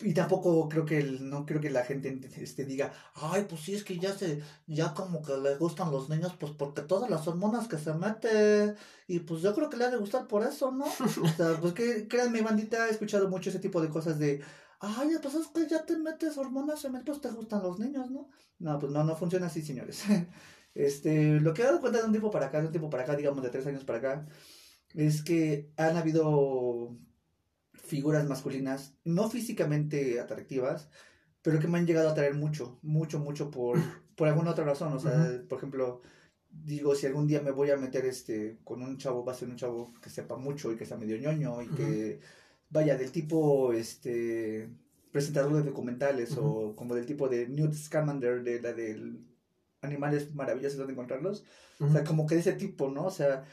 Y 0.00 0.12
tampoco 0.12 0.68
creo 0.68 0.84
que 0.84 0.98
el- 0.98 1.30
no 1.30 1.46
creo 1.46 1.60
que 1.60 1.70
la 1.70 1.84
gente 1.84 2.18
este, 2.36 2.64
diga, 2.64 2.92
ay, 3.14 3.46
pues 3.48 3.60
sí 3.62 3.74
es 3.74 3.84
que 3.84 3.98
ya 3.98 4.12
se, 4.16 4.42
ya 4.66 4.92
como 4.92 5.22
que 5.22 5.36
le 5.36 5.56
gustan 5.56 5.92
los 5.92 6.08
niños, 6.08 6.36
pues 6.38 6.52
porque 6.52 6.82
todas 6.82 7.08
las 7.10 7.26
hormonas 7.28 7.68
que 7.68 7.78
se 7.78 7.94
mete, 7.94 8.74
y 9.06 9.20
pues 9.20 9.40
yo 9.42 9.54
creo 9.54 9.70
que 9.70 9.76
le 9.76 9.84
ha 9.84 9.90
de 9.90 9.96
gustar 9.98 10.26
por 10.26 10.42
eso, 10.44 10.72
¿no? 10.72 10.86
O 11.22 11.28
sea, 11.28 11.60
pues 11.60 11.72
que 11.74 12.08
créanme, 12.08 12.42
bandita, 12.42 12.88
he 12.88 12.90
escuchado 12.90 13.28
mucho 13.30 13.50
ese 13.50 13.60
tipo 13.60 13.80
de 13.80 13.88
cosas 13.88 14.18
de, 14.18 14.42
ay, 14.80 15.10
pues 15.22 15.34
es 15.34 15.46
que 15.48 15.66
ya 15.68 15.84
te 15.84 15.96
metes 15.96 16.36
hormonas 16.38 16.82
femeninas, 16.82 17.18
pues 17.18 17.20
te 17.20 17.38
gustan 17.38 17.62
los 17.62 17.78
niños, 17.78 18.10
¿no? 18.10 18.30
No, 18.58 18.78
pues 18.78 18.92
no, 18.92 19.04
no 19.04 19.16
funciona 19.16 19.46
así, 19.46 19.62
señores. 19.62 20.04
Este, 20.74 21.38
lo 21.38 21.54
que 21.54 21.62
he 21.62 21.64
dado 21.66 21.80
cuenta 21.80 22.00
de 22.00 22.06
un 22.06 22.10
tiempo 22.10 22.32
para 22.32 22.46
acá, 22.46 22.58
de 22.58 22.66
un 22.66 22.72
tiempo 22.72 22.90
para 22.90 23.04
acá, 23.04 23.14
digamos 23.14 23.44
de 23.44 23.48
tres 23.48 23.64
años 23.68 23.84
para 23.84 23.98
acá, 23.98 24.26
es 24.92 25.22
que 25.22 25.70
han 25.76 25.96
habido 25.96 26.98
figuras 27.74 28.26
masculinas, 28.26 28.96
no 29.04 29.30
físicamente 29.30 30.18
atractivas, 30.18 30.90
pero 31.42 31.60
que 31.60 31.68
me 31.68 31.78
han 31.78 31.86
llegado 31.86 32.08
a 32.08 32.12
atraer 32.12 32.34
mucho, 32.34 32.78
mucho, 32.82 33.20
mucho 33.20 33.50
por, 33.50 33.78
por 34.16 34.28
alguna 34.28 34.50
otra 34.50 34.64
razón. 34.64 34.92
O 34.92 34.98
sea, 34.98 35.42
por 35.48 35.58
ejemplo, 35.58 36.02
digo, 36.48 36.94
si 36.94 37.06
algún 37.06 37.26
día 37.26 37.40
me 37.40 37.50
voy 37.50 37.70
a 37.70 37.76
meter 37.76 38.06
este 38.06 38.58
con 38.64 38.82
un 38.82 38.96
chavo, 38.96 39.24
va 39.24 39.32
a 39.32 39.36
ser 39.36 39.48
un 39.48 39.56
chavo 39.56 39.92
que 40.00 40.10
sepa 40.10 40.36
mucho 40.36 40.72
y 40.72 40.76
que 40.76 40.86
sea 40.86 40.96
medio 40.96 41.18
ñoño 41.18 41.62
y 41.62 41.68
que 41.68 42.20
vaya 42.70 42.96
del 42.96 43.12
tipo 43.12 43.72
este 43.72 44.68
presentador 45.12 45.54
de 45.54 45.62
documentales 45.62 46.36
o 46.36 46.74
como 46.74 46.94
del 46.94 47.06
tipo 47.06 47.28
de 47.28 47.48
Newt 47.48 47.74
Scamander 47.74 48.42
de 48.42 48.60
la 48.60 48.72
del 48.72 49.24
Animales 49.80 50.34
Maravillosos 50.34 50.78
donde 50.78 50.92
encontrarlos. 50.92 51.44
O 51.78 51.88
sea, 51.88 52.04
como 52.04 52.26
que 52.26 52.34
de 52.34 52.40
ese 52.40 52.54
tipo, 52.54 52.90
¿no? 52.90 53.06
O 53.06 53.10
sea, 53.10 53.44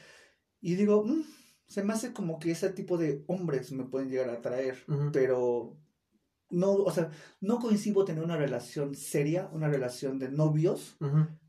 y 0.60 0.76
digo, 0.76 1.04
mm, 1.06 1.24
se 1.68 1.84
me 1.84 1.94
hace 1.94 2.14
como 2.14 2.40
que 2.40 2.52
ese 2.52 2.70
tipo 2.70 2.98
de 2.98 3.24
hombres 3.28 3.72
me 3.72 3.84
pueden 3.84 4.10
llegar 4.10 4.30
a 4.30 4.34
atraer, 4.34 4.84
pero 5.12 5.78
no, 6.50 6.74
o 6.74 6.92
sea, 6.92 7.12
no 7.40 7.60
coincido 7.60 8.06
tener 8.06 8.24
una 8.24 8.38
relación 8.38 8.94
seria, 8.96 9.50
una 9.54 9.70
relación 9.70 10.20
de 10.20 10.30
novios 10.30 10.98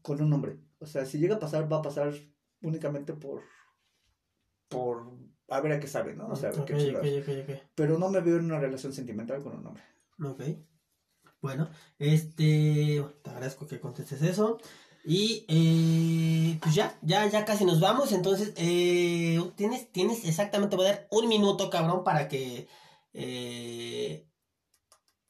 con 0.01 0.23
un 0.23 0.33
hombre. 0.33 0.59
O 0.79 0.87
sea, 0.87 1.07
si 1.07 1.19
llega 1.19 1.37
a 1.37 1.41
pasar, 1.41 1.71
va 1.71 1.79
a 1.79 1.83
pasar 1.83 2.15
únicamente 2.63 3.13
por, 3.13 3.43
por, 4.69 5.13
a 5.53 5.61
ver 5.61 5.73
a 5.73 5.81
qué 5.81 5.87
sabe, 5.87 6.15
¿no? 6.15 6.29
O 6.29 6.37
sea, 6.37 6.51
a 6.51 6.53
ver 6.53 6.63
Ok, 6.63 6.67
qué 6.67 6.75
ok, 6.75 6.79
chingados. 6.79 7.09
ok, 7.21 7.29
ok. 7.43 7.51
Pero 7.75 7.99
no 7.99 8.09
me 8.11 8.21
veo 8.21 8.37
en 8.39 8.47
una 8.47 8.61
relación 8.61 8.93
sentimental 8.93 9.43
con 9.43 9.57
un 9.59 9.67
hombre. 9.67 9.85
Ok. 10.25 10.43
Bueno, 11.41 11.71
este, 11.99 13.05
te 13.23 13.31
agradezco 13.31 13.67
que 13.67 13.81
contestes 13.81 14.23
eso. 14.23 14.59
Y 15.05 15.45
eh, 15.49 16.59
pues 16.63 16.75
ya, 16.77 16.97
ya, 17.03 17.27
ya 17.29 17.45
casi 17.45 17.65
nos 17.65 17.81
vamos. 17.81 18.13
Entonces, 18.13 18.53
eh, 18.57 19.41
tienes, 19.57 19.91
tienes 19.91 20.25
exactamente, 20.25 20.77
voy 20.77 20.87
a 20.87 20.91
dar 20.91 21.09
un 21.11 21.29
minuto, 21.29 21.69
cabrón, 21.71 22.05
para 22.05 22.29
que 22.29 22.69
eh, 23.13 24.29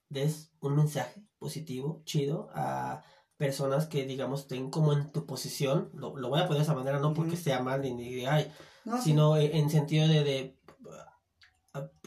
des 0.09 0.53
un 0.61 0.77
mensaje 0.77 1.23
positivo, 1.39 2.03
chido, 2.05 2.51
a 2.55 3.03
personas 3.37 3.87
que, 3.87 4.05
digamos, 4.05 4.43
estén 4.43 4.71
como 4.71 4.93
en 4.93 5.11
tu 5.11 5.27
posición. 5.27 5.91
Lo, 5.95 6.17
lo 6.17 6.29
voy 6.29 6.41
a 6.41 6.45
poner 6.47 6.59
de 6.59 6.65
esa 6.65 6.75
manera, 6.75 7.01
no 7.01 7.15
porque 7.15 7.37
sea 7.37 7.63
mal 7.63 7.81
ni 7.83 7.95
ni 7.95 8.27
ay, 8.27 8.53
No, 8.85 8.99
sino 9.03 9.37
en 9.37 9.55
en 9.57 9.71
sentido 9.71 10.09
de, 10.09 10.25
de, 10.25 10.59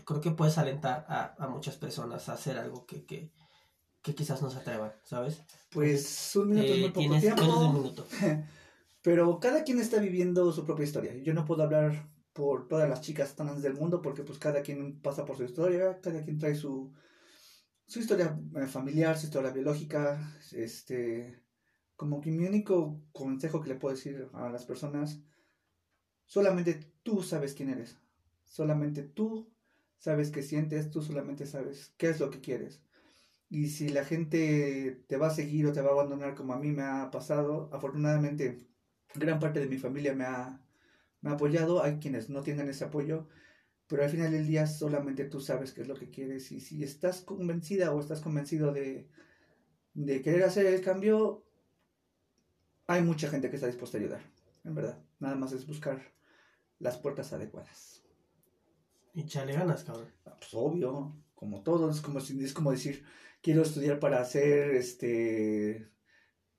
creo 0.06 0.22
que 0.22 0.32
puedes 0.32 0.58
alentar 0.58 1.06
a, 1.10 1.36
a 1.44 1.48
muchas 1.48 1.78
personas 1.78 2.30
a 2.30 2.34
hacer 2.34 2.58
algo 2.58 2.86
que, 2.86 3.06
que, 3.06 3.32
que 4.04 4.16
quizás 4.16 4.42
no 4.42 4.50
se 4.52 4.60
atrevan, 4.60 4.94
¿sabes? 5.04 5.44
Pues 5.70 6.36
un 6.36 6.50
minuto 6.50 6.74
es 6.74 6.80
Eh, 6.80 6.80
muy 6.80 6.92
poco 6.92 7.00
tienes 7.00 7.20
tiempo. 7.20 7.42
menos 7.42 7.60
de 7.60 7.66
un 7.66 7.74
minuto. 7.74 8.08
Pero 9.02 9.40
cada 9.40 9.64
quien 9.64 9.80
está 9.80 10.00
viviendo 10.00 10.52
su 10.52 10.66
propia 10.66 10.84
historia. 10.86 11.16
Yo 11.24 11.34
no 11.34 11.46
puedo 11.46 11.64
hablar 11.64 12.10
por 12.34 12.68
todas 12.68 12.90
las 12.90 13.02
chicas 13.02 13.36
trans 13.36 13.62
del 13.62 13.76
mundo 13.76 14.02
porque 14.02 14.24
pues 14.24 14.40
cada 14.40 14.62
quien 14.62 15.02
pasa 15.02 15.26
por 15.26 15.38
su 15.38 15.44
historia, 15.44 16.00
cada 16.02 16.24
quien 16.24 16.38
trae 16.40 16.56
su, 16.56 16.94
su 17.88 18.00
historia 18.00 18.40
eh, 18.56 18.68
familiar, 18.68 19.18
su 19.18 19.28
historia 19.28 19.52
biológica. 19.52 20.38
Este, 20.52 21.44
como 21.96 22.22
que 22.22 22.32
mi 22.32 22.46
único 22.46 23.02
consejo 23.14 23.62
que 23.62 23.70
le 23.70 23.76
puedo 23.76 23.96
decir 23.96 24.30
a 24.34 24.50
las 24.50 24.66
personas, 24.66 25.22
solamente 26.26 26.80
tú 27.04 27.24
sabes 27.24 27.54
quién 27.54 27.70
eres. 27.70 27.98
Solamente 28.46 29.04
tú 29.04 29.52
sabes 29.98 30.32
qué 30.32 30.44
sientes, 30.44 30.92
tú 30.92 31.02
solamente 31.02 31.46
sabes 31.46 31.94
qué 31.98 32.10
es 32.10 32.20
lo 32.20 32.30
que 32.30 32.42
quieres. 32.42 32.82
Y 33.50 33.70
si 33.70 33.90
la 33.90 34.06
gente 34.06 35.04
te 35.08 35.18
va 35.18 35.28
a 35.28 35.30
seguir 35.36 35.68
o 35.68 35.74
te 35.74 35.82
va 35.82 35.90
a 35.90 35.94
abandonar 35.94 36.36
como 36.36 36.54
a 36.54 36.60
mí 36.60 36.72
me 36.72 36.84
ha 36.84 37.12
pasado, 37.12 37.70
afortunadamente 37.74 38.68
gran 39.16 39.40
parte 39.40 39.60
de 39.60 39.68
mi 39.68 39.78
familia 39.78 40.14
me 40.14 40.26
ha, 40.26 40.62
me 41.22 41.30
ha 41.30 41.34
apoyado, 41.34 41.84
hay 41.84 42.00
quienes 42.00 42.30
no 42.30 42.44
tienen 42.44 42.70
ese 42.70 42.86
apoyo, 42.86 43.28
pero 43.88 44.04
al 44.04 44.10
final 44.10 44.32
del 44.32 44.48
día 44.48 44.68
solamente 44.68 45.26
tú 45.26 45.40
sabes 45.40 45.74
qué 45.74 45.82
es 45.82 45.88
lo 45.88 45.96
que 45.96 46.10
quieres 46.10 46.52
y 46.52 46.60
si 46.62 46.84
estás 46.84 47.22
convencida 47.22 47.94
o 47.94 48.00
estás 48.00 48.22
convencido 48.22 48.74
de, 48.74 49.10
de 49.94 50.22
querer 50.22 50.44
hacer 50.44 50.66
el 50.66 50.82
cambio, 50.82 51.44
hay 52.88 53.02
mucha 53.02 53.30
gente 53.30 53.50
que 53.50 53.56
está 53.56 53.68
dispuesta 53.68 53.98
a 53.98 54.02
ayudar, 54.02 54.22
en 54.66 54.76
verdad. 54.76 54.98
Nada 55.20 55.36
más 55.36 55.54
es 55.54 55.66
buscar 55.66 56.02
las 56.80 56.98
puertas 56.98 57.32
adecuadas. 57.34 58.04
Y 59.14 59.26
chale 59.26 59.54
ganas, 59.54 59.84
cabrón. 59.84 60.12
Ah, 60.26 60.36
Pues 60.38 60.54
obvio, 60.54 61.16
como 61.36 61.64
todo, 61.64 61.90
es 61.90 62.02
como, 62.02 62.20
es 62.20 62.54
como 62.54 62.72
decir, 62.72 63.06
quiero 63.42 63.62
estudiar 63.62 64.00
para 64.00 64.20
hacer, 64.20 64.72
este, 64.76 65.90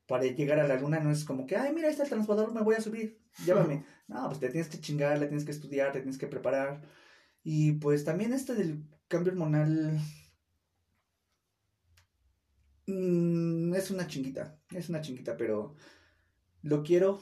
para 0.07 0.25
llegar 0.25 0.61
a 0.61 0.67
la 0.67 0.77
luna, 0.77 1.01
no 1.01 1.11
es 1.11 1.25
como 1.25 1.47
que, 1.47 1.57
ay, 1.57 1.75
mira, 1.75 1.89
ahí 1.89 1.93
está 1.93 2.05
el 2.05 2.09
transbordador, 2.09 2.53
me 2.53 2.63
voy 2.63 2.77
a 2.77 2.81
subir, 2.81 3.21
llévame. 3.45 3.85
No, 4.09 4.29
pues 4.29 4.39
te 4.39 4.49
tienes 4.51 4.69
que 4.69 4.81
chingar, 4.81 5.19
le 5.19 5.27
tienes 5.27 5.45
que 5.45 5.51
estudiar, 5.51 5.91
te 5.91 5.99
tienes 5.99 6.17
que 6.17 6.29
preparar. 6.29 6.81
Y 7.43 7.73
pues 7.73 8.05
también 8.05 8.33
este 8.33 8.55
del 8.55 8.85
cambio 9.09 9.33
hormonal 9.33 9.99
mm, 12.87 13.75
es 13.75 13.91
una 13.91 14.07
chinguita, 14.07 14.61
es 14.71 14.89
una 14.89 15.01
chinguita, 15.01 15.37
pero 15.37 15.75
lo 16.63 16.85
quiero 16.85 17.21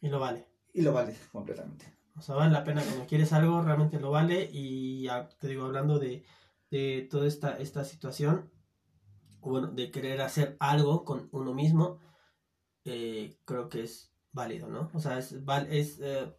Y 0.00 0.08
lo 0.08 0.18
vale. 0.20 0.46
y 0.72 0.82
lo 0.82 0.92
vale 0.92 1.16
completamente. 1.32 1.86
O 2.16 2.20
sea, 2.22 2.34
vale 2.34 2.52
la 2.52 2.64
pena 2.64 2.82
cuando 2.82 3.06
quieres 3.06 3.32
algo, 3.32 3.62
realmente 3.62 4.00
lo 4.00 4.10
vale. 4.10 4.48
Y 4.52 5.02
ya 5.04 5.28
te 5.28 5.48
digo, 5.48 5.64
hablando 5.64 5.98
de, 5.98 6.24
de 6.70 7.06
toda 7.10 7.26
esta, 7.26 7.58
esta 7.58 7.84
situación, 7.84 8.50
bueno, 9.40 9.68
de 9.68 9.90
querer 9.90 10.20
hacer 10.20 10.56
algo 10.60 11.04
con 11.04 11.28
uno 11.32 11.54
mismo, 11.54 12.00
eh, 12.84 13.38
creo 13.44 13.68
que 13.68 13.82
es 13.84 14.12
válido, 14.32 14.68
¿no? 14.68 14.90
O 14.94 15.00
sea, 15.00 15.18
es, 15.18 15.44
val- 15.44 15.68
es 15.72 16.00
eh, 16.00 16.34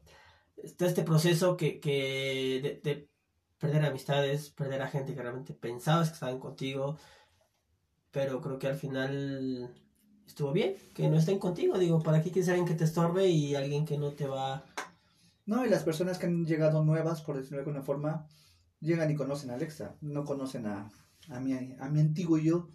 está 0.58 0.86
este 0.86 1.04
proceso 1.04 1.58
que, 1.58 1.80
que 1.80 2.60
de, 2.64 2.82
de 2.84 3.10
perder 3.58 3.86
amistades, 3.86 4.50
perder 4.52 4.82
a 4.82 4.88
gente 4.90 5.16
que 5.16 5.22
realmente 5.22 5.54
pensabas 5.54 6.10
que 6.10 6.14
estaban 6.16 6.40
contigo, 6.40 6.98
pero 8.12 8.42
creo 8.42 8.60
que 8.60 8.68
al 8.68 8.76
final 8.76 9.74
estuvo 10.30 10.52
bien 10.54 10.76
que 10.94 11.10
no 11.10 11.18
estén 11.18 11.40
contigo. 11.40 11.78
Digo, 11.78 12.02
¿para 12.02 12.22
qué 12.22 12.32
quieres 12.32 12.50
alguien 12.50 12.68
que 12.68 12.76
te 12.76 12.86
estorbe 12.86 13.28
y 13.28 13.56
alguien 13.56 13.86
que 13.86 13.98
no 13.98 14.12
te 14.14 14.26
va 14.28 14.64
No, 15.46 15.66
y 15.66 15.70
las 15.70 15.84
personas 15.84 16.18
que 16.18 16.28
han 16.28 16.46
llegado 16.46 16.84
nuevas, 16.86 17.22
por 17.22 17.36
decirlo 17.36 17.58
de 17.58 17.64
alguna 17.64 17.82
forma, 17.84 18.28
llegan 18.80 19.12
y 19.12 19.16
conocen 19.16 19.50
a 19.50 19.56
Alexa, 19.56 19.96
no 20.02 20.24
conocen 20.24 20.66
a, 20.68 20.90
a, 21.30 21.40
mi, 21.40 21.54
a 21.54 21.90
mi 21.90 22.00
antiguo 22.00 22.38
yo. 22.38 22.70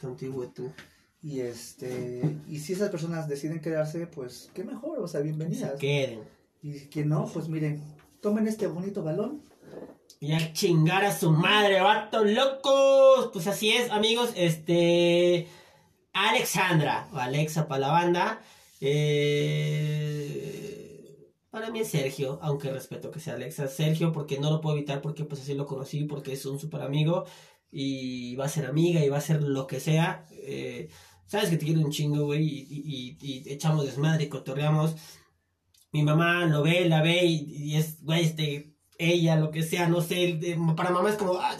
contigo 0.00 0.44
y 0.44 0.48
tú? 0.48 0.70
Y 1.20 1.40
este 1.40 2.38
y 2.46 2.60
si 2.60 2.74
esas 2.74 2.90
personas 2.90 3.26
deciden 3.26 3.60
quedarse, 3.60 4.06
pues 4.06 4.50
qué 4.54 4.62
mejor, 4.62 5.00
o 5.00 5.08
sea, 5.08 5.20
Que 5.20 5.26
se 5.28 5.34
bienvenidas. 5.36 5.72
queden. 5.80 6.20
Y 6.62 6.80
quien 6.88 7.08
no, 7.08 7.26
pues 7.26 7.48
miren, 7.48 7.82
tomen 8.20 8.46
este 8.46 8.66
bonito 8.68 9.02
balón. 9.02 9.42
Y 10.20 10.32
a 10.32 10.52
chingar 10.52 11.04
a 11.04 11.16
su 11.16 11.30
madre, 11.30 11.80
vatos 11.80 12.26
locos. 12.30 13.30
Pues 13.32 13.46
así 13.46 13.70
es, 13.70 13.90
amigos. 13.90 14.32
Este. 14.36 15.46
Alexandra, 16.12 17.08
o 17.12 17.16
Alexa 17.18 17.66
para 17.68 17.80
la 17.80 17.88
banda. 17.92 18.42
eh, 19.90 21.32
para 21.50 21.70
mí 21.70 21.80
es 21.80 21.88
Sergio, 21.88 22.38
aunque 22.42 22.70
respeto 22.70 23.10
que 23.10 23.20
sea 23.20 23.34
Alexa. 23.34 23.68
Sergio, 23.68 24.12
porque 24.12 24.38
no 24.38 24.50
lo 24.50 24.60
puedo 24.60 24.76
evitar, 24.76 25.00
porque 25.00 25.24
pues 25.24 25.40
así 25.42 25.54
lo 25.54 25.66
conocí, 25.66 26.04
porque 26.04 26.32
es 26.34 26.44
un 26.46 26.58
super 26.58 26.82
amigo. 26.82 27.24
Y 27.70 28.34
va 28.36 28.46
a 28.46 28.48
ser 28.48 28.66
amiga 28.66 29.04
y 29.04 29.08
va 29.08 29.18
a 29.18 29.20
ser 29.20 29.42
lo 29.42 29.66
que 29.66 29.80
sea. 29.80 30.26
eh, 30.32 30.88
Sabes 31.26 31.50
que 31.50 31.58
te 31.58 31.66
quiero 31.66 31.80
un 31.82 31.90
chingo, 31.90 32.24
güey. 32.24 32.42
Y, 32.42 32.66
y- 32.70 33.16
y- 33.20 33.42
y 33.48 33.52
echamos 33.52 33.84
desmadre 33.84 34.24
y 34.24 34.28
cotorreamos. 34.30 34.94
Mi 35.92 36.02
mamá 36.02 36.46
lo 36.46 36.62
ve, 36.62 36.88
la 36.88 37.02
ve 37.02 37.24
y 37.26 37.76
es, 37.76 38.02
güey, 38.02 38.24
este 38.24 38.77
ella, 38.98 39.36
lo 39.36 39.52
que 39.52 39.62
sea, 39.62 39.88
no 39.88 40.00
sé, 40.00 40.34
de- 40.34 40.58
para 40.76 40.90
mamá 40.90 41.08
es 41.10 41.16
como, 41.16 41.34
ah, 41.34 41.56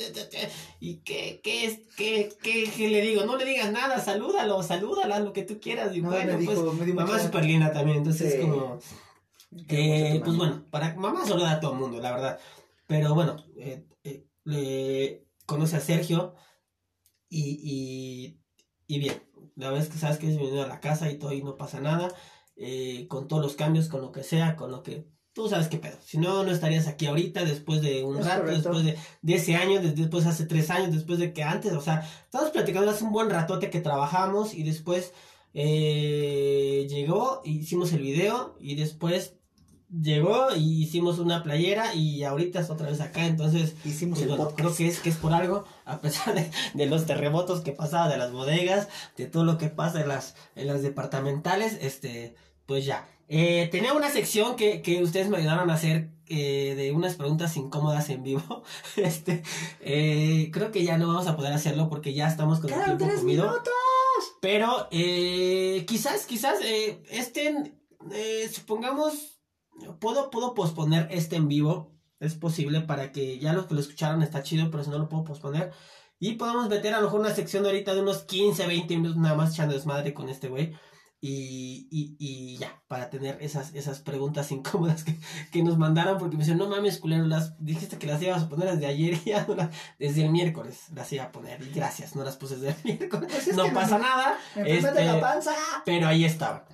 ¿y 0.80 0.96
qué, 0.98 1.40
qué 1.42 1.64
es, 1.66 1.78
qué, 1.96 2.28
qué, 2.42 2.68
qué 2.76 2.88
le 2.90 3.00
digo? 3.00 3.24
No 3.24 3.36
le 3.36 3.44
digas 3.44 3.70
nada, 3.70 4.00
salúdalo, 4.00 4.60
salúdala, 4.64 5.20
lo 5.20 5.32
que 5.32 5.44
tú 5.44 5.60
quieras, 5.60 5.94
y 5.94 6.02
No, 6.02 6.10
bueno, 6.10 6.32
me 6.32 6.38
dijo, 6.38 6.64
pues, 6.76 6.88
me 6.88 6.94
mamá 6.94 7.16
es 7.16 7.22
súper 7.22 7.44
linda 7.44 7.72
también, 7.72 7.98
entonces 7.98 8.34
Sí. 8.34 8.40
como, 8.40 8.80
eh, 9.68 10.20
pues 10.24 10.36
bueno, 10.36 10.64
para 10.70 10.94
mamá 10.96 11.24
saluda 11.24 11.52
a 11.52 11.60
todo 11.60 11.72
el 11.74 11.78
mundo, 11.78 12.00
la 12.00 12.10
verdad, 12.12 12.40
pero 12.88 13.14
bueno, 13.14 13.36
eh, 13.56 13.86
eh, 14.50 15.24
conoce 15.46 15.76
a 15.76 15.80
Sergio, 15.80 16.34
y, 17.28 17.60
y, 17.62 18.40
y 18.88 18.98
bien, 18.98 19.22
la 19.54 19.70
vez 19.70 19.88
que 19.88 19.98
sabes 19.98 20.18
que 20.18 20.26
es 20.26 20.36
bienvenido 20.36 20.64
a 20.64 20.68
la 20.68 20.80
casa 20.80 21.08
y 21.10 21.18
todo 21.18 21.32
y 21.32 21.42
no 21.42 21.56
pasa 21.56 21.78
nada, 21.80 22.08
con 23.06 23.28
todos 23.28 23.42
los 23.42 23.54
cambios, 23.54 23.88
con 23.88 24.00
lo 24.00 24.10
que 24.10 24.24
sea, 24.24 24.56
con 24.56 24.72
lo 24.72 24.82
que 24.82 25.06
tú 25.38 25.48
sabes 25.48 25.68
qué 25.68 25.78
pedo. 25.78 25.96
Si 26.04 26.18
no, 26.18 26.42
no 26.42 26.50
estarías 26.50 26.88
aquí 26.88 27.06
ahorita 27.06 27.44
después 27.44 27.80
de 27.80 28.02
un 28.02 28.18
Es 28.18 28.26
rato, 28.26 28.40
correcto. 28.42 28.70
después 28.72 28.84
de, 28.84 28.98
de 29.22 29.34
ese 29.34 29.54
año, 29.54 29.80
des- 29.80 29.94
después 29.94 30.26
hace 30.26 30.46
tres 30.46 30.68
años, 30.70 30.92
después 30.92 31.20
de 31.20 31.32
que 31.32 31.44
antes, 31.44 31.72
o 31.72 31.80
sea, 31.80 32.06
estamos 32.24 32.50
platicando 32.50 32.90
hace 32.90 33.04
un 33.04 33.12
buen 33.12 33.30
ratote 33.30 33.70
que 33.70 33.80
trabajamos 33.80 34.52
y 34.52 34.64
después 34.64 35.12
eh, 35.54 36.86
llegó, 36.90 37.40
hicimos 37.44 37.92
el 37.92 38.02
video 38.02 38.56
y 38.60 38.74
después 38.74 39.34
llegó 39.90 40.54
y 40.54 40.82
hicimos 40.82 41.18
una 41.18 41.42
playera 41.42 41.94
y 41.94 42.22
ahorita 42.24 42.60
es 42.60 42.68
otra 42.70 42.88
vez 42.90 43.00
acá, 43.00 43.24
entonces 43.26 43.74
Hicimos 43.84 44.18
pues 44.18 44.22
el 44.22 44.36
bueno, 44.36 44.44
podcast. 44.50 44.58
creo 44.58 44.76
que 44.76 44.86
es 44.88 45.00
que 45.00 45.08
es 45.10 45.16
por 45.16 45.32
algo, 45.32 45.64
a 45.86 46.00
pesar 46.00 46.34
de, 46.34 46.50
de 46.74 46.86
los 46.86 47.06
terremotos 47.06 47.60
que 47.62 47.72
pasaba, 47.72 48.08
de 48.08 48.18
las 48.18 48.32
bodegas, 48.32 48.88
de 49.16 49.26
todo 49.26 49.44
lo 49.44 49.56
que 49.56 49.68
pasa 49.68 50.00
en 50.02 50.08
las, 50.08 50.34
en 50.56 50.66
las 50.66 50.82
departamentales, 50.82 51.78
este, 51.80 52.34
pues 52.66 52.84
ya. 52.84 53.06
Eh, 53.28 53.68
tenía 53.70 53.92
una 53.92 54.10
sección 54.10 54.56
que, 54.56 54.80
que 54.80 55.02
ustedes 55.02 55.28
me 55.28 55.36
ayudaron 55.36 55.70
a 55.70 55.74
hacer 55.74 56.10
eh, 56.26 56.74
de 56.76 56.92
unas 56.92 57.14
preguntas 57.16 57.56
incómodas 57.56 58.08
en 58.10 58.22
vivo. 58.22 58.62
Este, 58.96 59.42
eh, 59.80 60.50
creo 60.52 60.72
que 60.72 60.82
ya 60.84 60.98
no 60.98 61.08
vamos 61.08 61.26
a 61.26 61.36
poder 61.36 61.52
hacerlo 61.52 61.88
porque 61.88 62.14
ya 62.14 62.26
estamos 62.26 62.60
con 62.60 62.70
el 62.70 62.76
¡Quedan 62.76 62.86
tiempo 62.96 63.04
tres 63.06 63.20
comido. 63.20 63.44
minutos! 63.44 63.72
Pero 64.40 64.88
quizás, 64.90 66.26
quizás 66.26 66.58
este, 67.10 67.74
supongamos, 68.52 69.40
puedo, 70.00 70.30
puedo 70.30 70.54
posponer 70.54 71.08
este 71.10 71.36
en 71.36 71.48
vivo. 71.48 71.92
Es 72.20 72.34
posible 72.34 72.80
para 72.80 73.12
que 73.12 73.38
ya 73.38 73.52
los 73.52 73.66
que 73.66 73.74
lo 73.74 73.80
escucharon 73.80 74.22
está 74.22 74.42
chido, 74.42 74.70
pero 74.70 74.82
si 74.82 74.90
no 74.90 74.98
lo 74.98 75.08
puedo 75.08 75.24
posponer. 75.24 75.72
Y 76.18 76.32
podemos 76.32 76.68
meter 76.68 76.94
a 76.94 76.98
lo 76.98 77.04
mejor 77.04 77.20
una 77.20 77.34
sección 77.34 77.62
de 77.62 77.68
ahorita 77.68 77.94
de 77.94 78.00
unos 78.00 78.24
15, 78.24 78.66
20 78.66 78.96
minutos 78.96 79.16
nada 79.18 79.36
más 79.36 79.52
echando 79.54 79.74
desmadre 79.74 80.14
con 80.14 80.28
este 80.28 80.48
güey. 80.48 80.72
Y, 81.20 81.88
y, 81.90 82.16
y 82.20 82.58
ya, 82.58 82.80
para 82.86 83.10
tener 83.10 83.38
esas, 83.42 83.74
esas 83.74 83.98
preguntas 83.98 84.52
incómodas 84.52 85.02
que, 85.02 85.18
que 85.50 85.62
nos 85.64 85.76
mandaron, 85.76 86.16
porque 86.18 86.36
me 86.36 86.44
dicen, 86.44 86.58
no 86.58 86.68
mames, 86.68 86.98
culero, 86.98 87.26
las 87.26 87.54
dijiste 87.58 87.98
que 87.98 88.06
las 88.06 88.22
ibas 88.22 88.42
a 88.44 88.48
poner 88.48 88.70
desde 88.70 88.86
ayer 88.86 89.14
y 89.14 89.30
ya 89.30 89.44
no 89.46 89.54
las- 89.56 89.70
desde 89.98 90.24
el 90.24 90.30
miércoles 90.30 90.78
las 90.94 91.12
iba 91.12 91.24
a 91.24 91.32
poner. 91.32 91.60
Y 91.62 91.70
gracias, 91.72 92.14
no 92.14 92.22
las 92.22 92.36
puse 92.36 92.56
desde 92.56 92.76
el 92.88 92.98
miércoles. 92.98 93.30
Pues 93.32 93.48
es 93.48 93.56
no 93.56 93.72
pasa 93.72 93.98
me- 93.98 94.04
nada. 94.04 94.38
Me 94.54 94.76
Este, 94.78 95.04
la 95.04 95.20
panza. 95.20 95.52
pero 95.84 96.06
ahí 96.06 96.24
estaba. 96.24 96.66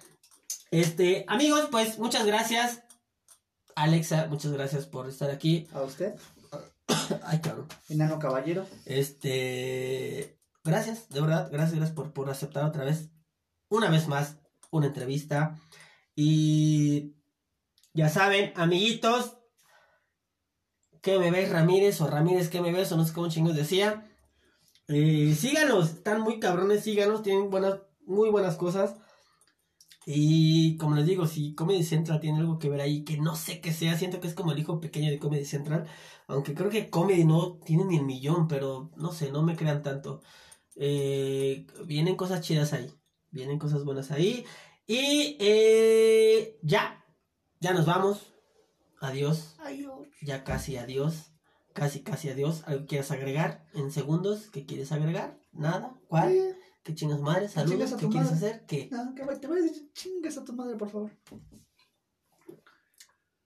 Este, 0.71 1.25
amigos, 1.29 1.69
pues 1.71 1.99
muchas 1.99 2.27
gracias. 2.27 2.83
Alexa, 3.77 4.27
muchas 4.29 4.53
gracias 4.53 4.87
por 4.87 5.09
estar 5.09 5.31
aquí. 5.31 5.67
A 5.73 5.81
usted, 5.83 6.15
Ay, 7.25 7.41
cabrón. 7.41 7.67
enano 7.89 8.19
caballero. 8.19 8.67
Este, 8.85 10.39
gracias, 10.65 11.09
de 11.09 11.21
verdad, 11.21 11.49
gracias, 11.51 11.77
gracias 11.77 11.97
por, 11.97 12.13
por 12.13 12.29
aceptar 12.31 12.65
otra 12.65 12.85
vez, 12.85 13.09
una 13.69 13.91
vez 13.91 14.09
más, 14.09 14.39
una 14.71 14.87
entrevista. 14.87 15.59
Y 16.15 17.15
ya 17.93 18.09
saben, 18.09 18.53
amiguitos, 18.57 19.39
que 21.03 21.19
me 21.19 21.31
ves 21.31 21.51
Ramírez 21.51 22.01
o 22.01 22.07
Ramírez 22.09 22.49
que 22.49 22.63
me 22.63 22.73
ves 22.73 22.91
o 22.93 22.97
no 22.97 23.05
sé 23.05 23.13
cómo 23.13 23.29
chingos 23.29 23.55
decía. 23.55 24.11
Eh, 24.89 25.35
síganos, 25.39 25.91
están 25.91 26.21
muy 26.23 26.41
cabrones, 26.41 26.85
síganos, 26.85 27.23
tienen 27.23 27.51
buenas, 27.51 27.81
muy 28.07 28.31
buenas 28.31 28.57
cosas. 28.57 28.97
Y 30.07 30.77
como 30.77 30.97
les 30.97 31.07
digo, 31.07 31.27
si 31.27 31.55
Comedy 31.55 31.83
Central 31.83 32.21
tiene 32.21 32.41
algo 32.41 32.59
que 32.59 32.69
ver 32.69 32.81
ahí, 32.81 33.05
que 33.05 33.17
no 33.19 33.37
sé 33.37 33.61
qué 33.61 33.73
sea, 33.73 33.97
siento 33.97 34.21
que 34.21 34.29
es 34.29 34.35
como 34.35 34.53
el 34.53 34.59
hijo 34.59 34.81
pequeño 34.81 35.11
de 35.11 35.19
Comedy 35.19 35.45
Central, 35.47 35.87
aunque 36.27 36.55
creo 36.55 36.71
que 36.71 36.91
Comedy 36.91 37.25
no 37.25 37.59
tiene 37.65 37.85
ni 37.85 37.97
el 37.97 38.05
millón, 38.05 38.47
pero 38.49 38.91
no 38.97 39.13
sé, 39.13 39.33
no 39.33 39.43
me 39.43 39.57
crean 39.57 39.83
tanto. 39.83 40.23
Eh, 40.77 41.67
vienen 41.87 42.17
cosas 42.17 42.43
chidas 42.43 42.73
ahí, 42.75 42.93
vienen 43.35 43.59
cosas 43.59 43.85
buenas 43.85 44.11
ahí. 44.11 44.47
Y 44.87 45.37
eh, 45.41 46.59
ya, 46.63 47.05
ya 47.61 47.75
nos 47.75 47.85
vamos. 47.85 48.33
Adiós, 49.01 49.57
ya 50.23 50.45
casi 50.45 50.79
adiós. 50.79 51.33
Casi, 51.75 52.03
casi 52.03 52.31
adiós. 52.31 52.63
¿Algo 52.67 52.87
quieres 52.87 53.11
agregar 53.11 53.67
en 53.75 53.91
segundos? 53.91 54.49
¿Qué 54.53 54.65
quieres 54.65 54.93
agregar? 54.93 55.41
¿Nada? 55.53 55.99
¿Cuál? 56.09 56.57
¿Qué 56.85 56.95
chingas 56.95 57.21
madre? 57.21 57.49
¿Saludos? 57.49 57.95
¿Qué 57.99 58.09
quieres 58.09 58.31
madre. 58.31 58.47
hacer? 58.47 58.67
¿Qué? 58.67 58.89
no, 58.93 59.15
que 59.15 59.25
te 59.37 59.47
voy 59.49 59.59
a 59.59 59.63
decir 59.63 59.91
chingas 59.93 60.39
a 60.39 60.45
tu 60.45 60.53
madre, 60.53 60.77
por 60.77 60.89
favor. 60.89 61.11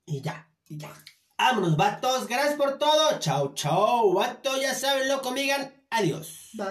Y 0.05 0.20
ya, 0.20 0.53
y 0.66 0.76
ya. 0.76 0.93
Vámonos, 1.39 1.76
vatos. 1.76 2.26
Gracias 2.28 2.57
por 2.57 2.78
todo. 2.78 3.18
Chao, 3.18 3.55
chao. 3.55 4.12
Vato, 4.12 4.61
ya 4.61 4.74
saben, 4.74 5.09
lo 5.09 5.22
comigan. 5.22 5.72
Adiós. 5.91 6.51
Bye. 6.55 6.66